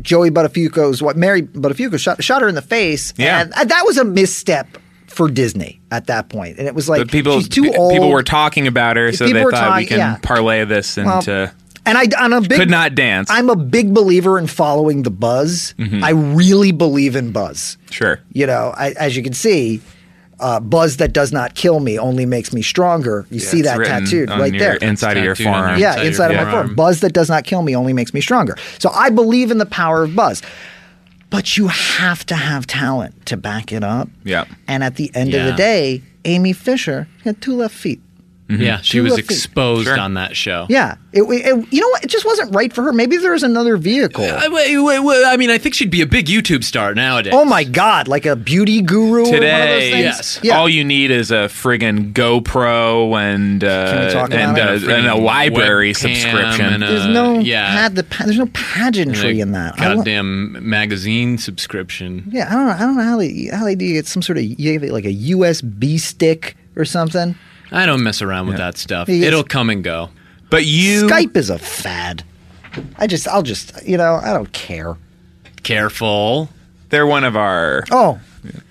Joey 0.00 0.30
Buttafuoco's 0.30 1.02
what 1.02 1.16
Mary 1.16 1.42
Buttafuoco 1.42 1.98
shot 1.98 2.22
shot 2.22 2.42
her 2.42 2.48
in 2.48 2.54
the 2.54 2.62
face. 2.62 3.12
Yeah. 3.16 3.40
and, 3.42 3.52
and 3.56 3.68
that 3.70 3.82
was 3.84 3.98
a 3.98 4.04
misstep 4.04 4.78
for 5.06 5.28
Disney 5.28 5.80
at 5.90 6.06
that 6.06 6.28
point. 6.28 6.58
And 6.58 6.66
it 6.68 6.74
was 6.74 6.88
like 6.88 7.00
But 7.00 7.10
people, 7.10 7.38
she's 7.40 7.48
too 7.48 7.72
old. 7.76 7.92
people 7.92 8.10
were 8.10 8.22
talking 8.22 8.66
about 8.66 8.96
her, 8.96 9.12
so 9.12 9.26
People 9.26 9.44
they 9.46 9.50
thought 9.50 9.76
we 9.78 9.86
can 9.86 9.98
yeah. 9.98 10.18
parlay 10.22 10.64
this 10.64 10.96
Well, 10.96 11.18
into. 11.18 11.52
and 11.84 11.98
I, 11.98 12.04
I'm 12.16 12.32
a 12.32 12.40
big 12.40 12.58
could 12.58 12.70
not 12.70 12.94
dance. 12.94 13.28
I'm 13.30 13.50
a 13.50 13.56
big 13.56 13.92
believer 13.92 14.38
in 14.38 14.46
following 14.46 15.02
the 15.02 15.10
buzz. 15.10 15.74
Mm-hmm. 15.78 16.04
I 16.04 16.10
really 16.10 16.70
believe 16.72 17.16
in 17.16 17.32
buzz. 17.32 17.76
sure. 17.90 18.20
You 18.32 18.46
know, 18.46 18.72
I, 18.76 18.90
as 18.92 19.16
you 19.16 19.22
can 19.22 19.32
see, 19.32 19.80
uh, 20.40 20.60
buzz 20.60 20.98
that 20.98 21.12
does 21.12 21.32
not 21.32 21.54
kill 21.54 21.80
me 21.80 21.98
only 21.98 22.24
makes 22.26 22.52
me 22.52 22.62
stronger. 22.62 23.26
You 23.30 23.40
see 23.40 23.62
that 23.62 23.78
written 23.78 24.04
tattooed 24.04 24.30
right 24.30 24.52
your- 24.52 24.58
there. 24.60 24.76
inside 24.76 25.16
of 25.16 25.24
your 25.24 25.34
Tattooed 25.34 25.46
on 25.48 25.52
your- 25.54 25.62
forearm. 25.62 25.80
yeah, 25.80 25.92
inside 25.96 26.06
inside 26.06 26.26
of 26.26 26.32
your 26.32 26.44
my 26.44 26.50
forearm. 26.50 26.66
forearm. 26.68 26.76
Buzz 26.76 27.00
that 27.00 27.12
does 27.12 27.28
not 27.28 27.44
kill 27.44 27.62
me 27.62 27.74
only 27.74 27.92
makes 27.92 28.14
me 28.14 28.20
stronger. 28.20 28.56
So 28.78 28.90
I 28.90 29.10
believe 29.10 29.50
in 29.50 29.58
the 29.58 29.66
power 29.66 30.02
of 30.04 30.14
buzz. 30.14 30.42
But 31.30 31.58
you 31.58 31.68
have 31.68 32.24
to 32.26 32.34
have 32.34 32.66
talent 32.66 33.26
to 33.26 33.36
back 33.36 33.70
it 33.70 33.84
up. 33.84 34.08
Yeah. 34.24 34.46
And 34.66 34.82
at 34.82 34.96
the 34.96 35.10
end 35.14 35.34
of 35.34 35.44
the 35.44 35.52
day, 35.52 36.02
Amy 36.24 36.54
Fisher 36.54 37.06
had 37.24 37.42
two 37.42 37.54
left 37.54 37.74
feet. 37.74 38.00
Yeah, 38.50 38.80
she 38.80 39.00
was 39.00 39.18
exposed 39.18 39.84
Sure. 39.86 39.98
on 40.00 40.14
that 40.14 40.34
show. 40.34 40.66
Yeah. 40.70 40.96
It, 41.12 41.22
it- 41.22 41.72
you 41.72 41.80
know 41.80 41.88
what? 41.88 42.04
It 42.04 42.08
just 42.08 42.24
wasn't 42.24 42.54
right 42.54 42.72
for 42.72 42.82
her. 42.84 42.92
Maybe 42.92 43.16
there 43.18 43.32
was 43.32 43.42
another 43.42 43.76
vehicle. 43.76 44.24
I, 44.24 44.48
wait, 44.48 44.78
wait, 44.78 45.00
wait, 45.00 45.24
I 45.26 45.36
mean, 45.36 45.50
I 45.50 45.58
think 45.58 45.74
she'd 45.74 45.90
be 45.90 46.00
a 46.00 46.06
big 46.06 46.26
YouTube 46.26 46.64
star 46.64 46.94
nowadays. 46.94 47.32
Oh 47.36 47.44
my 47.44 47.64
God! 47.64 48.08
Like 48.08 48.24
a 48.26 48.36
beauty 48.36 48.80
guru 48.80 49.20
or 49.20 49.22
one 49.24 49.34
of 49.34 49.40
those 49.40 49.40
Today, 49.40 49.90
things. 49.90 50.02
yes. 50.04 50.40
Yeah. 50.42 50.58
all 50.58 50.68
you 50.68 50.82
need 50.84 51.10
is 51.10 51.30
a 51.30 51.48
friggin' 51.48 52.12
GoPro 52.14 53.18
and 53.20 53.62
uh, 53.62 54.28
and, 54.30 54.56
about 54.56 54.82
uh, 54.84 54.90
and 54.94 55.06
a 55.06 55.14
library 55.16 55.92
subscription. 55.94 56.66
and 56.66 56.84
a- 56.84 56.86
there's 56.86 57.06
no 57.06 57.38
yeah. 57.40 57.66
pad, 57.68 57.96
the, 57.96 58.02
there's 58.24 58.38
no 58.38 58.46
pageantry 58.54 59.40
in 59.40 59.52
that. 59.52 59.76
Goddamn 59.76 60.66
magazine 60.68 61.38
subscription. 61.38 62.24
yeah, 62.30 62.48
I 62.48 62.54
don't 62.54 62.66
know. 62.66 62.72
I 62.72 62.78
don't 62.78 62.96
know 62.96 63.02
how 63.04 63.18
they 63.18 63.48
how 63.52 63.64
they 63.64 63.74
do 63.74 63.84
you 63.84 63.94
get 63.94 64.06
some 64.06 64.22
sort 64.22 64.38
of 64.38 64.44
you 64.44 64.72
have 64.80 64.82
like 64.90 65.04
a 65.04 65.14
USB 65.14 65.98
stick 66.00 66.56
or 66.76 66.84
something. 66.84 67.34
I 67.70 67.86
don't 67.86 68.02
mess 68.02 68.22
around 68.22 68.48
with 68.48 68.56
that 68.58 68.76
stuff. 68.78 69.08
He 69.08 69.18
gets- 69.20 69.28
It'll 69.28 69.44
come 69.44 69.70
and 69.70 69.82
go. 69.84 70.10
But 70.50 70.64
you, 70.64 71.06
Skype 71.06 71.36
is 71.36 71.50
a 71.50 71.58
fad. 71.58 72.24
I 72.96 73.06
just 73.06 73.28
I'll 73.28 73.42
just 73.42 73.72
you 73.86 73.96
know 73.96 74.14
I 74.22 74.32
don't 74.32 74.52
care. 74.52 74.96
Careful. 75.62 76.48
they're 76.90 77.06
one 77.06 77.24
of 77.24 77.36
our. 77.36 77.84
Oh, 77.90 78.18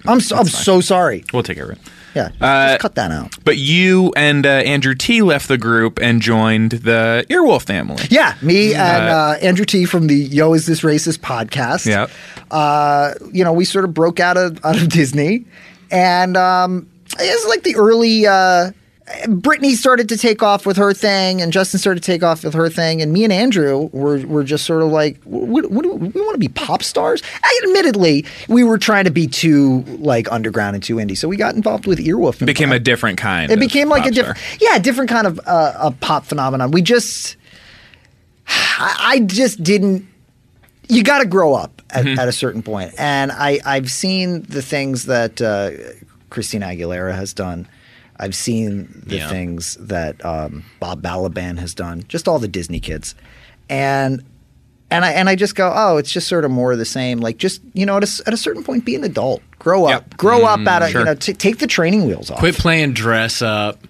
I'm 0.07 0.19
so, 0.19 0.37
I'm 0.37 0.45
so 0.47 0.81
sorry. 0.81 1.23
We'll 1.33 1.43
take 1.43 1.57
care 1.57 1.65
of 1.65 1.71
it. 1.71 1.79
Yeah, 2.15 2.29
just, 2.29 2.41
Uh, 2.41 2.67
just 2.69 2.79
cut 2.79 2.95
that 2.95 3.11
out. 3.11 3.35
But 3.45 3.57
you 3.57 4.11
and 4.15 4.45
uh, 4.45 4.49
Andrew 4.49 4.95
T 4.95 5.21
left 5.21 5.47
the 5.47 5.57
group 5.57 5.99
and 6.01 6.19
joined 6.21 6.71
the 6.71 7.25
Earwolf 7.29 7.63
family. 7.67 8.03
Yeah, 8.09 8.35
me 8.41 8.73
and 8.73 9.03
uh, 9.09 9.35
Andrew 9.41 9.65
T 9.65 9.85
from 9.85 10.07
the 10.07 10.15
Yo 10.15 10.53
Is 10.53 10.65
This 10.65 10.81
Racist 10.81 11.19
podcast. 11.19 11.85
Yeah. 11.85 12.07
uh, 12.49 13.13
you 13.31 13.43
know, 13.43 13.53
we 13.53 13.65
sort 13.65 13.85
of 13.85 13.93
broke 13.93 14.19
out 14.19 14.37
of 14.37 14.63
out 14.65 14.77
of 14.81 14.89
Disney, 14.89 15.45
and 15.91 16.35
um, 16.35 16.87
it 17.19 17.35
was 17.35 17.45
like 17.49 17.61
the 17.63 17.75
early. 17.75 18.25
Uh, 18.25 18.71
Britney 19.27 19.71
started 19.71 20.09
to 20.09 20.17
take 20.17 20.43
off 20.43 20.65
with 20.65 20.75
her 20.75 20.93
thing, 20.93 21.41
and 21.41 21.53
Justin 21.53 21.79
started 21.79 22.03
to 22.03 22.05
take 22.05 22.23
off 22.23 22.43
with 22.43 22.53
her 22.53 22.69
thing, 22.69 23.01
and 23.01 23.13
me 23.13 23.23
and 23.23 23.31
Andrew 23.31 23.89
were 23.93 24.19
were 24.27 24.43
just 24.43 24.65
sort 24.65 24.81
of 24.81 24.89
like, 24.89 25.21
what, 25.23 25.71
what 25.71 25.83
do 25.83 25.93
we, 25.93 26.09
we 26.09 26.21
want 26.21 26.33
to 26.33 26.39
be 26.39 26.49
pop 26.49 26.83
stars? 26.83 27.23
I, 27.41 27.61
admittedly, 27.63 28.25
we 28.49 28.65
were 28.65 28.77
trying 28.77 29.05
to 29.05 29.11
be 29.11 29.25
too 29.27 29.79
like 29.99 30.29
underground 30.29 30.75
and 30.75 30.83
too 30.83 30.97
indie, 30.97 31.17
so 31.17 31.29
we 31.29 31.37
got 31.37 31.55
involved 31.55 31.87
with 31.87 31.99
Earwolf. 31.99 32.39
and- 32.39 32.47
Became 32.47 32.73
a 32.73 32.79
different 32.79 33.17
kind. 33.17 33.49
it 33.49 33.53
of 33.53 33.59
became 33.61 33.87
like 33.87 34.01
pop 34.03 34.11
a 34.11 34.13
different, 34.13 34.39
yeah, 34.59 34.77
different 34.77 35.09
kind 35.09 35.25
of 35.25 35.39
uh, 35.45 35.73
a 35.79 35.91
pop 35.91 36.25
phenomenon. 36.25 36.71
We 36.71 36.81
just, 36.81 37.37
I, 38.47 38.95
I 38.99 39.19
just 39.21 39.63
didn't. 39.63 40.05
You 40.89 41.03
got 41.03 41.19
to 41.19 41.25
grow 41.25 41.53
up 41.53 41.81
at, 41.89 42.03
Mm-hmm. 42.05 42.19
at 42.19 42.27
a 42.27 42.31
certain 42.33 42.61
point, 42.61 42.93
and 42.97 43.31
I 43.31 43.59
I've 43.65 43.89
seen 43.89 44.41
the 44.43 44.61
things 44.61 45.05
that 45.05 45.41
uh, 45.41 45.71
Christina 46.29 46.65
Aguilera 46.67 47.15
has 47.15 47.33
done. 47.33 47.67
I've 48.19 48.35
seen 48.35 49.03
the 49.05 49.17
Yeah. 49.17 49.29
things 49.29 49.75
that 49.79 50.23
um, 50.25 50.63
Bob 50.79 51.01
Balaban 51.01 51.59
has 51.59 51.73
done. 51.73 52.03
Just 52.07 52.27
all 52.27 52.39
the 52.39 52.47
Disney 52.47 52.79
kids, 52.79 53.13
and 53.69 54.23
and 54.89 55.03
I 55.05 55.11
and 55.11 55.29
I 55.29 55.35
just 55.35 55.55
go, 55.55 55.71
oh, 55.75 55.97
it's 55.97 56.11
just 56.11 56.27
sort 56.27 56.45
of 56.45 56.51
more 56.51 56.71
of 56.71 56.77
the 56.77 56.85
same. 56.85 57.19
Like 57.19 57.37
just 57.37 57.61
you 57.73 57.85
know, 57.85 57.97
at 57.97 58.03
a, 58.03 58.23
at 58.27 58.33
a 58.33 58.37
certain 58.37 58.63
point, 58.63 58.85
be 58.85 58.95
an 58.95 59.03
adult, 59.03 59.41
grow 59.59 59.85
up, 59.85 59.89
Yep. 60.11 60.17
grow 60.17 60.45
up 60.45 60.65
out 60.67 60.81
of 60.83 60.89
sure. 60.89 61.01
you 61.01 61.05
know, 61.05 61.15
t- 61.15 61.33
take 61.33 61.57
the 61.59 61.67
training 61.67 62.05
wheels 62.07 62.31
off. 62.31 62.39
Quit 62.39 62.55
playing 62.55 62.93
dress 62.93 63.41
up 63.41 63.85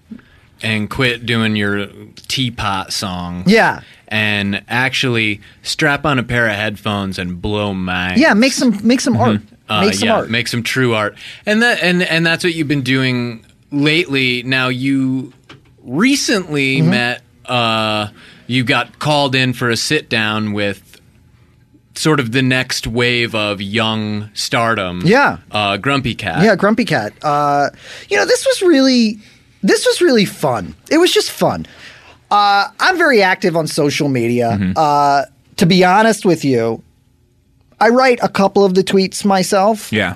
and 0.64 0.90
quit 0.90 1.26
doing 1.26 1.56
your 1.56 1.88
teapot 2.28 2.92
song. 2.92 3.44
Yeah. 3.46 3.82
And 4.10 4.64
actually 4.70 5.42
strap 5.64 6.06
on 6.06 6.18
a 6.18 6.24
pair 6.24 6.48
of 6.48 6.56
headphones 6.56 7.20
and 7.20 7.42
blow 7.42 7.74
my 7.74 8.16
Yeah, 8.16 8.34
make 8.34 8.54
some 8.54 8.80
make 8.86 9.02
some 9.02 9.18
art. 9.18 9.42
Uh, 9.70 9.82
make 9.82 9.94
some 9.96 10.08
yeah, 10.08 10.16
art. 10.16 10.30
Make 10.30 10.48
some 10.48 10.64
true 10.64 10.94
art. 10.96 11.16
And 11.46 11.62
that 11.62 11.84
and 11.84 12.02
and 12.02 12.26
that's 12.26 12.44
what 12.44 12.56
you've 12.56 12.70
been 12.70 12.82
doing 12.84 13.46
lately. 13.72 14.44
Now 14.44 14.68
you 14.70 15.34
recently 15.84 16.78
Mm-hmm. 16.78 16.90
met 16.90 17.22
uh 17.46 18.10
you 18.48 18.64
got 18.64 19.00
called 19.00 19.36
in 19.36 19.54
for 19.54 19.70
a 19.70 19.78
sit 19.78 20.10
down 20.10 20.54
with 20.54 21.00
sort 21.96 22.20
of 22.20 22.32
the 22.32 22.42
next 22.42 22.86
wave 22.88 23.34
of 23.34 23.62
young 23.62 24.30
stardom. 24.34 25.02
Yeah. 25.06 25.38
Uh 25.52 25.78
Grumpy 25.78 26.16
Cat. 26.16 26.44
yeah, 26.44 26.56
Grumpy 26.56 26.86
Cat. 26.86 27.14
Uh, 27.24 27.70
you 28.10 28.18
know, 28.18 28.26
this 28.26 28.46
was 28.46 28.62
really 28.62 29.18
this 29.64 29.86
was 29.86 30.02
really 30.02 30.26
fun. 30.26 30.76
It 30.92 30.98
was 30.98 31.12
just 31.14 31.32
fun. 31.32 31.66
Uh, 32.30 32.68
I'm 32.80 32.98
very 32.98 33.22
active 33.22 33.56
on 33.56 33.68
social 33.68 34.10
media. 34.10 34.50
Mm-hmm. 34.52 34.74
Uh, 34.76 35.24
to 35.56 35.66
be 35.66 35.84
honest 35.86 36.26
with 36.26 36.44
you, 36.46 36.84
I 37.80 37.90
write 37.90 38.20
a 38.22 38.28
couple 38.30 38.64
of 38.66 38.76
the 38.76 38.84
tweets 38.84 39.24
myself. 39.26 39.92
Yeah. 39.92 40.16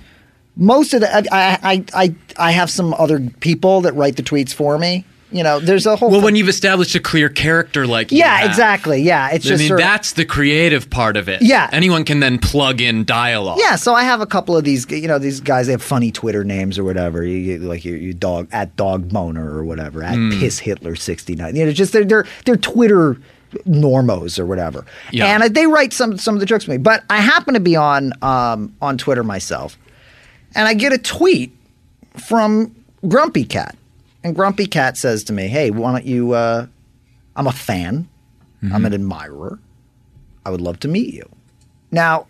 Most 0.62 0.94
of 0.94 1.02
the 1.02 1.14
I 1.14 1.58
I 1.64 1.86
I, 1.94 2.16
I 2.38 2.52
have 2.52 2.70
some 2.70 2.94
other 2.94 3.20
people 3.42 3.82
that 3.82 3.94
write 3.94 4.16
the 4.16 4.24
tweets 4.24 4.54
for 4.54 4.78
me. 4.78 5.04
You 5.34 5.44
know, 5.44 5.62
there's 5.62 5.86
a 5.86 5.96
whole. 5.96 6.12
Well, 6.12 6.20
when 6.22 6.36
you've 6.36 6.50
established 6.50 6.94
a 6.94 7.00
clear 7.00 7.30
character 7.30 7.88
like 7.88 8.12
you 8.12 8.18
yeah, 8.18 8.46
exactly. 8.46 9.02
Yeah, 9.02 9.30
it's 9.30 9.46
I 9.46 9.50
just 9.50 9.60
mean, 9.62 9.70
sort 9.70 9.80
of- 9.80 9.86
that's 9.88 10.12
the 10.12 10.26
creative 10.26 10.90
part 10.90 11.16
of 11.16 11.30
it. 11.30 11.42
Yeah. 11.42 11.70
Anyone 11.72 12.04
can 12.04 12.20
then 12.20 12.38
plug 12.38 12.82
in 12.82 13.06
dialogue. 13.06 13.58
Yeah, 13.60 13.78
so 13.78 13.94
I 13.94 14.04
have 14.04 14.20
a 14.20 14.26
couple 14.26 14.58
of 14.58 14.66
these, 14.66 14.86
you 14.92 15.08
know, 15.08 15.20
these 15.20 15.40
guys. 15.40 15.68
They 15.68 15.72
have 15.72 15.82
funny 15.82 16.12
Twitter 16.12 16.44
names 16.44 16.78
or 16.78 16.84
whatever. 16.84 17.24
You 17.24 17.60
like 17.60 17.86
your, 17.86 18.12
dog 18.12 18.50
at 18.52 18.76
dog 18.76 19.08
boner 19.10 19.50
or 19.58 19.64
whatever 19.64 20.04
at 20.04 20.16
Hmm. 20.16 20.32
piss 20.38 20.60
Hitler 20.60 20.96
sixty 20.98 21.34
nine. 21.36 21.56
You 21.56 21.66
know, 21.66 21.72
just 21.72 21.94
they're 21.94 22.04
they're 22.04 22.26
they're 22.44 22.58
Twitter 22.58 23.18
normos 23.66 24.38
or 24.38 24.46
whatever. 24.46 24.86
Yeah. 25.12 25.28
And 25.28 25.56
they 25.56 25.66
write 25.66 25.94
some 25.94 26.18
some 26.18 26.36
of 26.36 26.40
the 26.42 26.46
jokes 26.46 26.66
for 26.66 26.72
me. 26.72 26.78
But 26.78 27.04
I 27.10 27.18
happen 27.22 27.54
to 27.54 27.60
be 27.62 27.78
on 27.78 28.12
um, 28.22 28.76
on 28.82 28.98
Twitter 28.98 29.24
myself, 29.24 29.78
and 30.56 30.68
I 30.68 30.74
get 30.74 30.94
a 30.94 30.98
tweet 30.98 31.56
from 32.18 32.76
Grumpy 33.08 33.44
Cat, 33.46 33.76
and 34.24 34.36
Grumpy 34.36 34.66
Cat 34.66 34.98
says 34.98 35.24
to 35.26 35.34
me, 35.34 35.48
"Hey, 35.48 35.72
why 35.72 35.92
don't 35.92 36.06
you? 36.06 36.34
Uh, 36.34 36.68
I'm 37.36 37.48
a 37.48 37.52
fan. 37.54 38.08
I'm 38.72 38.86
an 38.86 38.94
admirer. 38.94 39.58
I 40.46 40.50
would 40.52 40.62
love 40.62 40.80
to 40.82 40.88
meet 40.88 41.14
you." 41.14 41.28
Now, 41.92 42.28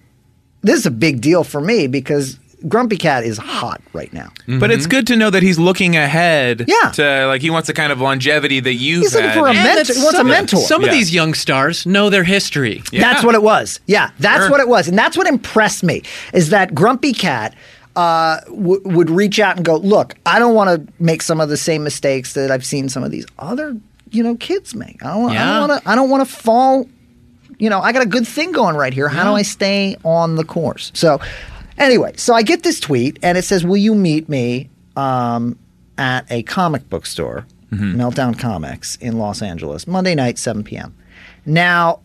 this 0.61 0.79
is 0.79 0.85
a 0.85 0.91
big 0.91 1.21
deal 1.21 1.43
for 1.43 1.59
me 1.59 1.87
because 1.87 2.37
Grumpy 2.67 2.95
Cat 2.95 3.23
is 3.25 3.37
hot 3.37 3.81
right 3.91 4.11
now. 4.13 4.31
But 4.47 4.71
it's 4.71 4.85
good 4.85 5.07
to 5.07 5.15
know 5.17 5.29
that 5.31 5.41
he's 5.43 5.57
looking 5.59 5.95
ahead. 5.97 6.65
Yeah. 6.67 6.91
To 6.91 7.25
like 7.27 7.41
he 7.41 7.49
wants 7.49 7.67
the 7.67 7.73
kind 7.73 7.91
of 7.91 7.99
longevity 7.99 8.59
that 8.59 8.75
you've 8.75 9.01
He's 9.01 9.13
looking 9.15 9.31
for 9.31 9.47
a 9.47 9.49
And 9.49 9.57
mentor. 9.57 9.75
that's 9.75 9.95
He 9.97 10.01
wants 10.03 10.13
a 10.13 10.17
some 10.17 10.27
of- 10.27 10.31
mentor. 10.31 10.57
Some 10.61 10.83
of 10.83 10.91
these 10.91 11.13
young 11.13 11.33
stars 11.33 11.85
know 11.85 12.09
their 12.09 12.23
history. 12.23 12.81
That's 12.93 13.23
what 13.23 13.35
it 13.35 13.41
was. 13.43 13.79
Yeah, 13.87 14.11
that's 14.19 14.43
Sure. 14.43 14.51
what 14.51 14.59
it 14.61 14.67
was, 14.67 14.87
and 14.87 14.97
that's 14.97 15.17
what 15.17 15.27
impressed 15.27 15.83
me 15.83 16.03
is 16.33 16.49
that 16.49 16.73
Grumpy 16.75 17.13
Cat. 17.13 17.55
Uh, 17.95 18.39
w- 18.45 18.81
would 18.85 19.09
reach 19.09 19.39
out 19.39 19.57
and 19.57 19.65
go, 19.65 19.75
"Look, 19.77 20.15
I 20.25 20.39
don't 20.39 20.55
want 20.55 20.69
to 20.87 20.93
make 21.03 21.21
some 21.21 21.41
of 21.41 21.49
the 21.49 21.57
same 21.57 21.83
mistakes 21.83 22.33
that 22.33 22.49
I've 22.51 22.65
seen 22.65 22.89
some 22.89 23.03
of 23.03 23.11
these 23.11 23.25
other, 23.39 23.75
you 24.11 24.23
know, 24.23 24.35
kids 24.35 24.73
make. 24.75 25.03
I 25.03 25.13
don't, 25.13 25.29
I 25.29 25.33
Yeah. 25.33 25.59
don't 25.59 25.69
want 25.69 25.83
to. 25.83 25.89
I 25.89 25.95
don't 25.95 26.09
want 26.09 26.27
to 26.27 26.33
fall. 26.35 26.87
You 27.59 27.69
know, 27.69 27.79
I 27.81 27.91
got 27.91 28.01
a 28.01 28.07
good 28.07 28.25
thing 28.27 28.51
going 28.53 28.75
right 28.75 28.93
here. 28.93 29.07
How 29.07 29.23
do 29.23 29.31
I 29.35 29.41
stay 29.43 29.95
on 30.03 30.35
the 30.35 30.43
course? 30.43 30.91
So, 30.95 31.19
anyway, 31.77 32.13
so 32.15 32.33
I 32.33 32.41
get 32.41 32.63
this 32.63 32.79
tweet 32.79 33.19
and 33.21 33.37
it 33.37 33.43
says, 33.43 33.63
"Will 33.65 33.77
you 33.77 33.93
meet 33.93 34.27
me 34.29 34.69
um, 34.95 35.57
at 35.97 36.25
a 36.31 36.43
comic 36.43 36.89
book 36.89 37.05
store, 37.05 37.45
Meltdown 37.71 38.37
Comics 38.39 38.95
in 38.97 39.17
Los 39.19 39.41
Angeles, 39.41 39.85
Monday 39.87 40.15
night, 40.15 40.37
7 40.39 40.63
p.m." 40.63 40.95
Now, 41.45 41.99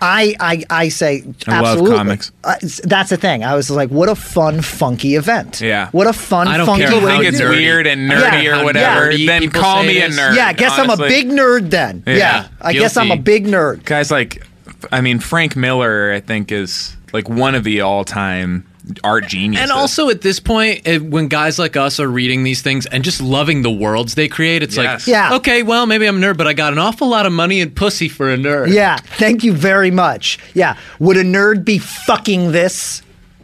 I 0.00 0.36
I, 0.38 0.64
I 0.70 0.88
say 0.90 1.24
I 1.46 1.60
love 1.60 1.66
absolutely. 1.78 1.96
comics. 1.96 2.32
Uh, 2.44 2.54
that's 2.84 3.10
the 3.10 3.16
thing. 3.16 3.42
I 3.44 3.54
was 3.56 3.68
like, 3.70 3.90
what 3.90 4.08
a 4.08 4.14
fun, 4.14 4.60
funky 4.62 5.16
event. 5.16 5.60
Yeah. 5.60 5.90
What 5.90 6.06
a 6.06 6.12
fun, 6.12 6.46
I 6.48 6.56
don't 6.56 6.66
funky 6.66 6.84
care 6.84 6.92
If 6.94 7.00
you 7.00 7.06
way 7.06 7.12
how 7.12 7.20
think 7.20 7.22
to 7.24 7.28
it's 7.30 7.38
do 7.38 7.48
weird 7.50 7.86
and 7.86 8.08
nerdy 8.10 8.44
Yeah. 8.44 8.60
or 8.60 8.64
whatever, 8.64 9.10
nerdy 9.12 9.26
then 9.26 9.40
people 9.42 9.60
call 9.60 9.82
say 9.82 9.88
me 9.88 10.00
a 10.02 10.08
this. 10.08 10.18
nerd. 10.18 10.36
Yeah, 10.36 10.46
I 10.46 10.52
guess 10.52 10.72
I'm 10.78 10.88
a 10.88 10.92
honestly. 10.92 11.08
big 11.08 11.28
nerd 11.30 11.70
then. 11.70 12.02
Yeah. 12.06 12.14
Yeah. 12.16 12.48
I 12.60 12.72
guess 12.74 12.96
I'm 12.96 13.06
a 13.10 13.16
Guilty. 13.16 13.22
big 13.22 13.46
nerd. 13.46 13.84
guys 13.84 14.10
like 14.10 14.46
I 14.92 15.00
mean 15.00 15.18
Frank 15.18 15.56
Miller 15.56 16.12
I 16.12 16.20
think 16.20 16.52
is 16.52 16.96
like 17.12 17.28
one 17.28 17.54
of 17.54 17.64
the 17.64 17.80
all-time 17.80 18.66
art 19.04 19.26
genius. 19.28 19.62
And 19.62 19.70
also 19.70 20.08
at 20.10 20.20
this 20.22 20.40
point, 20.40 20.86
when 21.10 21.28
guys 21.28 21.58
like 21.58 21.76
us 21.76 22.00
are 22.00 22.08
reading 22.08 22.42
these 22.44 22.62
things 22.62 22.86
and 22.86 23.04
just 23.04 23.20
loving 23.20 23.62
the 23.62 23.70
worlds 23.70 24.14
they 24.14 24.28
create, 24.28 24.62
it's 24.62 24.76
Yes. 24.76 25.06
like, 25.06 25.12
Yeah. 25.12 25.34
okay, 25.36 25.62
well, 25.62 25.86
maybe 25.86 26.06
I'm 26.06 26.22
a 26.22 26.26
nerd, 26.26 26.36
but 26.36 26.46
I 26.46 26.52
got 26.52 26.72
an 26.72 26.78
awful 26.78 27.08
lot 27.08 27.26
of 27.26 27.32
money 27.32 27.60
and 27.60 27.74
pussy 27.74 28.08
for 28.08 28.30
a 28.32 28.36
nerd. 28.36 28.72
Yeah. 28.72 28.96
Thank 28.96 29.44
you 29.44 29.52
very 29.52 29.90
much. 29.90 30.38
Yeah. 30.54 30.76
Would 30.98 31.16
a 31.16 31.24
nerd 31.24 31.64
be 31.64 31.78
fucking 31.78 32.52
this? 32.52 33.02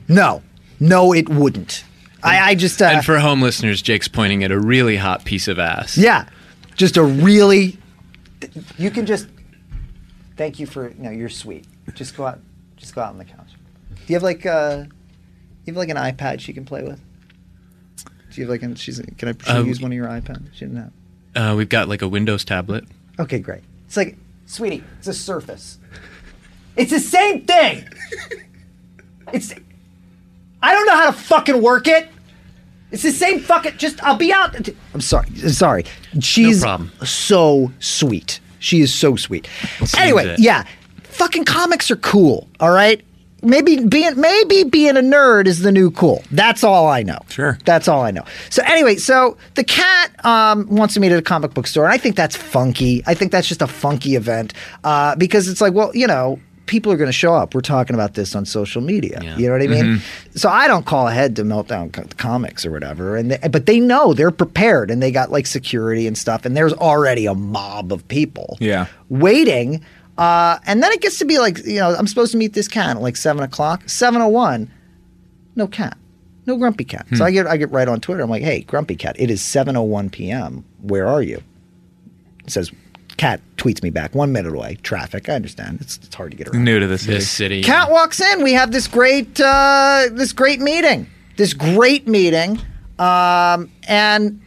No. 0.09 0.42
No, 0.80 1.12
it 1.12 1.28
wouldn't. 1.28 1.84
I, 2.22 2.51
I 2.51 2.55
just. 2.55 2.80
Uh, 2.80 2.86
And 2.86 3.05
for 3.05 3.18
home 3.18 3.42
listeners, 3.42 3.82
Jake's 3.82 4.09
pointing 4.09 4.42
at 4.45 4.51
a 4.51 4.59
really 4.59 4.97
hot 4.97 5.24
piece 5.24 5.47
of 5.47 5.59
ass. 5.59 5.99
Yeah, 5.99 6.24
just 6.74 6.97
a 6.97 7.03
really. 7.03 7.78
You 8.78 8.90
can 8.90 9.05
just. 9.07 9.26
Thank 10.36 10.59
you 10.59 10.66
for 10.66 10.92
no. 10.99 11.11
You're 11.11 11.28
sweet. 11.28 11.66
Just 11.95 12.16
go 12.16 12.26
out. 12.26 12.40
Just 12.76 12.95
go 12.95 13.03
out 13.03 13.11
on 13.11 13.18
the 13.18 13.24
couch. 13.24 13.51
Do 13.90 14.03
you 14.07 14.14
have 14.16 14.22
like 14.22 14.45
uh, 14.47 14.84
you 15.64 15.72
have 15.72 15.76
like 15.76 15.88
an 15.88 15.96
iPad 15.96 16.40
she 16.40 16.52
can 16.52 16.64
play 16.64 16.82
with? 16.82 17.00
Do 18.30 18.40
you 18.40 18.42
have 18.44 18.50
like 18.50 18.62
an? 18.62 18.74
She's 18.74 19.00
can 19.16 19.28
I 19.28 19.32
should 19.32 19.48
Um, 19.48 19.66
use 19.66 19.80
one 19.80 19.92
of 19.92 19.96
your 19.96 20.06
iPads? 20.08 20.52
She 20.54 20.64
didn't 20.64 20.76
have. 20.76 21.52
Uh, 21.52 21.56
we've 21.56 21.68
got 21.68 21.88
like 21.88 22.02
a 22.02 22.08
Windows 22.08 22.44
tablet. 22.44 22.84
Okay, 23.18 23.38
great. 23.38 23.62
It's 23.86 23.96
like, 23.96 24.16
sweetie, 24.46 24.82
it's 24.98 25.06
a 25.08 25.14
Surface. 25.14 25.78
It's 26.76 26.90
the 26.90 26.98
same 27.00 27.42
thing. 27.44 27.84
It's. 29.32 29.54
I 30.62 30.72
don't 30.74 30.86
know 30.86 30.96
how 30.96 31.06
to 31.06 31.12
fucking 31.16 31.62
work 31.62 31.86
it. 31.88 32.08
It's 32.90 33.02
the 33.02 33.10
same 33.12 33.40
fucking. 33.40 33.76
Just 33.78 34.02
I'll 34.04 34.16
be 34.16 34.32
out. 34.32 34.56
I'm 34.92 35.00
sorry. 35.00 35.28
Sorry. 35.30 35.84
She's 36.20 36.60
problem. 36.62 36.90
so 37.04 37.72
sweet. 37.80 38.40
She 38.58 38.80
is 38.80 38.92
so 38.92 39.14
sweet. 39.16 39.48
Anyway, 39.96 40.36
yeah, 40.38 40.64
fucking 41.04 41.44
comics 41.44 41.90
are 41.90 41.96
cool. 41.96 42.48
All 42.60 42.70
right. 42.70 43.02
Maybe 43.45 43.84
being 43.84 44.18
maybe 44.20 44.64
being 44.64 44.97
a 44.97 45.01
nerd 45.01 45.47
is 45.47 45.61
the 45.61 45.70
new 45.72 45.90
cool. 45.90 46.22
That's 46.30 46.64
all 46.64 46.88
I 46.88 47.03
know. 47.03 47.18
Sure. 47.28 47.59
That's 47.64 47.88
all 47.88 48.03
I 48.03 48.11
know. 48.11 48.24
So 48.51 48.62
anyway, 48.66 48.97
so 48.97 49.36
the 49.55 49.64
cat 49.64 50.24
um, 50.24 50.66
wants 50.68 50.95
to 50.95 51.01
meet 51.01 51.12
at 51.12 51.18
a 51.18 51.22
comic 51.22 51.55
book 51.55 51.66
store, 51.66 51.84
and 51.84 51.92
I 51.92 51.99
think 51.99 52.16
that's 52.16 52.36
funky. 52.36 53.03
I 53.07 53.14
think 53.14 53.32
that's 53.32 53.47
just 53.49 53.62
a 53.62 53.66
funky 53.66 54.16
event 54.16 54.55
uh, 54.82 55.14
because 55.16 55.49
it's 55.49 55.61
like, 55.61 55.74
well, 55.74 55.95
you 55.95 56.07
know, 56.07 56.38
people 56.66 56.90
are 56.90 56.97
going 56.97 57.09
to 57.09 57.12
show 57.12 57.34
up. 57.34 57.55
We're 57.55 57.61
talking 57.61 57.92
about 57.95 58.14
this 58.14 58.34
on 58.34 58.47
social 58.47 58.80
media. 58.80 59.20
Yeah. 59.22 59.36
You 59.36 59.47
know 59.49 59.53
what 59.53 59.62
I 59.62 59.66
mean? 59.66 60.01
So 60.34 60.49
I 60.49 60.66
don't 60.66 60.86
call 60.86 61.09
ahead 61.09 61.36
to 61.36 61.42
Meltdown 61.45 61.92
Co- 61.92 62.07
Comics 62.16 62.64
or 62.64 62.70
whatever, 62.70 63.16
and 63.16 63.32
they, 63.32 63.49
but 63.49 63.66
they 63.66 63.80
know 63.80 64.14
they're 64.14 64.30
prepared, 64.30 64.90
and 64.90 65.03
they 65.03 65.11
got 65.11 65.30
like 65.30 65.47
security 65.47 66.07
and 66.07 66.16
stuff, 66.16 66.45
and 66.47 66.57
there's 66.57 66.72
already 66.72 67.26
a 67.26 67.34
mob 67.34 67.92
of 67.92 68.07
people. 68.09 68.57
Yeah. 68.61 68.86
Waiting. 69.11 69.84
Uh, 70.16 70.58
and 70.66 70.82
then 70.82 70.92
it 70.92 71.00
gets 71.00 71.18
to 71.18 71.24
be 71.24 71.38
like, 71.38 71.64
you 71.66 71.80
know, 71.80 71.94
I'm 71.94 72.06
supposed 72.06 72.32
to 72.32 72.38
meet 72.38 72.52
this 72.52 72.68
cat 72.68 72.96
at 72.96 73.02
like 73.02 73.16
seven 73.16 73.42
o'clock. 73.42 73.88
Seven 73.88 74.22
oh 74.22 74.28
one, 74.28 74.70
no 75.56 75.66
cat, 75.66 75.96
no 76.46 76.56
grumpy 76.56 76.84
cat. 76.84 77.06
So 77.14 77.24
I 77.24 77.30
get 77.30 77.46
I 77.46 77.56
get 77.56 77.70
right 77.70 77.88
on 77.88 78.00
Twitter. 78.00 78.22
I'm 78.22 78.30
like, 78.30 78.42
hey, 78.42 78.60
grumpy 78.60 78.96
cat, 78.96 79.16
it 79.18 79.30
is 79.30 79.40
7:01 79.40 80.12
p.m. 80.12 80.64
Where 80.82 81.06
are 81.06 81.22
you? 81.22 81.42
It 82.44 82.50
says, 82.50 82.70
cat 83.16 83.40
tweets 83.56 83.82
me 83.82 83.90
back 83.90 84.14
one 84.14 84.32
minute 84.32 84.54
away. 84.54 84.76
Traffic. 84.82 85.28
I 85.28 85.34
understand. 85.34 85.80
It's, 85.80 85.96
it's 85.96 86.14
hard 86.14 86.30
to 86.30 86.36
get 86.36 86.48
around. 86.48 86.64
new 86.64 86.78
to 86.78 86.86
this. 86.86 87.06
This 87.06 87.30
city. 87.30 87.62
city. 87.62 87.62
Cat 87.62 87.90
walks 87.90 88.20
in. 88.20 88.42
We 88.44 88.52
have 88.52 88.70
this 88.70 88.86
great 88.86 89.40
uh, 89.40 90.08
this 90.12 90.32
great 90.32 90.60
meeting. 90.60 91.08
This 91.36 91.52
great 91.52 92.06
meeting, 92.06 92.60
um, 93.00 93.68
and 93.88 94.40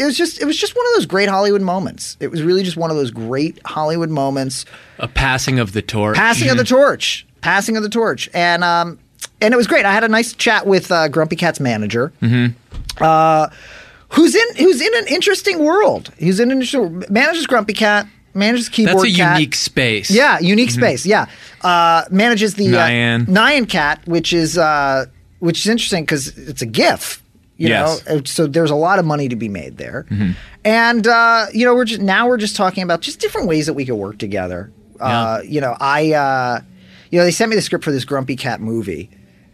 it 0.00 0.04
was 0.04 0.16
just 0.16 0.40
it 0.40 0.44
was 0.46 0.56
just 0.56 0.74
one 0.74 0.86
of 0.86 0.92
those 0.96 1.06
great 1.06 1.28
Hollywood 1.28 1.62
moments. 1.62 2.16
It 2.20 2.28
was 2.30 2.42
really 2.42 2.62
just 2.62 2.76
one 2.76 2.90
of 2.90 2.96
those 2.96 3.10
great 3.10 3.60
Hollywood 3.66 4.10
moments. 4.10 4.64
A 4.98 5.06
passing 5.08 5.58
of 5.58 5.72
the 5.72 5.82
torch. 5.82 6.16
Passing 6.16 6.48
of 6.50 6.56
the 6.56 6.64
torch. 6.64 7.26
Passing 7.42 7.76
of 7.76 7.82
the 7.82 7.88
torch. 7.88 8.28
And 8.34 8.64
um, 8.64 8.98
and 9.40 9.52
it 9.54 9.56
was 9.56 9.66
great. 9.66 9.84
I 9.84 9.92
had 9.92 10.04
a 10.04 10.08
nice 10.08 10.32
chat 10.32 10.66
with 10.66 10.90
uh, 10.90 11.08
Grumpy 11.08 11.36
Cat's 11.36 11.60
manager. 11.60 12.12
Uh, 13.00 13.48
who's 14.10 14.34
in 14.34 14.56
who's 14.56 14.80
in 14.80 14.94
an 14.96 15.06
interesting 15.08 15.58
world. 15.64 16.12
He's 16.18 16.40
in 16.40 16.50
an 16.50 16.58
interesting 16.60 17.04
manages 17.08 17.46
Grumpy 17.46 17.72
Cat, 17.74 18.06
manages 18.34 18.68
Keyboard 18.68 19.06
That's 19.06 19.14
a 19.14 19.16
Cat. 19.16 19.38
unique 19.38 19.54
space. 19.54 20.10
Yeah, 20.10 20.38
unique 20.40 20.70
space. 20.70 21.06
Yeah, 21.06 21.26
uh, 21.62 22.04
manages 22.10 22.54
the 22.54 22.66
Nyan. 22.66 23.28
Uh, 23.28 23.32
Nyan 23.32 23.68
Cat, 23.68 24.06
which 24.06 24.32
is 24.32 24.58
uh, 24.58 25.06
which 25.38 25.60
is 25.60 25.66
interesting 25.68 26.04
because 26.04 26.36
it's 26.38 26.62
a 26.62 26.66
GIF. 26.66 27.22
You 27.60 27.68
Yes. 27.68 28.06
know, 28.06 28.16
Uh, 28.16 28.20
so 28.24 28.46
there's 28.46 28.70
a 28.70 28.74
lot 28.74 28.98
of 28.98 29.04
money 29.04 29.28
to 29.28 29.36
be 29.36 29.48
made 29.50 29.76
there, 29.76 30.06
and 30.64 31.06
uh, 31.06 31.46
you 31.52 31.66
know, 31.66 31.74
we're 31.74 31.84
just 31.84 32.00
now 32.00 32.26
we're 32.26 32.38
just 32.38 32.56
talking 32.56 32.82
about 32.82 33.02
just 33.02 33.20
different 33.20 33.48
ways 33.48 33.66
that 33.66 33.74
we 33.74 33.84
could 33.84 33.96
work 33.96 34.16
together. 34.18 34.72
Uh, 34.98 35.40
you 35.44 35.60
know, 35.60 35.76
I, 35.78 36.12
uh, 36.14 36.60
you 37.10 37.18
know, 37.18 37.24
they 37.24 37.30
sent 37.30 37.50
me 37.50 37.56
the 37.56 37.62
script 37.62 37.84
for 37.84 37.90
this 37.92 38.04
Grumpy 38.06 38.34
Cat 38.34 38.62
movie, 38.62 39.10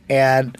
and 0.08 0.56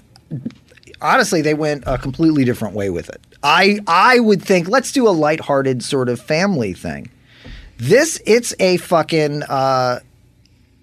honestly, 1.01 1.41
they 1.41 1.55
went 1.55 1.85
a 1.87 1.99
completely 1.99 2.45
different 2.45 2.75
way 2.75 2.91
with 2.91 3.09
it. 3.11 3.21
I 3.45 3.79
I 3.87 4.19
would 4.19 4.43
think 4.43 4.67
let's 4.69 4.91
do 4.91 5.07
a 5.07 5.11
lighthearted 5.11 5.85
sort 5.85 6.09
of 6.09 6.21
family 6.21 6.73
thing. 6.73 7.11
This 7.79 8.21
it's 8.27 8.55
a 8.59 8.79
fucking 8.79 9.45
uh, 9.45 10.01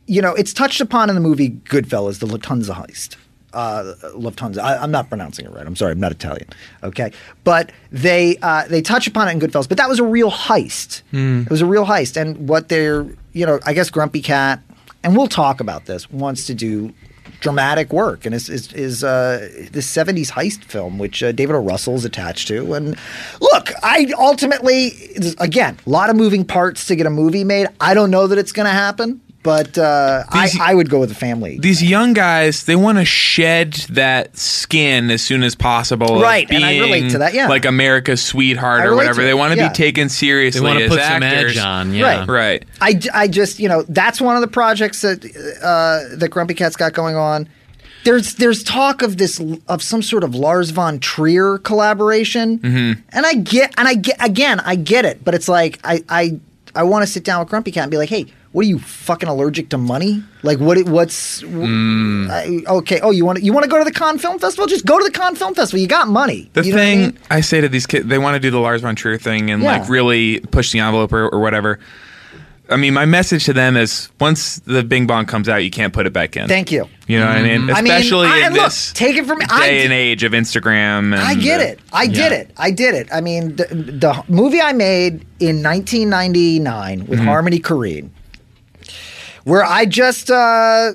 you 0.07 0.21
know 0.21 0.33
it's 0.33 0.53
touched 0.53 0.79
upon 0.79 1.09
in 1.09 1.15
the 1.15 1.21
movie 1.21 1.49
Goodfellas, 1.49 2.19
the 2.19 2.27
Latunza 2.27 2.73
heist. 2.75 3.17
Uh, 3.53 3.93
Lufthansa. 4.15 4.59
I, 4.59 4.77
I'm 4.77 4.91
not 4.91 5.09
pronouncing 5.09 5.45
it 5.45 5.51
right. 5.51 5.65
I'm 5.65 5.75
sorry. 5.75 5.91
I'm 5.91 5.99
not 5.99 6.11
Italian. 6.11 6.47
Okay, 6.83 7.11
but 7.43 7.71
they 7.91 8.37
uh, 8.41 8.67
they 8.67 8.81
touch 8.81 9.07
upon 9.07 9.27
it 9.27 9.31
in 9.31 9.39
Goodfellas. 9.39 9.69
But 9.69 9.77
that 9.77 9.87
was 9.87 9.99
a 9.99 10.03
real 10.03 10.31
heist. 10.31 11.03
It 11.45 11.49
was 11.49 11.61
a 11.61 11.65
real 11.65 11.85
heist, 11.85 12.19
and 12.19 12.49
what 12.49 12.69
they're 12.69 13.05
you 13.33 13.45
know 13.45 13.59
I 13.65 13.73
guess 13.73 13.89
Grumpy 13.89 14.21
Cat, 14.21 14.61
and 15.03 15.15
we'll 15.15 15.27
talk 15.27 15.59
about 15.59 15.85
this. 15.85 16.09
Wants 16.09 16.47
to 16.47 16.53
do 16.53 16.93
dramatic 17.39 17.91
work 17.91 18.25
and 18.25 18.33
is 18.33 18.47
is, 18.47 18.71
is 18.71 19.03
uh, 19.03 19.49
this 19.71 19.85
70s 19.93 20.31
heist 20.31 20.63
film 20.63 20.97
which 20.97 21.21
uh, 21.21 21.33
David 21.33 21.55
O. 21.57 21.59
Russell 21.59 21.93
is 21.95 22.05
attached 22.05 22.47
to 22.47 22.73
and 22.73 22.97
look 23.41 23.69
I 23.83 24.13
ultimately 24.17 24.93
again 25.39 25.77
a 25.85 25.89
lot 25.89 26.09
of 26.09 26.15
moving 26.15 26.45
parts 26.45 26.85
to 26.87 26.95
get 26.95 27.05
a 27.05 27.09
movie 27.09 27.43
made 27.43 27.67
I 27.81 27.95
don't 27.95 28.11
know 28.11 28.27
that 28.27 28.37
it's 28.37 28.53
going 28.53 28.65
to 28.65 28.71
happen 28.71 29.19
but 29.43 29.77
uh, 29.77 30.23
I, 30.29 30.47
These- 30.47 30.59
I 30.59 30.73
would 30.73 30.89
go 30.89 30.99
with 30.99 31.09
the 31.09 31.15
family 31.15 31.59
These 31.59 31.83
young 31.83 32.13
guys, 32.13 32.63
they 32.63 32.75
want 32.75 32.97
to 32.97 33.05
shed 33.05 33.73
that 33.89 34.35
skin 34.37 35.11
as 35.11 35.21
soon 35.21 35.43
as 35.43 35.53
possible. 35.53 36.21
Right, 36.21 36.49
and 36.49 36.63
I 36.65 36.79
relate 36.79 37.11
to 37.11 37.17
that, 37.19 37.33
yeah. 37.33 37.47
like 37.49 37.65
America's 37.65 38.21
sweetheart 38.23 38.85
or 38.85 38.95
whatever. 38.95 39.21
They 39.23 39.33
want 39.33 39.53
to 39.53 39.57
yeah. 39.59 39.69
be 39.69 39.75
taken 39.75 40.09
seriously. 40.09 40.61
They 40.61 40.65
want 40.65 40.79
to 40.79 40.85
as 40.85 40.91
put 40.91 41.01
some 41.01 41.23
actors. 41.23 41.57
edge 41.57 41.63
on. 41.63 41.93
Yeah. 41.93 42.25
Right. 42.25 42.27
Right. 42.27 42.65
I, 42.81 42.99
I 43.13 43.27
just 43.27 43.59
you 43.59 43.67
know 43.69 43.83
that's 43.83 44.19
one 44.21 44.35
of 44.35 44.41
the 44.41 44.47
projects 44.47 45.01
that 45.01 45.23
uh, 45.61 46.15
that 46.17 46.29
Grumpy 46.29 46.53
Cat's 46.53 46.75
got 46.75 46.93
going 46.93 47.15
on. 47.15 47.47
There's 48.05 48.35
there's 48.35 48.63
talk 48.63 49.01
of 49.01 49.17
this 49.17 49.41
of 49.67 49.81
some 49.81 50.01
sort 50.01 50.23
of 50.25 50.35
Lars 50.35 50.71
von 50.71 50.99
Trier 50.99 51.57
collaboration, 51.57 52.59
Mm-hmm. 52.59 53.01
and 53.09 53.25
I 53.25 53.33
get 53.35 53.73
and 53.77 53.87
I 53.87 53.93
get 53.95 54.17
again 54.25 54.59
I 54.59 54.75
get 54.75 55.05
it, 55.05 55.23
but 55.23 55.33
it's 55.35 55.47
like 55.47 55.79
I 55.83 56.03
I 56.09 56.39
I 56.75 56.83
want 56.83 57.05
to 57.05 57.07
sit 57.11 57.23
down 57.23 57.39
with 57.39 57.49
Grumpy 57.49 57.71
Cat 57.71 57.83
and 57.83 57.91
be 57.91 57.97
like, 57.97 58.09
hey, 58.09 58.25
what 58.53 58.65
are 58.65 58.69
you 58.69 58.79
fucking 58.79 59.27
allergic 59.27 59.69
to 59.69 59.77
money? 59.77 60.23
Like 60.43 60.59
what 60.59 60.77
it- 60.77 60.87
what's 60.87 61.41
Mm. 61.41 62.29
I- 62.29 62.71
okay? 62.75 62.99
Oh, 63.01 63.11
you 63.11 63.25
want 63.25 63.39
to 63.39 63.43
you 63.43 63.51
want 63.51 63.63
to 63.65 63.69
go 63.69 63.77
to 63.77 63.83
the 63.83 63.91
Cannes 63.91 64.19
Film 64.19 64.39
Festival? 64.39 64.65
Just 64.67 64.85
go 64.85 64.97
to 64.97 65.03
the 65.03 65.11
Cannes 65.11 65.35
Film 65.35 65.53
Festival. 65.53 65.79
You 65.81 65.87
got 65.87 66.07
money. 66.07 66.49
The 66.53 66.63
You 66.63 66.71
know 66.71 66.77
what 66.77 66.81
I 66.81 66.85
thing 66.85 66.99
mean? 67.01 67.17
I, 67.31 67.41
say 67.41 67.59
to 67.61 67.67
these 67.69 67.85
kids, 67.85 68.05
they 68.07 68.17
want 68.17 68.35
to 68.35 68.39
do 68.39 68.49
the 68.51 68.59
Lars 68.59 68.81
von 68.81 68.95
Trier 68.95 69.17
thing 69.17 69.51
and 69.51 69.61
Yeah. 69.61 69.79
like 69.79 69.89
really 69.89 70.39
push 70.39 70.71
the 70.71 70.79
envelope 70.79 71.11
or, 71.11 71.27
or 71.29 71.39
whatever. 71.39 71.79
I 72.69 72.77
mean, 72.77 72.93
my 72.93 73.05
message 73.05 73.43
to 73.45 73.53
them 73.53 73.75
is 73.75 74.07
once 74.21 74.59
the 74.65 74.83
Bing 74.83 75.05
Bong 75.05 75.25
comes 75.25 75.49
out, 75.49 75.57
you 75.57 75.69
can't 75.69 75.91
put 75.91 76.07
it 76.07 76.13
back 76.13 76.37
in. 76.37 76.47
Thank 76.47 76.71
you. 76.71 76.87
You 77.07 77.19
know 77.19 77.25
what 77.27 77.35
I 77.35 77.41
mean? 77.43 77.69
I 77.69 77.81
mean, 77.81 77.91
Especially 77.93 78.27
I- 78.27 78.47
in 78.47 78.53
look, 78.53 78.63
this 78.63 78.93
take 78.93 79.17
it 79.17 79.25
from 79.25 79.39
me, 79.39 79.45
day 79.45 79.81
I 79.81 79.83
and 79.83 79.91
age 79.91 80.23
of 80.23 80.31
Instagram. 80.31 81.11
And 81.13 81.15
I 81.15 81.35
get 81.35 81.59
it. 81.59 81.79
I 81.91 82.07
did 82.07 82.15
Yeah. 82.31 82.37
it. 82.37 82.51
I 82.57 82.71
did 82.71 82.95
it. 82.95 83.09
I 83.13 83.19
mean, 83.19 83.57
the, 83.57 83.65
the 83.65 84.23
movie 84.29 84.61
I 84.61 84.71
made 84.73 85.25
in 85.41 85.61
1999 85.61 87.05
with 87.07 87.19
Harmony 87.19 87.59
Korine, 87.59 88.09
where 89.43 89.63
I 89.63 89.85
just, 89.85 90.29
uh, 90.31 90.91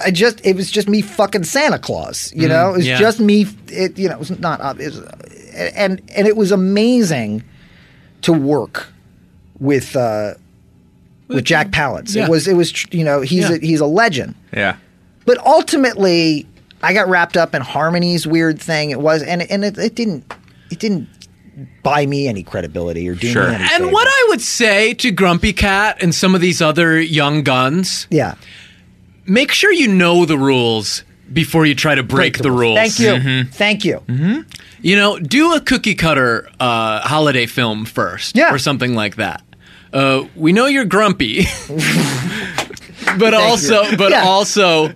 I 0.00 0.10
just 0.10 0.44
it 0.44 0.56
was 0.56 0.70
just 0.70 0.88
me 0.88 1.02
fucking 1.02 1.44
Santa 1.44 1.78
Claus, 1.78 2.32
you 2.34 2.48
know. 2.48 2.70
It 2.70 2.76
was 2.78 2.86
yeah. 2.86 2.98
just 2.98 3.20
me. 3.20 3.46
It 3.68 3.96
you 3.98 4.08
know 4.08 4.14
it 4.14 4.18
was 4.18 4.38
not 4.38 4.60
ob- 4.60 4.80
it 4.80 4.86
was, 4.86 4.98
and 5.74 6.02
and 6.14 6.26
it 6.26 6.36
was 6.36 6.50
amazing 6.50 7.44
to 8.22 8.32
work 8.32 8.88
with 9.60 9.94
uh, 9.94 10.34
with 11.28 11.44
Jack 11.44 11.68
Palance. 11.68 12.14
Yeah. 12.14 12.24
It 12.24 12.30
was 12.30 12.48
it 12.48 12.54
was 12.54 12.92
you 12.92 13.04
know 13.04 13.20
he's 13.20 13.48
Yeah. 13.48 13.56
a, 13.56 13.58
he's 13.58 13.80
a 13.80 13.86
legend. 13.86 14.34
Yeah. 14.52 14.76
But 15.26 15.38
ultimately, 15.46 16.46
I 16.82 16.92
got 16.92 17.08
wrapped 17.08 17.36
up 17.36 17.54
in 17.54 17.62
Harmony's 17.62 18.26
weird 18.26 18.60
thing. 18.60 18.90
It 18.90 19.00
was 19.00 19.22
and 19.22 19.42
and 19.42 19.64
it, 19.64 19.78
it 19.78 19.94
didn't 19.94 20.32
it 20.70 20.80
didn't 20.80 21.08
buy 21.82 22.06
me 22.06 22.26
any 22.28 22.42
credibility 22.42 23.08
or 23.08 23.14
do 23.14 23.28
Sure. 23.28 23.48
me 23.48 23.54
any 23.54 23.62
And 23.64 23.70
favors. 23.72 23.92
what 23.92 24.06
I 24.08 24.26
would 24.30 24.40
say 24.40 24.94
to 24.94 25.10
Grumpy 25.10 25.52
Cat 25.52 25.98
and 26.02 26.14
some 26.14 26.34
of 26.34 26.40
these 26.40 26.60
other 26.62 27.00
young 27.00 27.42
guns, 27.42 28.06
yeah 28.10 28.34
make 29.26 29.52
sure 29.52 29.72
you 29.72 29.88
know 29.88 30.24
the 30.26 30.36
rules 30.36 31.02
before 31.32 31.64
you 31.64 31.74
try 31.74 31.94
to 31.94 32.02
break, 32.02 32.38
the 32.38 32.50
rules. 32.50 32.76
Thank 32.78 32.98
you, 32.98 33.44
thank 33.44 33.84
you. 33.84 34.02
You 34.82 34.96
know, 34.96 35.18
do 35.18 35.54
a 35.54 35.60
cookie 35.60 35.94
cutter 35.94 36.46
uh, 36.60 37.00
holiday 37.00 37.46
film 37.46 37.86
first, 37.86 38.36
Yeah. 38.36 38.52
or 38.52 38.58
something 38.58 38.94
like 38.94 39.16
that. 39.16 39.42
Uh, 39.94 40.24
we 40.36 40.52
know 40.52 40.66
you're 40.66 40.84
grumpy, 40.84 41.46
but 43.18 43.32
also, 43.34 43.96
but 43.96 44.10
Yeah. 44.10 44.24
also, 44.24 44.92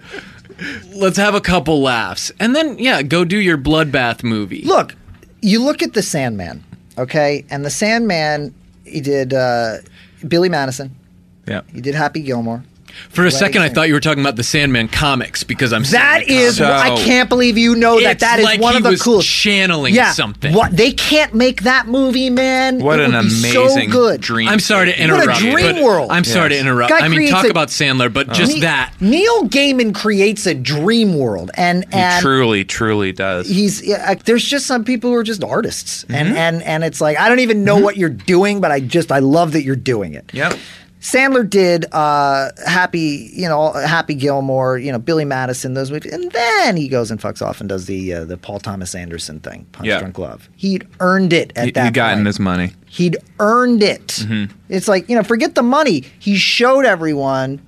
let's 0.94 1.16
have 1.16 1.34
a 1.34 1.40
couple 1.40 1.80
laughs, 1.80 2.32
and 2.40 2.54
then 2.54 2.78
yeah, 2.78 3.02
go 3.02 3.24
do 3.24 3.38
your 3.38 3.56
bloodbath 3.58 4.22
movie. 4.22 4.62
Look, 4.64 4.94
you 5.40 5.62
look 5.62 5.82
at 5.82 5.94
the 5.94 6.02
Sandman, 6.02 6.64
okay, 6.96 7.44
and 7.50 7.64
the 7.64 7.70
Sandman 7.70 8.54
he 8.84 9.00
did 9.00 9.34
uh, 9.34 9.76
Billy 10.26 10.48
Madison, 10.48 10.94
Yeah. 11.46 11.60
he 11.72 11.80
did 11.80 11.94
Happy 11.94 12.22
Gilmore. 12.22 12.64
For 13.10 13.24
a 13.26 13.30
second, 13.30 13.62
I 13.62 13.68
thought 13.68 13.88
you 13.88 13.94
were 13.94 14.00
talking 14.00 14.22
about 14.22 14.36
the 14.36 14.42
Sandman 14.42 14.88
comics 14.88 15.42
because 15.44 15.72
I'm 15.72 15.82
That 15.84 16.24
is, 16.28 16.58
That 16.58 16.86
So- 16.86 16.94
I 16.94 16.96
can't 17.04 17.28
believe 17.28 17.56
you 17.58 17.74
know 17.74 18.00
that. 18.00 18.18
That 18.20 18.38
is 18.40 18.44
like 18.44 18.60
one 18.60 18.72
he 18.74 18.76
of 18.78 18.82
the 18.84 18.90
was 18.90 19.02
coolest. 19.02 19.28
channeling 19.28 19.94
yeah, 19.94 20.12
something. 20.12 20.52
What 20.54 20.76
they 20.76 20.92
can't 20.92 21.34
make 21.34 21.62
that 21.62 21.86
movie, 21.88 22.30
man. 22.30 22.80
What 22.80 23.00
It 23.00 23.06
an 23.06 23.12
would 23.12 23.22
be 23.22 23.38
amazing 23.38 23.90
so 23.90 23.98
good. 23.98 24.20
dream. 24.20 24.48
I'm 24.48 24.60
sorry 24.60 24.86
to 24.86 24.92
state. 24.92 25.10
What 25.10 25.20
a 25.20 25.22
interrupt. 25.22 25.40
dream 25.40 25.82
world. 25.82 26.10
I'm 26.12 26.24
sorry 26.24 26.50
to 26.50 26.58
interrupt. 26.58 26.90
Guy 26.90 26.98
I 27.00 27.08
mean, 27.08 27.30
talk 27.30 27.46
a- 27.46 27.50
about 27.50 27.68
Sandler, 27.68 28.12
but 28.12 28.32
just 28.32 28.54
Ne- 28.54 28.60
that. 28.60 28.92
Neil 29.00 29.44
Gaiman 29.48 29.94
creates 29.94 30.46
a 30.46 30.54
dream 30.54 31.16
world, 31.18 31.50
and 31.54 31.84
He 31.92 32.20
truly, 32.20 32.64
truly 32.64 33.12
does. 33.12 33.48
he's 33.48 33.82
yeah, 33.82 34.10
uh, 34.12 34.14
there's 34.24 34.44
just 34.44 34.66
some 34.66 34.84
people 34.84 35.10
who 35.10 35.16
are 35.16 35.22
just 35.24 35.42
artists, 35.42 36.04
Mm-hmm. 36.04 36.14
and 36.14 36.36
and 36.36 36.62
and 36.62 36.84
it's 36.84 37.00
like 37.00 37.18
I 37.18 37.28
don't 37.28 37.40
even 37.40 37.64
know 37.64 37.76
what 37.78 37.96
you're 37.96 38.08
doing, 38.10 38.60
but 38.60 38.70
I 38.70 38.80
just 38.80 39.10
I 39.12 39.18
love 39.20 39.52
that 39.52 39.62
you're 39.62 39.76
doing 39.76 40.14
it. 40.14 40.30
Yep. 40.32 40.58
Sandler 41.00 41.48
did 41.48 41.86
uh, 41.92 42.50
Happy, 42.66 43.30
you 43.32 43.48
know, 43.48 43.72
Happy 43.72 44.14
Gilmore, 44.14 44.78
you 44.78 44.90
know, 44.90 44.98
Billy 44.98 45.24
Madison, 45.24 45.74
those 45.74 45.90
movies, 45.92 46.12
and 46.12 46.30
then 46.32 46.76
he 46.76 46.88
goes 46.88 47.10
and 47.10 47.20
fucks 47.20 47.40
off 47.40 47.60
and 47.60 47.68
does 47.68 47.86
the 47.86 48.12
uh, 48.14 48.24
the 48.24 48.36
Paul 48.36 48.58
Thomas 48.58 48.94
Anderson 48.94 49.38
thing, 49.40 49.66
Punch 49.72 49.86
Yeah. 49.88 50.00
Drunk 50.00 50.18
Love. 50.18 50.48
He'd 50.56 50.86
earned 51.00 51.32
it 51.32 51.52
at 51.54 51.66
He, 51.66 51.70
that 51.72 51.84
He'd 51.84 51.94
gotten 51.94 52.18
point. 52.18 52.26
his 52.26 52.40
money. 52.40 52.72
He'd 52.86 53.16
earned 53.38 53.82
it. 53.82 54.06
Mm-hmm. 54.08 54.52
It's 54.68 54.88
like 54.88 55.08
you 55.08 55.14
know, 55.16 55.22
forget 55.22 55.54
the 55.54 55.62
money. 55.62 56.04
He 56.18 56.36
showed 56.36 56.84
everyone 56.84 57.60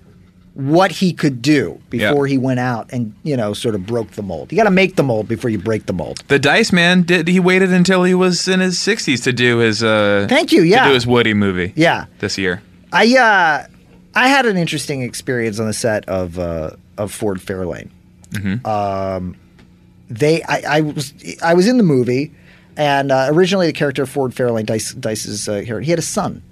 what 0.55 0.91
he 0.91 1.12
could 1.12 1.41
do 1.41 1.81
before 1.89 2.26
he 2.26 2.37
went 2.37 2.59
out 2.59 2.91
and 2.93 3.14
you 3.22 3.37
know 3.37 3.53
sort 3.55 3.76
of 3.76 3.87
broke 3.87 4.11
the 4.12 4.22
mold. 4.22 4.51
You 4.51 4.59
got 4.59 4.64
to 4.64 4.70
make 4.72 4.97
the 4.97 5.05
mold 5.05 5.28
before 5.28 5.49
you 5.51 5.59
break 5.59 5.87
the 5.87 5.93
mold. 5.93 6.22
The 6.26 6.41
Dice 6.41 6.72
Man 6.72 7.03
did. 7.03 7.28
He 7.28 7.39
waited 7.39 7.72
until 7.72 8.03
he 8.03 8.14
was 8.14 8.49
in 8.49 8.59
his 8.59 8.76
60s 8.78 9.22
to 9.22 9.33
do 9.33 9.59
his. 9.59 9.85
Uh, 9.85 10.26
Thank 10.28 10.51
you, 10.51 10.62
yeah. 10.62 10.83
To 10.85 10.89
do 10.91 10.95
his 10.95 11.07
Woody 11.07 11.33
movie. 11.33 11.72
Yeah. 11.76 12.07
This 12.18 12.37
year. 12.37 12.61
I 12.93 13.16
uh, 13.16 13.66
I 14.14 14.28
had 14.28 14.47
an 14.47 14.57
interesting 14.57 15.03
experience 15.03 15.59
on 15.61 15.66
the 15.66 15.72
set 15.72 16.09
of 16.09 16.38
uh, 16.38 16.70
of 16.99 17.12
Ford 17.12 17.38
Fairlane. 17.41 17.91
Um, 18.66 19.36
they 20.09 20.43
I, 20.45 20.78
I 20.78 20.80
was 20.82 21.12
I 21.43 21.55
was 21.55 21.66
in 21.68 21.76
the 21.76 21.82
movie, 21.84 22.32
and 22.76 23.11
uh, 23.12 23.28
originally 23.30 23.66
the 23.66 23.72
character 23.72 24.03
of 24.03 24.11
Ford 24.11 24.32
Fairlane, 24.32 24.66
Dice 24.66 24.93
Dice's 24.95 25.49
uh, 25.49 25.61
hero, 25.61 25.80
he 25.80 25.91
had 25.91 25.99
a 25.99 26.03
son. 26.03 26.43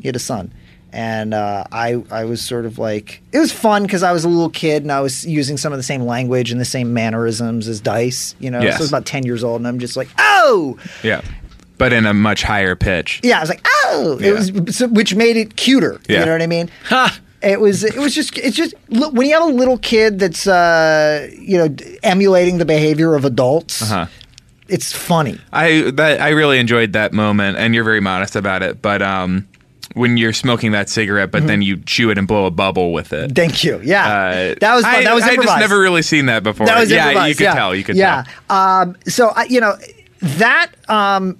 He 0.00 0.08
had 0.08 0.16
a 0.16 0.20
son. 0.20 0.52
And 0.92 1.34
uh, 1.34 1.64
I, 1.72 2.04
I 2.08 2.24
was 2.24 2.40
sort 2.40 2.66
of 2.66 2.78
like, 2.78 3.20
it 3.32 3.40
was 3.40 3.50
fun 3.52 3.82
because 3.82 4.04
I 4.04 4.12
was 4.12 4.22
a 4.24 4.28
little 4.28 4.48
kid 4.48 4.84
and 4.84 4.92
I 4.92 5.00
was 5.00 5.26
using 5.26 5.56
some 5.56 5.72
of 5.72 5.76
the 5.76 5.82
same 5.82 6.02
language 6.02 6.52
and 6.52 6.60
the 6.60 6.64
same 6.64 6.94
mannerisms 6.94 7.66
as 7.66 7.80
Dice, 7.80 8.36
you 8.38 8.48
know. 8.48 8.60
Yes. 8.60 8.74
So 8.74 8.78
I 8.78 8.82
was 8.82 8.90
about 8.90 9.04
10 9.04 9.26
years 9.26 9.42
old 9.42 9.60
and 9.60 9.66
I'm 9.66 9.80
just 9.80 9.96
like, 9.96 10.06
oh, 10.18 10.78
Yeah. 11.02 11.22
But 11.78 11.92
in 11.92 12.06
a 12.06 12.14
much 12.14 12.42
higher 12.42 12.76
pitch. 12.76 13.20
yeah, 13.24 13.38
I 13.38 13.40
was 13.40 13.48
like, 13.48 13.66
oh, 13.86 14.18
Yeah. 14.20 14.28
it 14.28 14.32
was, 14.34 14.76
so, 14.76 14.86
which 14.88 15.14
made 15.14 15.36
it 15.36 15.56
cuter. 15.56 16.00
Yeah. 16.08 16.20
You 16.20 16.26
know 16.26 16.32
what 16.32 16.42
I 16.42 16.46
mean? 16.46 16.70
Ha! 16.86 17.18
It 17.42 17.60
was, 17.60 17.84
it 17.84 17.96
was 17.96 18.14
just, 18.14 18.38
it's 18.38 18.56
just 18.56 18.74
look, 18.88 19.12
when 19.12 19.26
you 19.26 19.34
have 19.34 19.42
a 19.42 19.52
little 19.52 19.76
kid 19.78 20.18
that's, 20.18 20.46
uh, 20.46 21.28
you 21.38 21.58
know, 21.58 21.68
d- 21.68 21.98
emulating 22.02 22.58
the 22.58 22.64
behavior 22.64 23.14
of 23.14 23.24
adults, 23.26 23.82
Uh-huh. 23.82 24.06
it's 24.68 24.92
funny. 24.92 25.38
I 25.52 25.90
that 25.96 26.20
I 26.22 26.30
really 26.30 26.58
enjoyed 26.58 26.94
that 26.94 27.12
moment, 27.12 27.58
and 27.58 27.74
you're 27.74 27.84
very 27.84 28.00
modest 28.00 28.34
about 28.34 28.62
it. 28.62 28.80
But 28.80 29.02
um, 29.02 29.46
when 29.92 30.16
you're 30.16 30.32
smoking 30.32 30.72
that 30.72 30.88
cigarette, 30.88 31.30
but 31.32 31.46
then 31.46 31.60
you 31.60 31.76
chew 31.78 32.08
it 32.10 32.16
and 32.16 32.26
blow 32.26 32.46
a 32.46 32.50
bubble 32.50 32.94
with 32.94 33.12
it. 33.12 33.34
Thank 33.34 33.62
you. 33.62 33.78
Yeah, 33.84 34.06
Uh, 34.06 34.54
that 34.60 34.74
was 34.74 34.84
fun. 34.84 34.94
I, 34.94 35.04
that 35.04 35.14
was 35.14 35.24
I 35.24 35.26
just 35.28 35.38
improvised. 35.38 35.60
never 35.60 35.78
really 35.80 36.02
seen 36.02 36.26
that 36.26 36.42
before. 36.44 36.66
That 36.66 36.80
was 36.80 36.90
yeah, 36.90 37.08
improvised. 37.08 37.28
you 37.28 37.34
could 37.34 37.44
yeah. 37.44 37.54
tell. 37.54 37.74
You 37.74 37.84
could 37.84 37.96
yeah. 37.96 38.24
tell. 38.48 38.56
Um, 38.56 38.96
so 39.06 39.28
I, 39.36 39.44
you 39.44 39.60
know 39.60 39.76
that 40.22 40.70
um, 40.88 41.36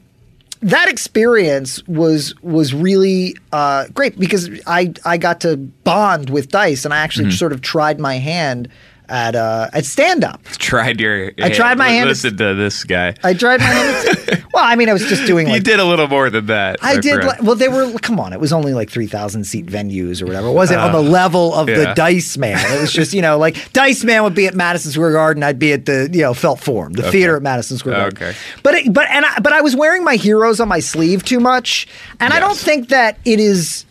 that 0.65 0.89
experience 0.89 1.87
was 1.87 2.35
was 2.43 2.73
really 2.73 3.37
uh, 3.53 3.87
great 3.89 4.19
because 4.19 4.49
I 4.67 4.95
I 5.05 5.19
got 5.19 5.41
to 5.43 5.57
bond 5.59 6.31
with 6.31 6.49
Dice 6.49 6.85
and 6.85 6.95
I 6.95 6.99
actually 6.99 7.27
Mm-hmm. 7.27 7.37
sort 7.37 7.53
of 7.53 7.61
tried 7.61 8.01
my 8.01 8.17
hand 8.17 8.69
at 9.09 9.35
uh, 9.35 9.69
at 9.73 9.85
stand 9.85 10.25
up. 10.25 10.43
Tried 10.59 11.01
your. 11.01 11.33
I 11.41 11.51
tried 11.51 11.79
my 11.79 11.89
hand- 11.89 12.09
Listen 12.09 12.37
to 12.37 12.55
this 12.55 12.85
guy. 12.85 13.15
I 13.23 13.35
tried 13.35 13.61
my 13.61 13.67
hand. 13.67 14.09
At, 14.29 14.45
well, 14.55 14.65
I 14.65 14.77
mean, 14.77 14.89
I 14.89 14.93
was 14.93 15.07
just 15.07 15.27
doing 15.27 15.49
you 15.49 15.61
did 15.61 15.79
a 15.81 15.85
little 15.85 16.09
more 16.09 16.31
than 16.31 16.47
that. 16.47 16.79
I 16.83 16.99
did. 16.99 17.23
Like, 17.23 17.43
well, 17.43 17.55
they 17.55 17.69
were. 17.69 17.93
Come 17.99 18.19
on, 18.19 18.33
it 18.33 18.41
was 18.41 18.53
only 18.53 18.73
like 18.75 18.91
three 18.91 19.07
thousand 19.07 19.45
seat 19.45 19.67
venues 19.67 20.23
or 20.23 20.27
whatever. 20.27 20.49
It 20.49 20.53
wasn't 20.53 20.81
on 20.81 20.93
the 20.93 21.03
level 21.03 21.55
of 21.55 21.67
the 21.67 21.91
Uh. 21.91 21.95
Dice 21.95 22.37
Man. 22.39 22.59
It 22.77 22.81
was 22.81 22.93
just 22.93 23.13
you 23.13 23.23
know 23.23 23.39
like 23.39 23.73
Dice 23.73 24.05
Man 24.05 24.23
would 24.25 24.35
be 24.35 24.47
at 24.47 24.55
Madison 24.55 24.91
Square 24.93 25.13
Garden. 25.13 25.43
I'd 25.43 25.59
be 25.59 25.73
at 25.73 25.87
the 25.87 26.09
you 26.13 26.23
know 26.23 26.35
Felt 26.35 26.61
Forum, 26.61 26.93
the 26.95 27.11
theater 27.11 27.37
at 27.37 27.43
Madison 27.43 27.77
Square 27.77 27.97
Garden. 27.97 28.17
Okay. 28.29 28.37
But 28.63 28.75
it, 28.75 28.93
but 28.93 29.07
and 29.11 29.25
I, 29.27 29.39
but 29.41 29.53
I 29.53 29.61
was 29.61 29.77
wearing 29.77 30.03
my 30.05 30.17
heroes 30.17 30.61
on 30.61 30.69
my 30.69 30.81
sleeve 30.81 31.25
too 31.25 31.41
much, 31.41 31.87
and 32.21 32.33
I 32.33 32.41
don't 32.41 32.57
think 32.57 32.89
that 32.89 33.19
it 33.25 33.39
is. 33.39 33.85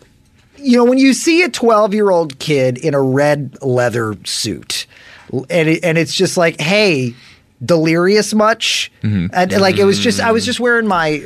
You 0.56 0.78
know, 0.78 0.84
when 0.84 0.96
you 0.98 1.12
see 1.12 1.42
a 1.42 1.50
twelve-year-old 1.50 2.38
kid 2.38 2.78
in 2.78 2.94
a 2.94 3.02
red 3.02 3.58
leather 3.60 4.16
suit, 4.24 4.86
and 5.32 5.68
it, 5.68 5.84
and 5.84 5.98
it's 5.98 6.14
just 6.14 6.36
like, 6.36 6.60
hey. 6.60 7.14
Delirious 7.64 8.34
much, 8.34 8.92
Mm-hmm. 9.02 9.26
and 9.32 9.52
like 9.52 9.78
it 9.78 9.84
was 9.84 9.98
just 9.98 10.20
I 10.20 10.32
was 10.32 10.44
just 10.44 10.60
wearing 10.60 10.86
my 10.86 11.24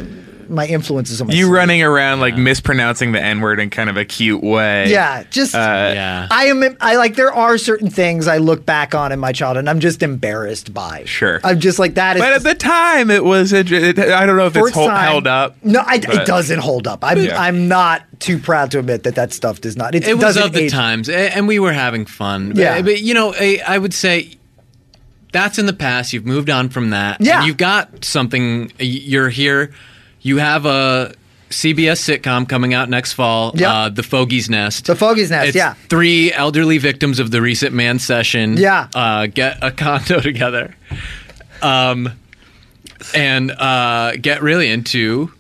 my 0.49 0.67
influences 0.67 1.21
on 1.21 1.27
my 1.29 1.35
you 1.35 1.45
sleeve. 1.45 1.53
running 1.55 1.83
around 1.83 2.21
like 2.21 2.37
mispronouncing 2.37 3.13
the 3.13 3.21
N 3.23 3.41
word 3.41 3.61
in 3.61 3.71
kind 3.71 3.89
of 3.91 3.97
a 3.97 4.05
cute 4.05 4.43
way. 4.43 4.91
Yeah, 4.91 5.25
just 5.31 5.55
uh, 5.55 5.59
yeah. 5.59 6.29
I 6.31 6.47
am. 6.47 6.77
I 6.81 6.97
like 6.97 7.17
there 7.17 7.33
are 7.33 7.59
certain 7.59 7.91
things 7.91 8.27
I 8.27 8.39
look 8.39 8.65
back 8.67 8.95
on 8.95 9.13
in 9.13 9.19
my 9.19 9.33
childhood, 9.33 9.61
and 9.61 9.71
I'm 9.71 9.81
just 9.81 10.03
embarrassed 10.03 10.73
by. 10.75 11.05
Sure. 11.05 11.41
I'm 11.45 11.61
just 11.61 11.79
like 11.79 11.95
that 11.95 12.17
is. 12.17 12.23
But 12.23 12.33
at 12.33 12.43
the 12.43 12.55
time, 12.55 13.11
it 13.11 13.25
was. 13.25 13.53
It, 13.53 13.71
it- 13.73 13.99
I 13.99 14.27
don't 14.27 14.37
know 14.37 14.47
if 14.47 14.57
it's 14.57 14.69
its 14.69 14.75
hol- 14.77 14.89
time- 14.89 15.05
held 15.09 15.27
up. 15.27 15.57
No, 15.63 15.81
I, 15.85 15.97
it 15.97 16.27
doesn't 16.27 16.61
hold 16.61 16.87
up. 16.87 17.05
I'm 17.05 17.19
Yeah. 17.19 17.41
I'm 17.41 17.69
not 17.69 18.03
too 18.21 18.39
proud 18.39 18.71
to 18.73 18.79
admit 18.79 19.03
that 19.05 19.15
that 19.15 19.33
stuff 19.33 19.61
does 19.61 19.77
not. 19.77 19.95
It, 19.95 20.07
It 20.07 20.15
was 20.15 20.23
doesn't 20.23 20.43
of 20.43 20.53
the 20.53 20.65
age- 20.65 20.73
times, 20.73 21.09
and 21.09 21.47
we 21.47 21.59
were 21.59 21.73
having 21.73 22.05
fun. 22.07 22.53
Yeah. 22.57 22.77
but, 22.79 22.87
but, 22.87 23.01
you 23.03 23.15
know, 23.15 23.35
I, 23.39 23.61
I 23.67 23.79
would 23.79 23.95
say 23.95 24.33
that's 25.33 25.59
in 25.59 25.67
the 25.67 25.73
past. 25.73 26.13
You've 26.13 26.25
moved 26.27 26.49
on 26.51 26.69
from 26.71 26.91
that. 26.91 27.21
Yeah. 27.21 27.39
and 27.39 27.47
you've 27.47 27.57
got 27.59 28.05
something. 28.05 28.73
You're 28.79 29.29
here. 29.29 29.73
You 30.21 30.39
have 30.39 30.67
a 30.67 31.15
CBS 31.51 31.99
sitcom 32.21 32.49
coming 32.49 32.75
out 32.75 32.91
next 32.91 33.13
fall. 33.15 33.53
Yeah. 33.55 33.73
uh, 33.73 33.89
The 33.89 34.03
Fogey's 34.03 34.51
Nest. 34.51 34.87
The 34.87 34.95
Fogey's 34.97 35.31
Nest, 35.31 35.49
It's 35.49 35.57
yeah. 35.57 35.75
Three 35.89 36.33
elderly 36.33 36.79
victims 36.79 37.19
of 37.19 37.31
the 37.31 37.41
recent 37.41 37.75
mancession. 37.75 38.57
Yeah. 38.57 38.89
uh, 38.95 39.27
get 39.27 39.59
a 39.63 39.71
condo 39.71 40.21
together. 40.21 40.75
Um, 41.63 42.13
and 43.15 43.51
uh, 43.53 44.13
get 44.21 44.43
really 44.43 44.69
into. 44.71 45.33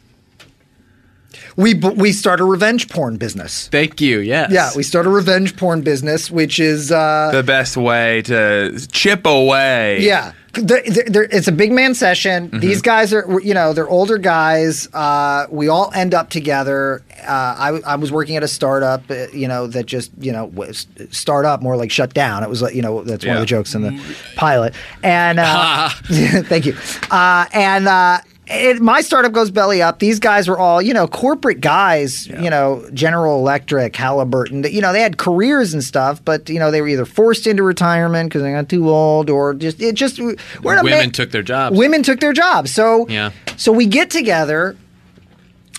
We 1.58 1.74
we 1.74 2.12
start 2.12 2.38
a 2.40 2.44
revenge 2.44 2.88
porn 2.88 3.16
business. 3.16 3.66
Thank 3.68 4.00
you. 4.00 4.20
Yes. 4.20 4.52
Yeah, 4.52 4.70
we 4.76 4.84
start 4.84 5.06
a 5.06 5.10
revenge 5.10 5.56
porn 5.56 5.80
business, 5.82 6.30
which 6.30 6.60
is 6.60 6.92
uh, 6.92 7.30
the 7.32 7.42
best 7.42 7.76
way 7.76 8.22
to 8.22 8.78
chip 8.92 9.26
away. 9.26 9.98
Yeah. 10.02 10.32
They're, 10.54 10.82
they're- 10.86 11.04
they're- 11.08 11.28
it's 11.30 11.46
a 11.48 11.52
big 11.52 11.72
mancession. 11.72 12.48
Mm-hmm. 12.48 12.60
These 12.60 12.80
guys 12.82 13.12
are, 13.12 13.40
you 13.40 13.54
know, 13.54 13.72
they're 13.72 13.88
older 13.88 14.18
guys. 14.18 14.88
Uh, 14.94 15.46
we 15.50 15.68
all 15.68 15.90
end 15.94 16.14
up 16.14 16.30
together. 16.30 17.02
Uh, 17.22 17.54
I, 17.58 17.66
w- 17.66 17.84
I 17.86 17.96
was 17.96 18.10
working 18.10 18.36
at 18.36 18.42
a 18.42 18.48
startup, 18.48 19.02
uh, 19.10 19.26
you 19.32 19.46
know, 19.46 19.66
that 19.66 19.86
just, 19.86 20.10
you 20.18 20.32
know, 20.32 20.46
was 20.46 20.86
start 21.10 21.44
up 21.44 21.60
more 21.60 21.76
like 21.76 21.90
shut 21.90 22.14
down. 22.14 22.42
It 22.42 22.48
was 22.48 22.62
like, 22.62 22.74
you 22.74 22.82
know, 22.82 23.02
that's 23.02 23.24
one 23.26 23.34
of 23.36 23.40
the 23.40 23.46
jokes 23.46 23.74
in 23.74 23.82
the 23.82 24.16
pilot. 24.36 24.74
And 25.02 25.38
uh, 25.38 25.90
thank 26.44 26.66
you. 26.66 26.76
Uh, 27.10 27.44
and 27.52 27.86
uh, 27.86 28.20
it, 28.50 28.80
my 28.80 29.00
startup 29.00 29.32
goes 29.32 29.50
belly 29.50 29.82
up. 29.82 29.98
These 29.98 30.18
guys 30.20 30.48
were 30.48 30.58
all, 30.58 30.80
you 30.80 30.94
know, 30.94 31.06
corporate 31.06 31.60
guys, 31.60 32.26
you 32.26 32.48
know, 32.50 32.88
General 32.94 33.38
Electric, 33.38 33.94
Halliburton, 33.94 34.64
you 34.64 34.80
know, 34.80 34.92
they 34.92 35.02
had 35.02 35.18
careers 35.18 35.74
and 35.74 35.84
stuff, 35.84 36.24
but, 36.24 36.48
you 36.48 36.58
know, 36.58 36.70
they 36.70 36.80
were 36.80 36.88
either 36.88 37.04
forced 37.04 37.46
into 37.46 37.62
retirement 37.62 38.28
because 38.30 38.42
they 38.42 38.52
got 38.52 38.68
too 38.68 38.88
old 38.88 39.28
or 39.30 39.54
just, 39.54 39.80
it 39.82 39.94
just, 39.94 40.18
we're 40.18 40.36
Women 40.62 40.84
ma- 41.06 41.10
took 41.12 41.30
their 41.30 41.42
jobs. 41.42 41.76
Women 41.76 42.02
took 42.02 42.20
their 42.20 42.32
jobs. 42.32 42.72
So, 42.72 43.06
Yeah. 43.08 43.32
so 43.56 43.70
we 43.72 43.86
get 43.86 44.10
together 44.10 44.76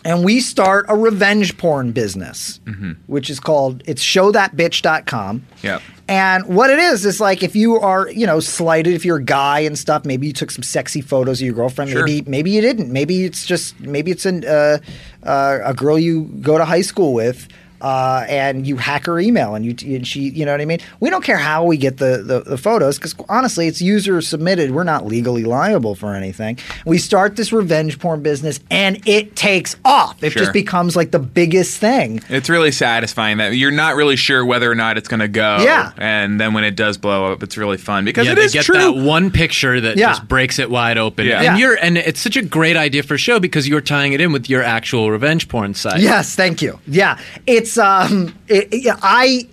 and 0.06 0.24
we 0.24 0.40
start 0.40 0.86
a 0.88 0.96
revenge 0.96 1.58
porn 1.58 1.92
business, 1.92 2.60
which 3.08 3.30
is 3.30 3.40
called, 3.40 3.84
it's 3.86 4.04
showthatbitch.com. 4.04 5.46
Yep. 5.62 5.82
And 6.08 6.46
what 6.48 6.70
it 6.70 6.80
is 6.80 7.06
is 7.06 7.20
like 7.20 7.44
if 7.44 7.56
you 7.56 7.80
are, 7.80 8.10
you 8.10 8.26
know, 8.26 8.40
slighted, 8.40 8.94
if 8.94 9.06
you're 9.06 9.18
a 9.18 9.24
guy 9.24 9.60
and 9.60 9.78
stuff, 9.78 10.06
maybe 10.06 10.26
you 10.26 10.34
took 10.34 10.52
some 10.52 10.64
sexy 10.64 11.02
photos 11.02 11.40
of 11.42 11.46
your 11.46 11.54
girlfriend. 11.54 11.92
Sure. 11.92 12.06
Maybe 12.06 12.28
maybe 12.30 12.52
you 12.52 12.62
didn't. 12.62 12.92
Maybe 12.92 13.26
it's 13.26 13.46
just 13.46 13.80
maybe 13.80 14.10
it's 14.10 14.26
an, 14.26 14.44
uh, 14.46 14.80
uh, 15.22 15.60
a 15.64 15.74
girl 15.74 16.00
you 16.00 16.24
go 16.42 16.58
to 16.58 16.66
high 16.66 16.82
school 16.82 17.14
with. 17.14 17.48
Uh, 17.82 18.26
and 18.28 18.68
you 18.68 18.76
hack 18.78 19.06
her 19.06 19.20
email 19.20 19.56
and 19.56 19.66
you 19.66 19.96
and 19.96 20.06
she 20.08 20.30
you 20.30 20.46
know 20.46 20.52
what 20.52 20.62
I 20.62 20.66
mean 20.66 20.80
we 21.00 21.10
don't 21.10 21.24
care 21.24 21.38
how 21.38 21.64
we 21.64 21.78
get 21.78 21.98
the 21.98 22.22
the, 22.24 22.42
the 22.42 22.58
photos 22.58 22.98
because 22.98 23.16
honestly 23.30 23.68
it's 23.68 23.82
user 23.82 24.22
submitted 24.22 24.72
we're 24.72 24.84
not 24.84 25.06
legally 25.06 25.44
liable 25.44 25.96
for 25.96 26.14
anything 26.14 26.58
we 26.86 26.98
start 26.98 27.36
this 27.38 27.54
revenge 27.54 27.98
porn 28.00 28.22
business 28.22 28.60
and 28.70 29.02
it 29.08 29.36
takes 29.36 29.76
off 29.86 30.22
it 30.24 30.32
Sure. 30.32 30.42
just 30.42 30.54
becomes 30.54 30.96
like 30.96 31.12
the 31.12 31.20
biggest 31.20 31.78
thing 31.80 32.22
It's 32.30 32.50
really 32.50 32.72
satisfying 32.72 33.38
that 33.38 33.56
you're 33.56 33.72
not 33.72 33.96
really 33.96 34.16
sure 34.18 34.46
whether 34.46 34.70
or 34.70 34.76
not 34.76 34.98
it's 34.98 35.08
going 35.08 35.20
to 35.22 35.28
go. 35.28 35.58
Yeah. 35.62 35.92
And 35.98 36.40
then 36.40 36.54
when 36.54 36.64
it 36.64 36.76
does 36.76 36.98
blow 36.98 37.32
up, 37.32 37.44
it's 37.44 37.58
really 37.58 37.78
fun 37.78 38.06
because 38.06 38.26
yeah, 38.26 38.34
it 38.34 38.36
they 38.36 38.44
is 38.44 38.54
get 38.54 38.66
true. 38.66 38.78
that 38.78 38.96
one 38.96 39.32
picture 39.32 39.80
that 39.82 39.98
Yeah. 39.98 40.10
just 40.10 40.28
breaks 40.28 40.60
it 40.60 40.70
wide 40.70 40.98
open. 40.98 41.26
Yeah. 41.26 41.36
And 41.38 41.44
Yeah. 41.46 41.58
you're 41.58 41.76
and 41.82 41.98
it's 41.98 42.20
such 42.20 42.36
a 42.36 42.42
great 42.42 42.76
idea 42.78 43.04
for 43.04 43.14
a 43.16 43.18
show 43.18 43.40
because 43.40 43.68
you're 43.68 43.82
tying 43.82 44.14
it 44.14 44.22
in 44.22 44.32
with 44.34 44.50
your 44.50 44.64
actual 44.64 45.10
revenge 45.12 45.48
porn 45.48 45.74
site. 45.74 46.02
Yes, 46.02 46.36
thank 46.36 46.62
you. 46.62 46.80
Yeah, 46.88 47.18
it's 47.48 47.69
um, 47.78 48.36
it, 48.48 48.74
it- 48.74 48.84
yeah, 48.84 48.98
I. 49.02 49.48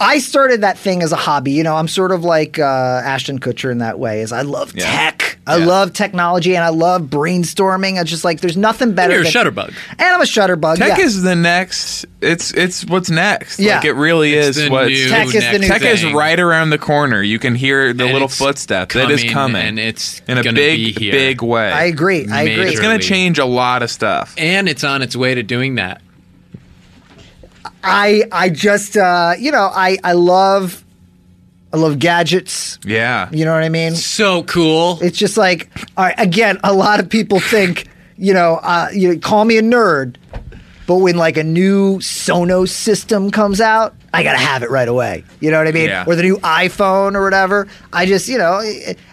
I 0.00 0.18
started 0.18 0.62
that 0.62 0.78
thing 0.78 1.00
as 1.04 1.12
a 1.12 1.16
hobby. 1.16 1.52
You 1.52 1.62
know, 1.62 1.76
I'm 1.76 1.86
sort 1.86 2.10
of 2.10 2.24
like 2.24 2.58
uh, 2.58 2.64
Ashton 3.04 3.38
Kutcher 3.38 3.70
in 3.70 3.78
that 3.78 4.00
way. 4.00 4.22
Is 4.22 4.32
I 4.32 4.42
love 4.42 4.72
Yeah. 4.74 4.84
tech, 5.10 5.38
I 5.46 5.58
Yeah. 5.58 5.66
love 5.66 5.92
technology, 5.92 6.56
and 6.56 6.64
I 6.64 6.70
love 6.70 7.02
brainstorming. 7.02 8.00
It's 8.00 8.10
just 8.10 8.24
like 8.24 8.40
there's 8.40 8.56
nothing 8.56 8.94
better. 8.94 9.14
you're 9.14 9.22
a 9.22 9.26
shutterbug. 9.26 9.68
and 9.90 10.00
I'm 10.00 10.20
a 10.20 10.24
shutterbug. 10.24 10.78
Tech 10.78 10.98
yeah. 10.98 11.04
is 11.04 11.22
the 11.22 11.36
next. 11.36 12.04
It's 12.20 12.52
it's 12.52 12.84
what's 12.86 13.10
next. 13.10 13.60
Yeah. 13.60 13.76
Like 13.76 13.84
it 13.84 13.92
really 13.92 14.34
It's 14.34 14.56
is 14.56 14.64
the 14.64 14.70
what's 14.70 14.88
new 14.88 15.08
Tech 15.08 15.26
is 15.28 15.32
the 15.34 15.40
next 15.40 15.60
new 15.60 15.68
Tech 15.68 15.82
is 15.82 16.04
right 16.12 16.40
around 16.40 16.70
the 16.70 16.78
corner. 16.78 17.22
You 17.22 17.38
can 17.38 17.54
hear 17.54 17.92
the 17.92 18.02
And 18.02 18.12
little 18.12 18.26
it's 18.26 18.36
footsteps. 18.38 18.96
it 18.96 19.08
is 19.08 19.22
coming, 19.32 19.62
and 19.64 19.78
it's 19.78 20.20
in 20.26 20.36
a 20.36 20.42
big, 20.42 20.54
be 20.54 20.92
here. 21.04 21.12
big 21.12 21.42
way. 21.42 21.70
I 21.70 21.84
agree. 21.84 22.26
I 22.28 22.42
agree. 22.42 22.70
It's 22.70 22.80
going 22.80 22.98
to 22.98 23.06
change 23.06 23.38
a 23.38 23.44
lot 23.46 23.84
of 23.84 23.90
stuff. 23.90 24.34
and 24.36 24.68
it's 24.68 24.82
on 24.82 25.00
its 25.02 25.14
way 25.14 25.36
to 25.36 25.44
doing 25.44 25.76
that. 25.76 26.02
I 27.82 28.24
I 28.30 28.48
just 28.48 28.96
uh, 28.96 29.34
you 29.38 29.50
know 29.52 29.70
I 29.72 29.98
I 30.04 30.12
love 30.12 30.84
I 31.72 31.78
love 31.78 31.98
gadgets. 31.98 32.78
Yeah. 32.84 33.30
You 33.32 33.44
know 33.44 33.54
what 33.54 33.62
I 33.62 33.70
mean? 33.70 33.94
So 33.94 34.42
cool. 34.42 34.98
It's 35.00 35.16
just 35.16 35.38
like, 35.38 35.70
all 35.96 36.04
right, 36.04 36.14
again, 36.18 36.58
a 36.62 36.74
lot 36.74 37.00
of 37.00 37.08
people 37.08 37.40
think, 37.40 37.88
you 38.18 38.34
know, 38.34 38.60
uh, 38.62 38.88
you 38.92 39.18
call 39.18 39.46
me 39.46 39.56
a 39.56 39.62
nerd, 39.62 40.16
but 40.86 40.96
when 40.96 41.16
like 41.16 41.38
a 41.38 41.44
new 41.44 41.98
Sonos 41.98 42.68
system 42.68 43.30
comes 43.30 43.58
out, 43.58 43.94
I 44.14 44.22
gotta 44.22 44.38
have 44.38 44.62
it 44.62 44.70
right 44.70 44.88
away. 44.88 45.24
You 45.40 45.50
know 45.50 45.58
what 45.58 45.66
I 45.68 45.72
mean? 45.72 45.86
Yeah. 45.88 46.04
Or 46.06 46.14
the 46.14 46.22
new 46.22 46.36
iPhone 46.38 47.14
or 47.14 47.22
whatever. 47.24 47.66
I 47.94 48.04
just, 48.04 48.28
you 48.28 48.36
know, 48.36 48.60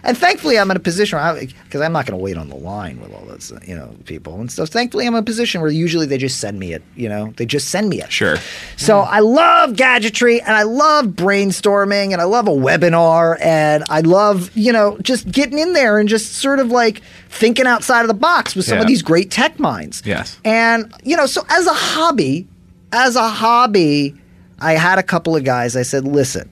and 0.04 0.16
thankfully 0.18 0.58
I'm 0.58 0.70
in 0.70 0.76
a 0.76 0.80
position 0.80 1.18
where 1.18 1.40
because 1.64 1.80
I'm 1.80 1.92
not 1.92 2.04
gonna 2.06 2.18
wait 2.18 2.36
on 2.36 2.48
the 2.48 2.56
line 2.56 3.00
with 3.00 3.12
all 3.14 3.24
those, 3.24 3.52
you 3.66 3.74
know, 3.74 3.94
people 4.04 4.38
and 4.40 4.52
stuff. 4.52 4.68
Thankfully 4.68 5.06
I'm 5.06 5.14
in 5.14 5.20
a 5.20 5.22
position 5.24 5.62
where 5.62 5.70
usually 5.70 6.04
they 6.06 6.18
just 6.18 6.38
send 6.38 6.58
me 6.58 6.74
it. 6.74 6.82
You 6.96 7.08
know, 7.08 7.32
they 7.36 7.46
just 7.46 7.68
send 7.68 7.88
me 7.88 8.02
it. 8.02 8.12
Sure. 8.12 8.36
So 8.76 8.98
I 9.00 9.20
love 9.20 9.74
gadgetry 9.76 10.40
and 10.42 10.54
I 10.54 10.64
love 10.64 11.06
brainstorming 11.06 12.12
and 12.12 12.20
I 12.20 12.24
love 12.24 12.46
a 12.46 12.52
webinar 12.52 13.38
and 13.40 13.84
I 13.88 14.00
love, 14.00 14.50
you 14.54 14.72
know, 14.72 14.98
just 14.98 15.30
getting 15.30 15.58
in 15.58 15.72
there 15.72 15.98
and 15.98 16.08
just 16.08 16.34
sort 16.34 16.58
of 16.60 16.70
like 16.70 17.00
thinking 17.30 17.66
outside 17.66 18.02
of 18.02 18.08
the 18.08 18.14
box 18.14 18.54
with 18.54 18.66
some 18.66 18.76
Yeah. 18.76 18.82
of 18.82 18.86
these 18.86 19.02
great 19.02 19.30
tech 19.30 19.58
minds. 19.58 20.02
Yes. 20.04 20.38
And, 20.44 20.92
you 21.04 21.16
know, 21.16 21.26
so 21.26 21.44
as 21.48 21.66
a 21.66 21.72
hobby, 21.72 22.46
as 22.92 23.16
a 23.16 23.28
hobby, 23.28 24.14
I 24.60 24.72
had 24.74 24.98
a 24.98 25.02
couple 25.02 25.36
of 25.36 25.44
guys, 25.44 25.76
I 25.76 25.82
said, 25.82 26.06
listen, 26.06 26.50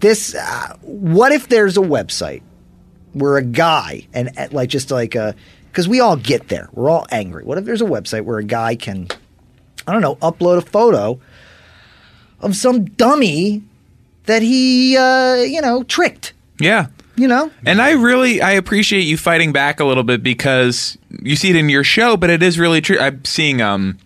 this, 0.00 0.34
uh, 0.34 0.76
what 0.82 1.32
if 1.32 1.48
there's 1.48 1.76
a 1.76 1.80
website 1.82 2.42
where 3.12 3.36
a 3.36 3.42
guy 3.42 4.06
and 4.12 4.30
like 4.52 4.68
just 4.68 4.90
like 4.90 5.14
a, 5.14 5.34
because 5.70 5.88
we 5.88 6.00
all 6.00 6.16
get 6.16 6.48
there, 6.48 6.68
we're 6.72 6.88
all 6.90 7.06
angry. 7.10 7.44
What 7.44 7.58
if 7.58 7.64
there's 7.64 7.82
a 7.82 7.86
website 7.86 8.24
where 8.24 8.38
a 8.38 8.44
guy 8.44 8.76
can, 8.76 9.08
I 9.86 9.92
don't 9.92 10.02
know, 10.02 10.16
upload 10.16 10.58
a 10.58 10.62
photo 10.62 11.20
of 12.40 12.56
some 12.56 12.84
dummy 12.84 13.62
that 14.24 14.42
he, 14.42 14.96
uh, 14.96 15.36
you 15.36 15.60
know, 15.60 15.82
tricked. 15.82 16.32
Yeah. 16.58 16.86
You 17.18 17.28
know, 17.28 17.50
And 17.64 17.80
I 17.80 17.92
really 17.92 18.42
I 18.42 18.50
appreciate 18.52 19.02
you 19.02 19.16
fighting 19.16 19.50
back 19.50 19.80
a 19.80 19.86
little 19.86 20.02
bit 20.02 20.22
because 20.22 20.98
you 21.22 21.34
see 21.34 21.48
it 21.48 21.56
in 21.56 21.70
your 21.70 21.82
show, 21.82 22.18
but 22.18 22.28
it 22.28 22.42
is 22.42 22.58
really 22.58 22.82
true. 22.82 22.98
I'm 22.98 23.24
seeing 23.24 23.62
um 23.62 23.96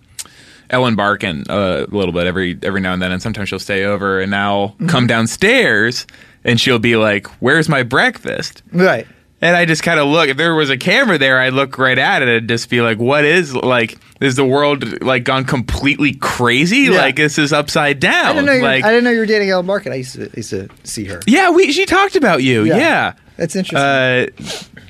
Ellen 0.70 0.94
Barkin 0.96 1.44
uh, 1.50 1.86
a 1.90 1.94
little 1.94 2.12
bit 2.12 2.26
every 2.26 2.58
every 2.62 2.80
now 2.80 2.92
and 2.92 3.02
then, 3.02 3.12
and 3.12 3.20
sometimes 3.20 3.48
she'll 3.48 3.58
stay 3.58 3.84
over 3.84 4.20
and 4.20 4.34
I'll 4.34 4.76
come 4.88 5.06
downstairs 5.06 6.06
and 6.44 6.60
she'll 6.60 6.78
be 6.78 6.96
like, 6.96 7.26
"Where's 7.42 7.68
my 7.68 7.82
breakfast?" 7.82 8.62
right? 8.72 9.06
And 9.42 9.56
I 9.56 9.64
just 9.64 9.82
kind 9.82 9.98
of 9.98 10.06
look. 10.06 10.28
If 10.28 10.36
there 10.36 10.54
was 10.54 10.68
a 10.68 10.76
camera 10.76 11.16
there, 11.16 11.38
I'd 11.40 11.54
look 11.54 11.78
right 11.78 11.98
at 11.98 12.20
it 12.22 12.28
and 12.28 12.48
just 12.48 12.68
be 12.68 12.82
like, 12.82 12.98
"What 12.98 13.24
is 13.24 13.54
like? 13.54 13.96
Is 14.20 14.36
the 14.36 14.44
world 14.44 15.02
like 15.02 15.24
gone 15.24 15.46
completely 15.46 16.12
crazy? 16.12 16.76
Yeah. 16.92 16.98
Like 16.98 17.16
this 17.16 17.38
is 17.38 17.50
upside 17.52 18.00
down? 18.00 18.26
I 18.26 18.32
didn't 18.34 18.44
know. 18.46 18.52
You 18.52 18.60
were, 18.60 18.66
like, 18.68 18.84
I 18.84 18.88
didn't 18.90 19.04
know 19.04 19.10
you 19.12 19.20
were 19.20 19.26
dating 19.26 19.48
Ellen 19.48 19.64
Market. 19.64 19.92
I 19.92 19.96
used 19.96 20.14
to, 20.16 20.30
used 20.36 20.50
to 20.50 20.68
see 20.84 21.06
her. 21.06 21.20
yeah, 21.26 21.50
we 21.50 21.72
she 21.72 21.86
talked 21.86 22.16
about 22.16 22.42
you. 22.42 22.64
Yeah. 22.64 22.76
Yeah, 22.76 23.12
That's 23.38 23.56
interesting. 23.56 23.78
Uh, 23.78 24.26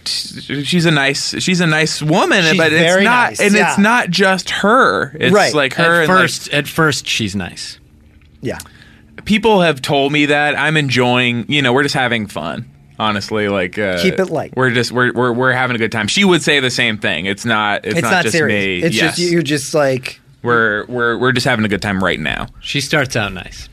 she's 0.04 0.84
a 0.86 0.90
nice 0.90 1.40
she's 1.40 1.60
a 1.60 1.66
nice 1.66 2.02
woman, 2.02 2.42
She's 2.42 2.56
but 2.56 2.72
it's 2.72 3.04
not, 3.04 3.30
nice, 3.30 3.40
and 3.40 3.54
yeah. 3.54 3.70
it's 3.70 3.78
not 3.78 4.10
just 4.10 4.50
her. 4.50 5.12
It's 5.16 5.32
Right. 5.32 5.54
like 5.54 5.74
her 5.74 6.02
At 6.02 6.04
and 6.04 6.08
like, 6.12 6.22
first, 6.22 6.48
at 6.52 6.66
first, 6.68 7.06
she's 7.06 7.36
nice. 7.36 7.78
yeah. 8.40 8.58
people 9.24 9.60
have 9.60 9.80
told 9.82 10.12
me 10.12 10.26
that 10.26 10.58
I'm 10.58 10.76
enjoying. 10.76 11.44
You 11.48 11.62
know, 11.62 11.72
we're 11.72 11.82
just 11.84 11.94
having 11.94 12.26
fun. 12.26 12.69
Honestly, 13.00 13.48
like 13.48 13.78
uh, 13.78 14.02
Keep 14.02 14.20
it 14.20 14.26
light. 14.26 14.52
We're 14.54 14.70
just 14.72 14.92
we're, 14.92 15.10
we're 15.14 15.32
we're 15.32 15.52
having 15.52 15.74
a 15.74 15.78
good 15.78 15.90
time. 15.90 16.06
She 16.06 16.22
would 16.22 16.42
say 16.42 16.60
the 16.60 16.70
same 16.70 16.98
thing. 16.98 17.24
It's 17.24 17.46
not 17.46 17.86
it's, 17.86 17.98
It's 17.98 18.02
not, 18.02 18.24
just 18.24 18.36
serious. 18.36 18.82
me. 18.82 18.86
It's 18.86 18.94
yes. 18.94 19.16
just 19.16 19.32
you're 19.32 19.40
just 19.40 19.72
like 19.72 20.20
we're 20.42 20.84
we're 20.84 21.16
we're 21.16 21.32
just 21.32 21.46
having 21.46 21.64
a 21.64 21.68
good 21.68 21.80
time 21.80 22.04
right 22.04 22.20
now. 22.20 22.48
She 22.60 22.82
starts 22.82 23.16
out 23.16 23.32
nice. 23.32 23.70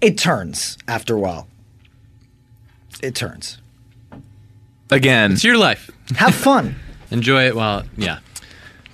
it 0.00 0.16
turns 0.16 0.78
after 0.86 1.16
a 1.16 1.18
while. 1.18 1.48
It 3.02 3.16
turns. 3.16 3.58
Again, 4.92 5.32
It's 5.32 5.42
your 5.42 5.58
life. 5.58 5.90
Have 6.14 6.32
fun. 6.32 6.76
Enjoy 7.10 7.44
it 7.46 7.56
while, 7.56 7.82
yeah. 7.96 8.20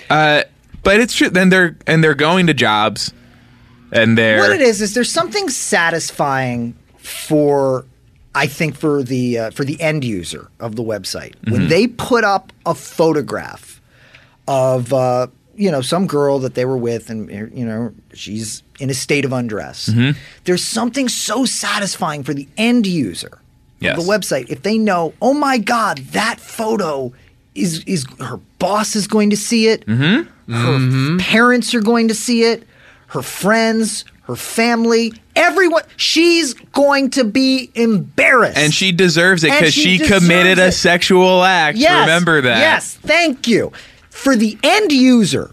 uh, 0.09 0.45
but 0.83 1.01
it's 1.01 1.12
true. 1.14 1.28
Then 1.28 1.51
they're 1.51 1.76
and 1.87 2.03
they're 2.03 2.14
going 2.14 2.47
to 2.47 2.55
jobs, 2.55 3.12
and 3.93 4.16
they're 4.16 4.39
what 4.39 4.53
it 4.53 4.62
is 4.62 4.81
is 4.81 4.95
there's 4.95 5.12
something 5.12 5.51
satisfying 5.51 6.74
for 6.97 7.85
I 8.35 8.47
think 8.47 8.76
for 8.76 9.03
the 9.03 9.39
uh, 9.39 9.51
for 9.51 9.64
the 9.64 9.81
end 9.81 10.05
user 10.05 10.51
of 10.61 10.76
the 10.76 10.83
website. 10.83 11.35
When 11.45 11.62
mm-hmm. 11.62 11.68
they 11.68 11.87
put 11.87 12.24
up 12.24 12.53
a 12.64 12.74
photograph 12.74 13.81
of 14.47 14.93
uh, 14.93 15.28
you 15.57 15.70
know 15.70 15.81
some 15.81 16.07
girl 16.07 16.39
that 16.41 16.55
they 16.55 16.64
were 16.64 16.76
with 16.76 17.11
and 17.11 17.31
er, 17.31 17.51
you 17.53 17.64
know 17.64 17.93
she's 18.14 18.62
in 18.78 18.91
a 18.91 18.95
state 18.95 19.24
of 19.24 19.33
undress. 19.33 19.89
Mm-hmm. 19.89 20.18
There's 20.45 20.64
something 20.64 21.09
so 21.09 21.45
satisfying 21.45 22.22
for 22.22 22.35
the 22.35 22.49
end 22.57 22.87
user 22.87 23.39
Yes. 23.81 23.97
of 23.97 24.05
the 24.05 24.11
website 24.12 24.51
if 24.51 24.61
they 24.61 24.76
know 24.76 25.14
oh 25.22 25.33
my 25.33 25.57
god 25.57 25.97
that 26.12 26.39
photo 26.39 27.14
is 27.55 27.83
is 27.85 28.05
her 28.20 28.39
boss 28.59 28.95
is 28.95 29.07
going 29.07 29.31
to 29.31 29.37
see 29.37 29.68
it. 29.68 29.87
Mm-hmm. 29.87 30.53
Her 30.53 31.18
parents 31.18 31.74
are 31.74 31.81
going 31.81 32.09
to 32.09 32.14
see 32.14 32.43
it, 32.43 32.66
her 33.09 33.22
friends, 33.22 34.05
her 34.31 34.37
family, 34.37 35.12
everyone. 35.35 35.83
She's 35.97 36.55
going 36.55 37.11
to 37.11 37.24
be 37.24 37.70
embarrassed. 37.74 38.57
and 38.59 38.72
she 38.72 38.93
deserves 38.93 39.43
it 39.45 39.51
because 39.53 39.74
she 39.74 39.99
she, 39.99 40.07
committed 40.07 40.59
a 40.59 40.70
sexual 40.72 41.43
act. 41.43 41.76
yes, 41.76 42.01
Remember 42.01 42.41
that. 42.43 42.59
Yes, 42.59 42.95
thank 42.95 43.49
you. 43.49 43.72
For 44.11 44.37
the 44.37 44.57
end 44.62 44.93
user, 44.93 45.51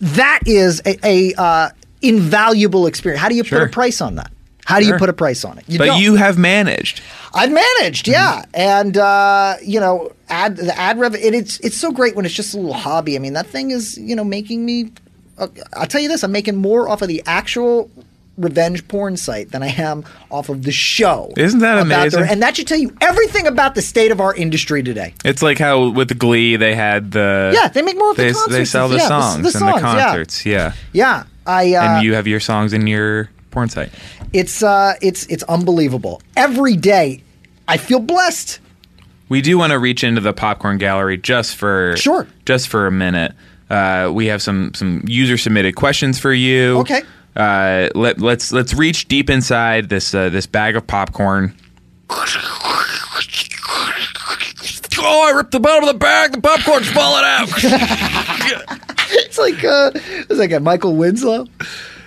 that 0.00 0.40
is 0.46 0.82
a, 0.84 0.96
a 1.06 1.34
uh, 1.40 1.70
invaluable 2.02 2.86
experience. 2.86 3.20
How 3.20 3.28
do 3.28 3.34
you 3.34 3.44
Sure. 3.44 3.60
put 3.60 3.68
a 3.68 3.70
price 3.70 4.00
on 4.00 4.16
that? 4.16 4.30
How 4.64 4.78
do 4.78 4.86
you 4.86 4.96
put 4.96 5.08
a 5.08 5.12
price 5.12 5.44
on 5.44 5.58
it? 5.58 5.64
You 5.66 5.78
But 5.78 5.86
don't. 5.86 6.00
you 6.02 6.14
have 6.14 6.38
managed. 6.38 7.02
I've 7.34 7.50
managed, 7.50 8.06
yeah, 8.06 8.44
and 8.54 8.96
uh, 8.96 9.56
you 9.64 9.80
know, 9.80 10.12
ad 10.28 10.56
the 10.56 10.78
ad 10.78 11.00
rev. 11.00 11.14
It, 11.16 11.34
it's 11.34 11.58
it's 11.60 11.76
so 11.76 11.90
great 11.90 12.14
when 12.14 12.24
it's 12.26 12.34
just 12.34 12.54
a 12.54 12.58
little 12.58 12.72
hobby. 12.74 13.16
I 13.16 13.18
mean, 13.18 13.32
that 13.32 13.46
thing 13.46 13.70
is 13.72 13.96
you 13.98 14.14
know 14.14 14.22
making 14.24 14.64
me. 14.64 14.92
I'll 15.74 15.86
tell 15.86 16.00
you 16.00 16.08
this: 16.08 16.22
I'm 16.22 16.32
making 16.32 16.56
more 16.56 16.88
off 16.88 17.02
of 17.02 17.08
the 17.08 17.22
actual 17.26 17.90
revenge 18.38 18.88
porn 18.88 19.14
site 19.16 19.50
than 19.50 19.62
I 19.62 19.68
am 19.68 20.04
off 20.30 20.48
of 20.48 20.62
the 20.62 20.72
show. 20.72 21.32
Isn't 21.36 21.60
that 21.60 21.76
about 21.78 21.88
their- 22.10 22.20
amazing? 22.20 22.32
and 22.32 22.42
that 22.42 22.56
should 22.56 22.66
tell 22.66 22.78
you 22.78 22.96
everything 23.02 23.46
about 23.46 23.74
the 23.74 23.82
state 23.82 24.10
of 24.10 24.20
our 24.20 24.34
industry 24.34 24.82
today. 24.82 25.12
It's 25.24 25.42
like 25.42 25.58
how 25.58 25.90
with 25.90 26.18
Glee 26.18 26.56
they 26.56 26.74
had 26.74 27.10
the 27.12 27.52
Yeah, 27.54 27.68
they 27.68 27.82
make 27.82 27.96
more 27.98 28.10
of 28.12 28.16
the 28.16 28.22
they, 28.24 28.32
concerts. 28.32 28.52
they 28.56 28.64
sell 28.64 28.88
the 28.88 28.96
Yeah, 28.96 29.08
songs 29.08 29.36
the 29.36 29.42
and 29.48 29.52
songs, 29.52 29.82
the 29.82 29.86
yeah. 29.88 30.02
concerts. 30.04 30.46
Yeah, 30.46 30.72
Yeah, 30.94 31.24
I. 31.46 31.74
Uh, 31.74 31.82
and 31.96 32.04
you 32.06 32.14
have 32.14 32.26
your 32.26 32.40
songs 32.40 32.72
in 32.72 32.86
your 32.86 33.28
porn 33.50 33.68
site. 33.68 33.90
it's 34.32 34.62
uh, 34.62 34.94
it's 35.02 35.26
it's 35.26 35.42
unbelievable. 35.44 36.22
Every 36.34 36.74
day, 36.76 37.22
I 37.68 37.76
feel 37.76 37.98
blessed. 38.00 38.60
We 39.28 39.40
do 39.42 39.56
want 39.58 39.72
to 39.72 39.78
reach 39.78 40.04
into 40.04 40.20
the 40.22 40.32
popcorn 40.32 40.78
gallery 40.78 41.16
just 41.18 41.56
for 41.56 41.96
Sure. 41.98 42.26
just 42.46 42.68
for 42.68 42.86
a 42.86 42.90
minute. 42.90 43.32
Uh, 43.72 44.10
we 44.12 44.26
have 44.26 44.42
some 44.42 44.74
some 44.74 45.02
user 45.06 45.36
submitted 45.38 45.74
questions 45.76 46.18
for 46.18 46.32
you. 46.32 46.78
Okay. 46.80 47.02
Uh, 47.34 47.88
let 47.94 48.20
let's 48.20 48.52
let's 48.52 48.74
reach 48.74 49.08
deep 49.08 49.30
inside 49.30 49.88
this 49.88 50.14
uh, 50.14 50.28
this 50.28 50.46
bag 50.46 50.76
of 50.76 50.86
popcorn. 50.86 51.54
Oh, 55.04 55.28
I 55.28 55.36
ripped 55.36 55.50
the 55.52 55.58
bottom 55.60 55.88
of 55.88 55.94
the 55.94 55.98
bag. 55.98 56.32
The 56.32 56.40
popcorn's 56.40 56.88
falling 56.90 57.24
out. 57.24 57.48
It's 59.14 59.36
like 59.38 59.62
uh, 59.64 59.90
it's 59.94 60.38
like 60.38 60.52
a 60.52 60.60
Michael 60.60 60.96
Winslow. 60.96 61.46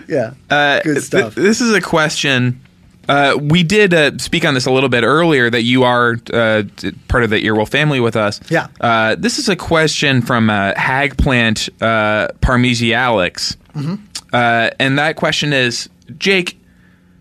Yeah, 0.08 0.34
Uh, 0.50 0.82
good 0.82 0.94
th- 0.96 1.06
stuff. 1.06 1.36
this 1.36 1.60
is 1.62 1.72
a 1.74 1.82
question. 1.82 2.60
Uh, 3.08 3.38
we 3.40 3.64
did 3.64 3.94
uh, 3.94 4.18
speak 4.18 4.46
on 4.46 4.54
this 4.54 4.66
a 4.66 4.72
little 4.72 4.90
bit 4.90 5.04
earlier 5.04 5.50
that 5.50 5.64
you 5.64 5.84
are 5.84 6.18
uh, 6.34 6.64
part 7.08 7.24
of 7.24 7.30
the 7.30 7.42
Earwolf 7.44 7.70
family 7.70 8.00
with 8.00 8.16
us. 8.16 8.40
Yeah. 8.50 8.68
Uh, 8.82 9.16
this 9.16 9.40
is 9.40 9.50
a 9.50 9.56
question 9.56 10.22
from 10.22 10.50
uh, 10.50 10.74
Hagplant 10.74 11.70
uh, 11.82 12.30
Parmesialix. 12.40 13.58
Mm-hmm. 13.74 13.96
Uh, 14.34 14.70
and 14.80 14.98
that 15.00 15.16
question 15.16 15.54
is 15.54 15.90
Jake, 16.18 16.60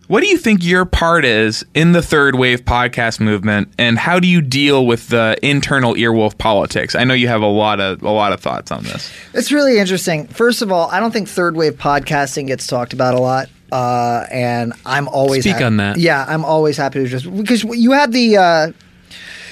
what 0.07 0.21
do 0.21 0.27
you 0.27 0.37
think 0.37 0.63
your 0.63 0.85
part 0.85 1.25
is 1.25 1.65
in 1.75 1.93
the 1.93 2.03
third 2.03 2.35
wave 2.35 2.65
podcast 2.65 3.21
movement, 3.21 3.73
and 3.79 3.99
how 3.99 4.21
do 4.21 4.29
you 4.29 4.43
deal 4.43 4.85
with 4.87 5.09
the 5.09 5.39
internal 5.43 5.95
Earwolf 5.95 6.37
politics? 6.37 6.95
I 6.95 7.05
know 7.05 7.15
you 7.15 7.29
have 7.29 7.41
a 7.41 7.47
lot 7.47 7.81
of 7.81 8.03
a 8.03 8.11
lot 8.11 8.33
of 8.35 8.41
thoughts 8.41 8.71
on 8.71 8.85
this. 8.85 9.11
It's 9.33 9.51
really 9.51 9.79
interesting. 9.79 10.27
First 10.27 10.61
of 10.61 10.71
all, 10.71 10.91
I 10.91 11.01
don't 11.01 11.11
think 11.11 11.27
third 11.29 11.57
wave 11.57 11.75
podcasting 11.75 12.49
gets 12.49 12.67
talked 12.67 12.93
about 12.93 13.15
a 13.15 13.21
lot. 13.21 13.49
Uh, 13.75 14.25
and 14.31 14.73
I'm 14.87 15.09
always 15.09 15.43
Speak 15.43 15.55
hap- 15.57 15.65
on 15.65 15.77
that. 15.79 15.99
Yeah, 15.99 16.25
I'm 16.29 16.45
always 16.45 16.77
happy 16.77 17.01
to 17.03 17.07
just 17.09 17.25
because 17.37 17.65
you 17.65 17.91
had 17.93 18.13
the 18.13 18.37
uh, 18.37 18.73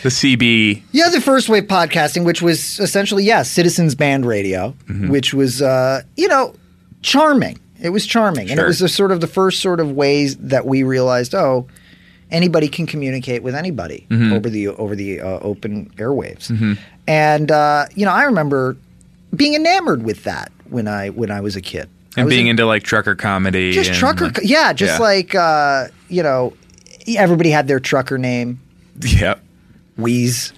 The 0.03 0.09
CB, 0.11 0.83
Yeah, 0.93 1.09
the 1.11 1.21
first 1.21 1.49
wave 1.49 1.65
podcasting, 1.65 2.25
which 2.25 2.41
was 2.41 2.79
essentially 2.79 3.25
yeah, 3.25 3.43
Citizens 3.43 3.95
Band 3.97 4.25
Radio, 4.25 4.75
Mm-hmm. 4.89 5.09
which 5.11 5.35
was 5.35 5.61
uh, 5.61 6.03
you 6.17 6.29
know 6.29 6.55
charming. 7.03 7.59
It 7.81 7.91
was 7.91 8.07
charming, 8.07 8.49
and 8.51 8.61
it 8.61 8.65
was 8.65 8.79
the 8.79 8.89
sort 8.89 9.11
of 9.11 9.21
the 9.21 9.27
first 9.27 9.61
sort 9.61 9.81
of 9.81 9.91
ways 9.93 10.37
that 10.37 10.67
we 10.67 10.83
realized 10.85 11.35
oh. 11.35 11.67
Anybody 12.31 12.69
can 12.69 12.87
communicate 12.87 13.43
with 13.43 13.55
anybody 13.55 14.07
Mm-hmm. 14.09 14.33
over 14.33 14.49
the 14.49 14.69
over 14.69 14.97
the 14.97 15.21
uh, 15.21 15.39
open 15.41 15.91
airwaves, 15.99 16.49
and 17.07 17.51
uh, 17.51 17.85
you 17.95 18.07
know 18.07 18.13
I 18.13 18.23
remember 18.25 18.77
being 19.37 19.53
enamored 19.55 20.03
with 20.03 20.25
that 20.25 20.51
when 20.71 20.89
I 20.89 21.11
when 21.11 21.31
I 21.31 21.41
was 21.43 21.57
a 21.57 21.61
kid. 21.61 21.91
And 22.17 22.29
being 22.29 22.47
in- 22.47 22.51
into 22.53 22.67
like 22.67 22.83
trucker 22.83 23.15
comedy, 23.15 23.73
just 23.73 23.95
trucker, 23.95 24.27
like- 24.27 24.41
yeah, 24.43 24.73
just 24.73 24.95
yeah. 24.95 24.99
like 24.99 25.35
uh, 25.35 25.87
you 26.09 26.23
know, 26.23 26.53
everybody 27.17 27.51
had 27.51 27.69
their 27.69 27.81
trucker 27.81 28.19
name, 28.19 28.61
Yep, 29.01 29.41
Wheeze, 29.97 30.53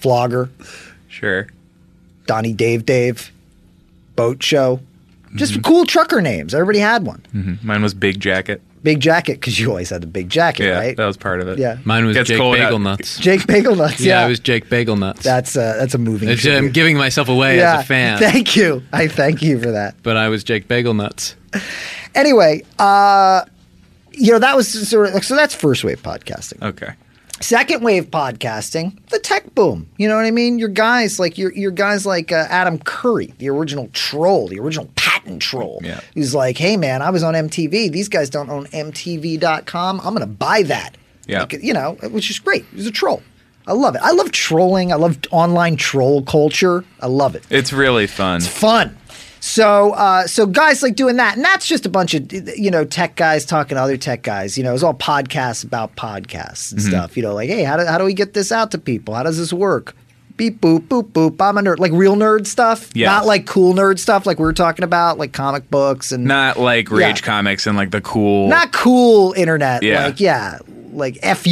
Flogger, 0.00 0.50
sure. 1.08 1.48
Donnie 2.26 2.52
Dave 2.52 2.84
Dave, 2.84 3.32
Boat 4.16 4.42
Show, 4.42 4.80
just 5.34 5.52
Mm-hmm. 5.54 5.62
cool 5.62 5.86
trucker 5.86 6.20
names. 6.20 6.54
Everybody 6.54 6.78
had 6.80 7.04
one. 7.06 7.58
Mine 7.62 7.82
was 7.82 7.94
Big 7.94 8.20
Jacket. 8.20 8.60
Big 8.88 9.00
jacket 9.00 9.34
because 9.34 9.60
you 9.60 9.68
always 9.68 9.90
had 9.90 10.00
the 10.00 10.06
big 10.06 10.30
jacket, 10.30 10.64
Yeah, 10.64 10.78
right? 10.78 10.96
that 10.96 11.04
was 11.06 11.18
part 11.18 11.42
of 11.42 11.48
it. 11.48 11.58
Yeah. 11.58 11.76
Mine 11.84 12.06
was 12.06 12.16
Gets 12.16 12.28
Jake 12.30 12.38
cold 12.38 12.56
Bagel 12.56 12.76
out. 12.76 12.80
Nuts. 12.80 13.18
Jake 13.18 13.46
Bagel 13.46 13.76
Nuts. 13.76 14.00
Yeah, 14.00 14.20
Yeah, 14.20 14.26
it 14.26 14.28
was 14.30 14.40
Jake 14.40 14.70
Bagel 14.70 14.96
Nuts. 14.96 15.22
That's 15.22 15.56
uh, 15.58 15.74
that's 15.78 15.92
a 15.92 15.98
moving. 15.98 16.30
It's- 16.30 16.46
I'm 16.46 16.70
giving 16.70 16.96
myself 16.96 17.28
away 17.28 17.58
yeah, 17.58 17.76
as 17.78 17.84
a 17.84 17.86
fan, 17.86 18.18
Thank 18.30 18.56
you. 18.56 18.82
I 18.90 19.06
thank 19.06 19.42
you 19.42 19.60
for 19.60 19.70
that. 19.72 19.94
but 20.02 20.16
I 20.16 20.28
was 20.30 20.42
Jake 20.42 20.68
Bagel 20.68 20.94
Nuts. 20.94 21.36
Anyway, 22.14 22.62
uh, 22.78 23.42
you 24.12 24.32
know 24.32 24.38
that 24.38 24.56
was 24.56 24.88
sort 24.88 25.14
of 25.14 25.22
so 25.24 25.36
that's 25.36 25.54
first 25.54 25.84
wave 25.84 26.02
podcasting. 26.02 26.62
Okay. 26.62 26.92
Second 27.40 27.82
wave 27.84 28.06
podcasting, 28.10 28.98
the 29.10 29.18
tech 29.20 29.54
boom. 29.54 29.88
You 29.96 30.08
know 30.08 30.16
what 30.16 30.24
I 30.24 30.30
mean? 30.32 30.58
Your 30.58 30.70
guys 30.70 31.20
like 31.20 31.38
your 31.38 31.52
your 31.52 31.70
guys 31.70 32.04
like 32.06 32.32
uh, 32.32 32.46
Adam 32.48 32.78
Curry, 32.78 33.32
the 33.38 33.48
original 33.50 33.88
troll, 33.92 34.48
the 34.48 34.58
original 34.58 34.86
troll. 35.38 35.80
Yeah. 35.82 36.00
He's 36.14 36.34
like, 36.34 36.56
hey 36.56 36.76
man, 36.76 37.02
I 37.02 37.10
was 37.10 37.22
on 37.22 37.34
MTV. 37.34 37.92
These 37.92 38.08
guys 38.08 38.30
don't 38.30 38.48
own 38.48 38.66
MTV.com. 38.66 40.00
I'm 40.00 40.12
gonna 40.12 40.26
buy 40.26 40.62
that. 40.64 40.96
Yeah. 41.26 41.40
Like, 41.40 41.52
you 41.62 41.74
know, 41.74 41.94
which 42.10 42.30
is 42.30 42.38
great. 42.38 42.64
He's 42.74 42.86
a 42.86 42.90
troll. 42.90 43.22
I 43.66 43.72
love 43.72 43.94
it. 43.94 44.00
I 44.02 44.12
love 44.12 44.32
trolling. 44.32 44.92
I 44.92 44.96
love 44.96 45.18
online 45.30 45.76
troll 45.76 46.22
culture. 46.22 46.84
I 47.00 47.06
love 47.06 47.34
it 47.34 47.44
It's 47.50 47.70
really 47.70 48.06
fun. 48.06 48.38
It's 48.38 48.48
fun. 48.48 48.96
So, 49.40 49.92
uh, 49.92 50.26
so 50.26 50.46
guys 50.46 50.82
like 50.82 50.96
doing 50.96 51.16
that, 51.16 51.36
and 51.36 51.44
that's 51.44 51.66
just 51.66 51.86
a 51.86 51.88
bunch 51.88 52.14
of 52.14 52.32
you 52.32 52.70
know 52.70 52.84
tech 52.84 53.14
guys 53.14 53.44
talking 53.44 53.76
to 53.76 53.82
other 53.82 53.96
tech 53.96 54.22
guys. 54.22 54.58
You 54.58 54.64
know, 54.64 54.74
it's 54.74 54.82
all 54.82 54.94
podcasts 54.94 55.62
about 55.64 55.94
podcasts 55.96 56.72
and 56.72 56.82
stuff. 56.82 57.16
You 57.16 57.22
know, 57.22 57.34
like 57.34 57.48
hey, 57.48 57.62
how 57.62 57.76
do 57.76 57.84
how 57.84 57.98
do 57.98 58.04
we 58.04 58.14
get 58.14 58.34
this 58.34 58.50
out 58.50 58.72
to 58.72 58.78
people? 58.78 59.14
How 59.14 59.22
does 59.22 59.38
this 59.38 59.52
work? 59.52 59.94
Beep 60.38 60.60
boop 60.62 60.86
boop 60.88 61.10
boop. 61.12 61.36
I'm 61.46 61.58
a 61.58 61.60
nerd, 61.62 61.78
like 61.78 61.92
real 61.92 62.16
nerd 62.16 62.46
stuff, 62.46 62.88
Yes. 62.94 63.06
not 63.06 63.26
like 63.26 63.44
cool 63.46 63.74
nerd 63.74 63.98
stuff, 63.98 64.24
like 64.24 64.38
we 64.38 64.44
were 64.46 64.54
talking 64.54 64.84
about, 64.84 65.18
like 65.18 65.32
comic 65.34 65.68
books 65.70 66.12
and 66.12 66.24
Not 66.24 66.58
like 66.58 66.90
Rage 66.90 67.20
Yeah. 67.20 67.26
Comics 67.26 67.66
and 67.66 67.76
like 67.76 67.90
the 67.90 68.00
cool. 68.00 68.48
not 68.48 68.72
cool 68.72 69.34
internet. 69.34 69.82
Yeah. 69.82 70.06
Like 70.06 70.20
yeah, 70.20 70.58
like 70.92 71.22
fu. 71.36 71.50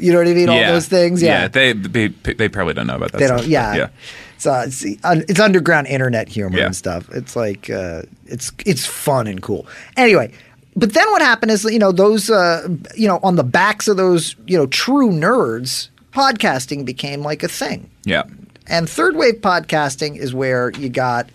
You 0.00 0.12
know 0.12 0.18
what 0.18 0.28
I 0.28 0.34
mean? 0.34 0.48
All 0.50 0.60
those 0.60 0.86
things. 0.88 1.22
Yeah, 1.22 1.48
they, 1.48 1.72
they 1.72 2.08
they 2.08 2.48
probably 2.50 2.74
don't 2.74 2.86
know 2.88 2.96
about 2.96 3.12
that. 3.12 3.18
they 3.18 3.26
stuff, 3.26 3.40
don't. 3.42 3.48
Yeah, 3.48 3.74
yeah. 3.76 3.88
It's, 4.34 4.46
uh, 4.46 4.64
it's 4.66 4.82
it's 4.84 5.40
underground 5.40 5.86
internet 5.86 6.28
humor 6.28 6.58
Yeah. 6.58 6.66
and 6.66 6.76
stuff. 6.76 7.08
It's 7.14 7.36
like 7.36 7.70
uh, 7.70 8.02
it's 8.26 8.52
it's 8.66 8.84
fun 8.84 9.26
and 9.28 9.40
cool. 9.40 9.66
Anyway, 9.96 10.30
but 10.76 10.92
then 10.92 11.10
what 11.12 11.22
happened 11.22 11.52
is 11.52 11.64
you 11.64 11.78
know 11.78 11.90
those 11.92 12.28
uh, 12.28 12.68
you 12.94 13.08
know 13.08 13.18
on 13.22 13.36
the 13.36 13.44
backs 13.44 13.88
of 13.88 13.96
those 13.96 14.36
you 14.46 14.58
know 14.58 14.66
true 14.66 15.10
nerds, 15.10 15.88
podcasting 16.16 16.86
became 16.86 17.20
like 17.20 17.42
a 17.42 17.48
thing. 17.48 17.90
Yeah. 18.04 18.22
And 18.66 18.88
third 18.88 19.16
wave 19.16 19.42
podcasting 19.42 20.16
is 20.16 20.34
where 20.34 20.70
you 20.70 20.88
got 20.88 21.28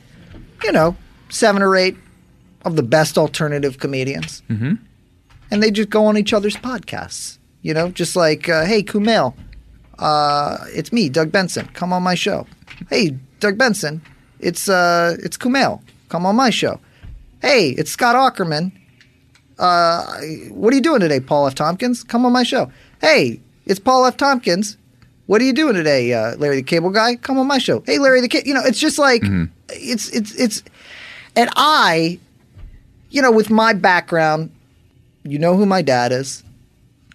you 0.63 0.71
know 0.71 0.97
seven 1.29 1.61
or 1.61 1.75
eight 1.75 1.95
of 2.65 2.75
the 2.75 2.83
best 2.83 3.17
alternative 3.17 3.77
comedians, 3.79 4.43
mm-hmm. 4.49 4.73
and 5.51 5.63
they 5.63 5.71
just 5.71 5.89
go 5.89 6.05
on 6.05 6.17
each 6.17 6.33
other's 6.33 6.55
podcasts. 6.57 7.37
You 7.61 7.73
know, 7.75 7.89
just 7.89 8.15
like 8.15 8.49
uh, 8.49 8.65
hey 8.65 8.81
Kumail, 8.83 9.35
uh, 9.99 10.57
it's 10.69 10.91
me, 10.91 11.09
Doug 11.09 11.31
Benson. 11.31 11.67
Come 11.73 11.93
on 11.93 12.01
my 12.01 12.15
show. 12.15 12.47
Hey, 12.89 13.17
Doug 13.39 13.57
Benson, 13.57 14.01
it's 14.39 14.67
uh, 14.67 15.15
it's 15.19 15.37
Kumail. 15.37 15.81
Come 16.09 16.25
on 16.25 16.35
my 16.35 16.49
show. 16.49 16.79
Hey, 17.41 17.69
it's 17.69 17.91
Scott 17.91 18.15
Aukerman. 18.15 18.71
Uh, 19.57 20.03
what 20.49 20.73
are 20.73 20.75
you 20.75 20.81
doing 20.81 20.99
today, 20.99 21.19
Paul 21.19 21.47
F. 21.47 21.55
Tompkins? 21.55 22.03
Come 22.03 22.25
on 22.25 22.33
my 22.33 22.43
show. 22.43 22.71
Hey, 22.99 23.39
it's 23.65 23.79
Paul 23.79 24.05
F. 24.05 24.17
Tompkins. 24.17 24.77
What 25.27 25.41
are 25.41 25.45
you 25.45 25.53
doing 25.53 25.75
today, 25.75 26.13
uh, 26.13 26.35
Larry 26.37 26.57
the 26.57 26.63
Cable 26.63 26.89
Guy? 26.89 27.15
Come 27.15 27.37
on 27.37 27.47
my 27.47 27.57
show. 27.57 27.81
Hey, 27.85 27.99
Larry 27.99 28.21
the 28.21 28.27
Kid. 28.27 28.45
You 28.45 28.53
know, 28.53 28.63
it's 28.65 28.79
just 28.79 28.99
like 28.99 29.21
it's 29.69 30.09
it's 30.09 30.35
it's, 30.35 30.63
and 31.35 31.49
I, 31.55 32.19
you 33.11 33.21
know, 33.21 33.31
with 33.31 33.49
my 33.49 33.71
background, 33.73 34.51
you 35.23 35.39
know 35.39 35.55
who 35.55 35.65
my 35.65 35.81
dad 35.81 36.11
is. 36.11 36.43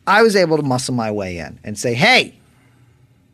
I 0.07 0.23
was 0.23 0.35
able 0.37 0.57
to 0.57 0.63
muscle 0.63 0.95
my 0.95 1.11
way 1.11 1.37
in 1.39 1.59
and 1.65 1.79
say, 1.79 1.93
"Hey, 1.93 2.35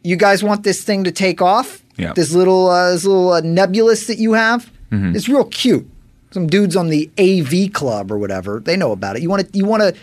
you 0.02 0.16
guys 0.16 0.42
want 0.42 0.64
this 0.64 0.82
thing 0.82 1.04
to 1.04 1.12
take 1.12 1.40
off? 1.40 1.82
Yeah. 1.96 2.12
This 2.14 2.32
little 2.34 2.68
uh, 2.68 2.90
this 2.92 3.04
little 3.04 3.32
uh, 3.34 3.40
nebulous 3.42 4.06
that 4.06 4.18
you 4.18 4.32
have, 4.32 4.70
it's 4.90 5.28
real 5.28 5.44
cute. 5.44 5.88
Some 6.32 6.46
dudes 6.46 6.76
on 6.76 6.88
the 6.88 7.10
AV 7.18 7.72
club 7.72 8.10
or 8.10 8.18
whatever, 8.18 8.58
they 8.58 8.76
know 8.76 8.90
about 8.92 9.16
it. 9.16 9.22
You 9.22 9.28
want 9.30 9.52
to 9.52 9.56
you 9.58 9.64
want 9.66 9.82
to 9.82 9.94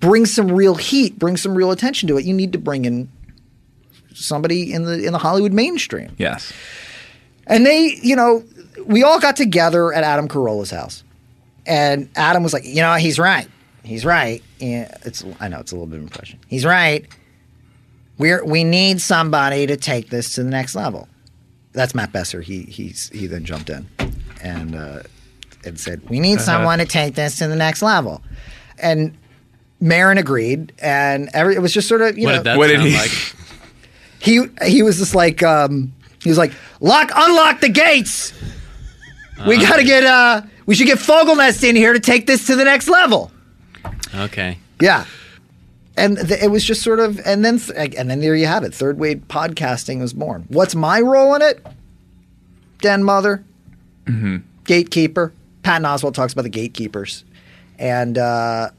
bring 0.00 0.26
some 0.26 0.50
real 0.50 0.74
heat, 0.74 1.18
bring 1.18 1.36
some 1.36 1.54
real 1.54 1.70
attention 1.70 2.08
to 2.08 2.18
it. 2.18 2.24
You 2.24 2.34
need 2.34 2.52
to 2.52 2.58
bring 2.58 2.84
in 2.84 3.08
somebody 4.14 4.72
in 4.72 4.84
the 4.84 5.04
in 5.04 5.12
the 5.12 5.18
Hollywood 5.18 5.52
mainstream. 5.52 6.14
Yes. 6.18 6.52
And 7.46 7.64
they, 7.64 7.98
you 8.02 8.14
know, 8.14 8.44
we 8.84 9.02
all 9.02 9.20
got 9.20 9.36
together 9.36 9.92
at 9.92 10.04
Adam 10.04 10.28
Carolla's 10.28 10.70
house. 10.70 11.02
And 11.66 12.08
Adam 12.16 12.42
was 12.42 12.52
like, 12.52 12.64
you 12.64 12.82
know, 12.82 12.94
he's 12.94 13.18
right. 13.18 13.48
He's 13.84 14.04
right. 14.04 14.42
Yeah, 14.58 14.94
it's 15.04 15.24
I 15.40 15.48
know 15.48 15.60
it's 15.60 15.72
a 15.72 15.74
little 15.74 15.86
bit 15.86 15.96
of 15.96 16.02
impression. 16.02 16.38
He's 16.48 16.64
right. 16.64 17.06
We're 18.18 18.44
we 18.44 18.64
need 18.64 19.00
somebody 19.00 19.66
to 19.66 19.76
take 19.76 20.10
this 20.10 20.34
to 20.34 20.42
the 20.42 20.50
next 20.50 20.74
level. 20.74 21.08
That's 21.72 21.94
Matt 21.94 22.12
Besser. 22.12 22.40
He 22.40 22.62
he's 22.62 23.08
he 23.10 23.26
then 23.26 23.44
jumped 23.44 23.70
in 23.70 23.86
and 24.42 24.74
uh, 24.74 25.02
and 25.64 25.78
said, 25.78 26.08
We 26.08 26.20
need 26.20 26.40
someone 26.40 26.78
to 26.78 26.84
take 26.84 27.14
this 27.14 27.38
to 27.38 27.48
the 27.48 27.56
next 27.56 27.82
level. 27.82 28.22
And 28.78 29.16
Maron 29.80 30.18
agreed, 30.18 30.72
and 30.80 31.28
every 31.34 31.54
it 31.54 31.60
was 31.62 31.72
just 31.72 31.88
sort 31.88 32.02
of 32.02 32.18
you 32.18 32.24
what 32.24 32.30
know 32.32 32.36
did 32.38 32.44
that 32.44 32.58
what 32.58 32.66
did 32.68 32.76
sound 32.78 32.88
he- 32.88 32.96
like? 32.96 33.10
he 34.20 34.66
he 34.68 34.82
was 34.82 34.98
just 34.98 35.14
like 35.14 35.42
um, 35.42 35.92
he 36.22 36.28
was 36.28 36.38
like 36.38 36.52
lock 36.80 37.10
unlock 37.14 37.60
the 37.60 37.68
gates 37.68 38.32
we 39.46 39.56
got 39.56 39.76
to 39.76 39.84
get 39.84 40.02
uh 40.04 40.42
we 40.66 40.74
should 40.74 40.86
get 40.88 40.98
Fogelnest 40.98 41.62
in 41.68 41.76
here 41.76 41.92
to 41.92 42.00
take 42.00 42.26
this 42.26 42.46
to 42.48 42.56
the 42.56 42.64
next 42.64 42.88
level. 42.88 43.30
Okay. 44.14 44.58
Yeah. 44.80 45.04
And 45.96 46.16
th- 46.18 46.42
it 46.42 46.50
was 46.50 46.62
just 46.64 46.82
sort 46.82 47.00
of, 47.00 47.18
and 47.24 47.44
then, 47.44 47.58
th- 47.58 47.94
and 47.96 48.10
then 48.10 48.20
there 48.20 48.36
you 48.36 48.46
have 48.46 48.62
it. 48.64 48.74
Third 48.74 48.98
wave 48.98 49.22
podcasting 49.28 50.00
was 50.00 50.12
born. 50.12 50.44
What's 50.48 50.74
my 50.74 51.00
role 51.00 51.34
in 51.34 51.42
it? 51.42 51.64
Den 52.82 53.02
mother, 53.02 53.42
gatekeeper. 54.64 55.32
Patton 55.62 55.84
Oswalt 55.84 56.14
talks 56.14 56.32
about 56.32 56.42
the 56.42 56.48
gatekeepers, 56.50 57.24
and 57.78 58.16
uh, 58.18 58.70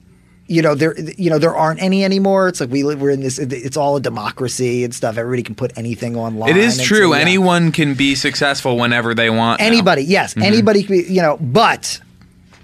you 0.50 0.64
know 0.64 0.74
there, 0.74 1.00
you 1.00 1.30
know 1.30 1.38
there 1.38 1.56
aren't 1.56 1.82
any 1.82 2.04
anymore. 2.04 2.48
It's 2.48 2.60
like 2.60 2.72
we 2.72 2.84
live, 2.84 3.00
we're 3.00 3.12
in 3.12 3.22
this. 3.22 3.38
It's 3.38 3.78
all 3.78 3.96
a 3.96 4.02
democracy 4.02 4.84
and 4.84 4.94
stuff. 4.94 5.18
Everybody 5.18 5.44
can 5.44 5.54
put 5.56 5.78
anything 5.78 6.18
online. 6.18 6.50
It 6.50 6.58
is 6.58 6.82
true. 6.82 7.12
so, 7.12 7.14
yeah. 7.14 7.22
Anyone 7.22 7.72
can 7.72 7.94
be 7.94 8.16
successful 8.16 8.76
whenever 8.76 9.14
they 9.14 9.30
want. 9.30 9.60
now. 9.60 9.68
Anybody, 9.68 10.02
yes, 10.02 10.34
mm-hmm. 10.34 10.42
anybody 10.42 10.84
can 10.84 10.98
be, 10.98 11.04
you 11.04 11.22
know, 11.22 11.38
but 11.38 12.02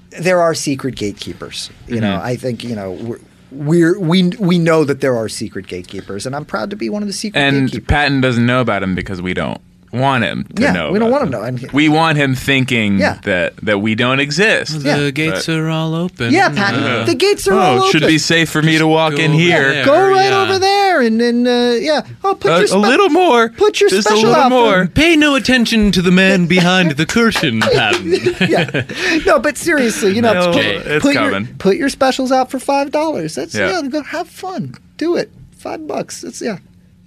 there 0.09 0.41
are 0.41 0.55
secret 0.55 0.95
gatekeepers. 0.95 1.69
You 1.87 2.01
know, 2.01 2.17
mm-hmm. 2.17 2.25
I 2.25 2.35
think, 2.35 2.63
you 2.63 2.75
know, 2.75 2.93
we're, 2.93 3.19
we're 3.51 3.99
we 3.99 4.29
we 4.39 4.57
know 4.57 4.83
that 4.83 5.01
there 5.01 5.15
are 5.15 5.29
secret 5.29 5.67
gatekeepers, 5.67 6.25
and 6.25 6.35
I'm 6.35 6.45
proud 6.45 6.71
to 6.71 6.75
be 6.75 6.89
one 6.89 7.03
of 7.03 7.07
the 7.07 7.13
secret 7.13 7.39
gatekeepers. 7.39 7.59
And 7.59 7.71
gatekeepers. 7.71 7.87
Patton 7.87 8.21
doesn't 8.21 8.45
know 8.45 8.61
about 8.61 8.81
him 8.81 8.95
because 8.95 9.21
we 9.21 9.35
don't 9.35 9.61
want 9.93 10.23
him 10.23 10.43
to 10.55 10.61
Yeah, 10.61 10.71
know. 10.73 10.91
we 10.91 10.99
don't 10.99 11.09
want 11.11 11.23
him 11.23 11.31
them. 11.31 11.41
to 11.55 11.61
know. 11.61 11.63
And- 11.65 11.71
We 11.71 11.87
want 11.89 12.17
him 12.17 12.35
thinking 12.35 12.99
Yeah. 12.99 13.19
that 13.23 13.55
that 13.63 13.79
we 13.79 13.95
don't 13.95 14.19
exist. 14.19 14.81
Yeah. 14.81 14.97
The 14.97 15.11
gates 15.11 15.47
are 15.47 15.69
all 15.69 15.95
open. 15.95 16.33
Yeah, 16.33 16.49
Patton, 16.49 17.05
the 17.05 17.15
gates 17.15 17.47
are 17.47 17.53
oh, 17.53 17.59
all 17.59 17.87
it 17.87 17.91
should 17.91 18.01
be 18.05 18.17
safe 18.17 18.49
for 18.49 18.61
me 18.61 18.77
to 18.77 18.87
walk 18.87 19.13
in 19.19 19.31
here. 19.31 19.71
there. 19.73 19.85
Go 19.85 20.09
right 20.11 20.25
Yeah. 20.31 20.41
over 20.41 20.59
there, 20.59 21.01
and 21.01 21.19
then 21.21 21.47
uh, 21.47 21.77
yeah. 21.79 22.01
Oh, 22.23 22.35
put 22.35 22.51
A, 22.51 22.67
your 22.67 22.75
a 22.75 22.79
little 22.79 23.09
more. 23.09 23.49
Put 23.49 23.79
your 23.79 23.89
Just 23.89 24.07
a 24.07 24.09
special 24.09 24.29
little 24.29 24.35
out 24.43 24.49
for- 24.51 24.77
more. 24.77 24.87
Pay 24.87 25.15
no 25.15 25.35
attention 25.35 25.91
to 25.93 26.01
the 26.01 26.11
man 26.11 26.45
behind 26.57 26.91
the 26.91 27.05
curtain, 27.05 27.61
Patton. 27.61 28.11
yeah. 28.49 28.83
No, 29.25 29.39
but 29.39 29.57
seriously, 29.57 30.13
you 30.15 30.21
know, 30.21 30.33
No, 30.33 30.51
put, 30.51 30.65
it's 30.65 31.03
put 31.05 31.13
your, 31.13 31.29
coming. 31.31 31.55
put 31.57 31.77
your 31.77 31.89
specials 31.89 32.31
out 32.31 32.51
for 32.51 32.59
five 32.59 32.91
dollars. 32.91 33.35
That's 33.35 33.55
yeah. 33.55 33.81
Yeah. 33.81 33.87
Go 33.87 34.01
have 34.03 34.27
fun. 34.27 34.75
Do 34.97 35.15
it. 35.15 35.31
Five 35.57 35.87
bucks. 35.87 36.21
That's 36.21 36.41
yeah. 36.41 36.57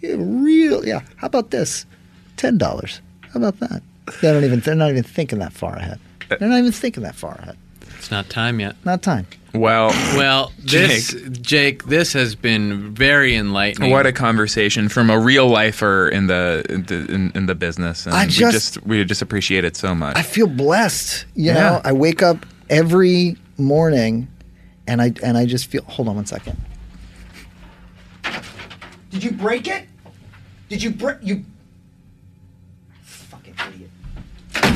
yeah. 0.01 0.15
Real. 0.19 0.85
Yeah. 0.87 1.01
How 1.17 1.27
about 1.27 1.51
this? 1.51 1.85
Ten 2.39 2.57
dollars. 2.57 3.03
How 3.33 3.41
about 3.41 3.61
that? 3.61 3.83
They 4.23 4.33
don't 4.33 4.45
even. 4.45 4.61
They're 4.61 4.75
not 4.75 4.89
even 4.91 5.03
thinking 5.03 5.39
that 5.41 5.53
far 5.53 5.77
ahead. 5.77 6.01
Uh, 6.31 6.37
they're 6.41 6.49
not 6.49 6.59
even 6.61 6.73
thinking 6.73 7.03
that 7.03 7.15
far 7.15 7.35
ahead. 7.35 7.59
It's 7.99 8.11
not 8.11 8.31
time 8.31 8.61
yet. 8.61 8.77
Not 8.85 9.03
time. 9.03 9.27
Well, 9.55 9.89
Well, 10.17 10.53
this 10.59 11.15
Jake, 11.41 11.85
this 11.85 12.13
has 12.13 12.35
been 12.35 12.95
very 12.95 13.35
enlightening. 13.35 13.91
what 13.91 14.07
a 14.07 14.13
conversation 14.13 14.89
from 14.89 15.11
a 15.11 15.19
real 15.19 15.49
lifer 15.49 16.09
in 16.09 16.27
the 16.29 16.65
in 16.69 16.85
the, 16.85 16.95
in, 17.13 17.33
in 17.35 17.47
the 17.47 17.55
business. 17.55 18.07
And 18.07 18.15
I 18.15 18.27
we 18.27 18.31
just- 18.31 18.75
just 18.75 18.87
we 18.87 19.05
just 19.05 19.21
appreciate 19.23 19.65
it 19.65 19.75
so 19.77 19.95
much. 19.95 20.17
I 20.17 20.23
feel 20.23 20.47
blessed. 20.47 21.25
You 21.35 21.47
Yeah. 21.47 21.55
know, 21.55 21.81
I 21.85 21.93
wake 21.93 22.23
up 22.23 22.47
every 22.71 23.37
morning, 23.57 24.29
and 24.87 25.03
I 25.03 25.13
and 25.25 25.37
I 25.37 25.45
just 25.45 25.67
feel. 25.67 25.83
Hold 25.85 26.09
on 26.09 26.15
one 26.17 26.27
second. 26.27 26.57
Did 29.11 29.25
you 29.25 29.33
break 29.33 29.67
it? 29.67 29.85
Did 30.69 30.83
you 30.83 30.91
break 30.91 31.17
you? 31.23 31.45
Fucking 33.03 33.55
idiot! 33.75 33.91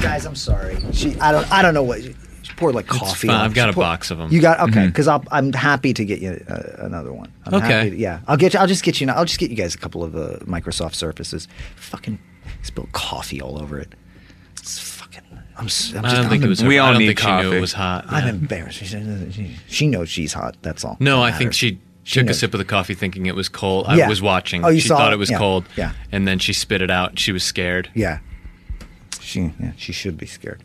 Guys, 0.02 0.26
I'm 0.26 0.34
sorry. 0.34 0.76
She, 0.92 1.18
I 1.20 1.32
don't, 1.32 1.50
I 1.52 1.62
don't 1.62 1.74
know 1.74 1.82
what. 1.82 2.02
She 2.02 2.14
poured 2.56 2.74
like 2.74 2.86
coffee. 2.86 3.28
fine. 3.28 3.36
on. 3.36 3.44
I've 3.44 3.54
got 3.54 3.66
She 3.66 3.70
a 3.70 3.72
poured- 3.74 3.84
box 3.84 4.08
them. 4.08 4.30
You 4.32 4.40
got 4.40 4.60
okay? 4.68 4.86
Because 4.86 5.06
I'll, 5.08 5.24
I'm 5.30 5.52
happy 5.52 5.92
to 5.94 6.04
get 6.04 6.20
you 6.20 6.44
uh, 6.48 6.62
another 6.84 7.12
one. 7.12 7.32
I'm 7.46 7.54
Okay. 7.54 7.66
happy 7.66 7.90
to- 7.90 7.96
yeah, 7.96 8.20
I'll 8.26 8.36
get 8.36 8.54
you. 8.54 8.60
I'll 8.60 8.66
just 8.66 8.82
get 8.82 9.00
you. 9.00 9.08
I'll 9.08 9.24
just 9.24 9.38
get 9.38 9.50
you 9.50 9.56
guys 9.56 9.74
a 9.74 9.78
couple 9.78 10.02
of 10.02 10.16
uh, 10.16 10.38
Microsoft 10.44 10.94
Surfaces. 10.94 11.46
Fucking 11.76 12.18
spilled 12.62 12.90
coffee 12.92 13.40
all 13.40 13.60
over 13.62 13.78
it. 13.78 13.94
It's 14.58 14.78
fucking. 14.78 15.22
I'm. 15.56 15.66
s- 15.66 15.92
I'm 15.94 16.04
I 16.04 16.08
just, 16.08 16.16
don't 16.22 16.30
think 16.30 16.42
I'm 16.42 16.46
it 16.46 16.50
was. 16.50 16.64
We 16.64 16.78
all 16.78 16.88
I 16.88 16.92
don't 16.92 16.98
need 17.00 17.06
think 17.08 17.20
she 17.20 17.26
knew 17.26 17.42
coffee. 17.44 17.56
it 17.56 17.60
was 17.60 17.72
hot. 17.72 18.04
I'm 18.08 18.26
embarrassed. 18.28 18.78
She, 18.78 18.86
she, 18.86 19.56
she 19.68 19.86
knows 19.86 20.08
she's 20.08 20.32
hot. 20.32 20.56
That's 20.62 20.84
all. 20.84 20.96
No, 21.00 21.18
that 21.18 21.34
I 21.34 21.38
think 21.38 21.52
she 21.54 21.80
She 22.02 22.18
took 22.20 22.28
a 22.30 22.34
sip 22.34 22.54
of 22.54 22.58
the 22.58 22.64
coffee 22.64 22.94
thinking 22.94 23.26
it 23.26 23.36
was 23.36 23.48
cold. 23.48 23.86
Yeah. 23.88 24.06
I 24.06 24.08
was 24.08 24.20
watching. 24.20 24.64
Oh, 24.64 24.68
you 24.68 24.80
she 24.80 24.88
saw 24.88 24.98
thought 24.98 25.12
it? 25.12 25.14
it 25.14 25.18
was 25.18 25.30
Yeah. 25.30 25.38
cold. 25.38 25.64
Yeah. 25.76 25.92
And 26.10 26.26
then 26.26 26.40
she 26.40 26.52
spit 26.52 26.82
it 26.82 26.90
out. 26.90 27.18
She 27.20 27.30
was 27.30 27.44
scared. 27.44 27.88
Yeah. 27.94 28.18
She. 29.22 29.52
Yeah. 29.60 29.72
She 29.76 29.92
should 29.92 30.16
be 30.18 30.26
scared. 30.26 30.60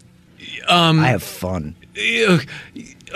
Um. 0.68 1.00
I 1.00 1.08
have 1.08 1.24
fun. 1.24 1.76
Ew. 1.96 2.40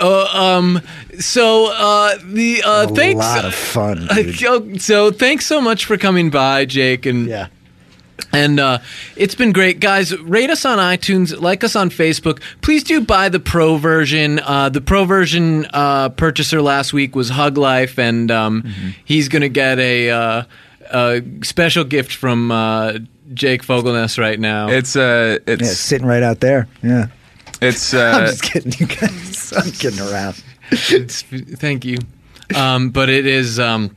Uh, 0.00 0.24
um. 0.32 0.80
So, 1.20 1.66
uh, 1.72 2.16
the 2.24 2.62
uh, 2.62 2.86
A 2.90 2.94
thanks. 2.94 3.18
lot 3.20 3.44
of 3.44 3.54
fun. 3.54 4.08
Uh, 4.46 4.78
so 4.78 5.10
thanks 5.10 5.46
so 5.46 5.60
much 5.60 5.84
for 5.84 5.96
coming 5.96 6.30
by, 6.30 6.64
Jake, 6.64 7.06
and 7.06 7.26
Yeah. 7.26 7.48
And 8.32 8.60
uh, 8.60 8.78
it's 9.16 9.34
been 9.34 9.52
great, 9.52 9.80
guys. 9.80 10.16
Rate 10.18 10.48
us 10.50 10.64
on 10.64 10.78
iTunes, 10.78 11.38
like 11.40 11.64
us 11.64 11.74
on 11.76 11.90
Facebook. 11.90 12.40
Please 12.60 12.84
do 12.84 13.00
buy 13.00 13.28
the 13.28 13.40
pro 13.40 13.76
version. 13.78 14.38
Uh, 14.38 14.68
the 14.68 14.80
pro 14.80 15.04
version 15.04 15.66
uh, 15.72 16.08
purchaser 16.10 16.62
last 16.62 16.92
week 16.92 17.16
was 17.16 17.30
Hug 17.30 17.58
Life, 17.58 17.98
and 17.98 18.30
um, 18.30 18.62
Mm-hmm. 18.62 18.88
he's 19.04 19.28
going 19.28 19.42
to 19.42 19.48
get 19.48 19.78
a, 19.78 20.10
uh, 20.10 20.42
a 20.92 21.22
special 21.42 21.84
gift 21.84 22.14
from 22.14 22.50
uh, 22.52 22.92
Jake 23.34 23.62
Fogelnest 23.62 24.18
right 24.18 24.38
now. 24.38 24.68
it's 24.68 24.96
uh 24.96 25.38
Yeah. 25.46 25.54
it's 25.54 25.76
Sitting 25.78 26.06
right 26.06 26.22
out 26.22 26.40
there. 26.40 26.68
Yeah. 26.82 27.06
it's 27.62 27.92
I'm 27.94 28.14
uh 28.24 28.26
just 28.26 28.42
kidding, 28.42 28.72
you 28.78 28.86
guys. 28.86 29.52
I'm 29.56 29.70
kidding 29.72 30.00
around. 30.00 30.42
It's- 30.70 31.22
thank 31.56 31.84
you. 31.84 31.98
Um, 32.56 32.90
but 32.90 33.08
it 33.08 33.26
is. 33.26 33.58
Um, 33.58 33.96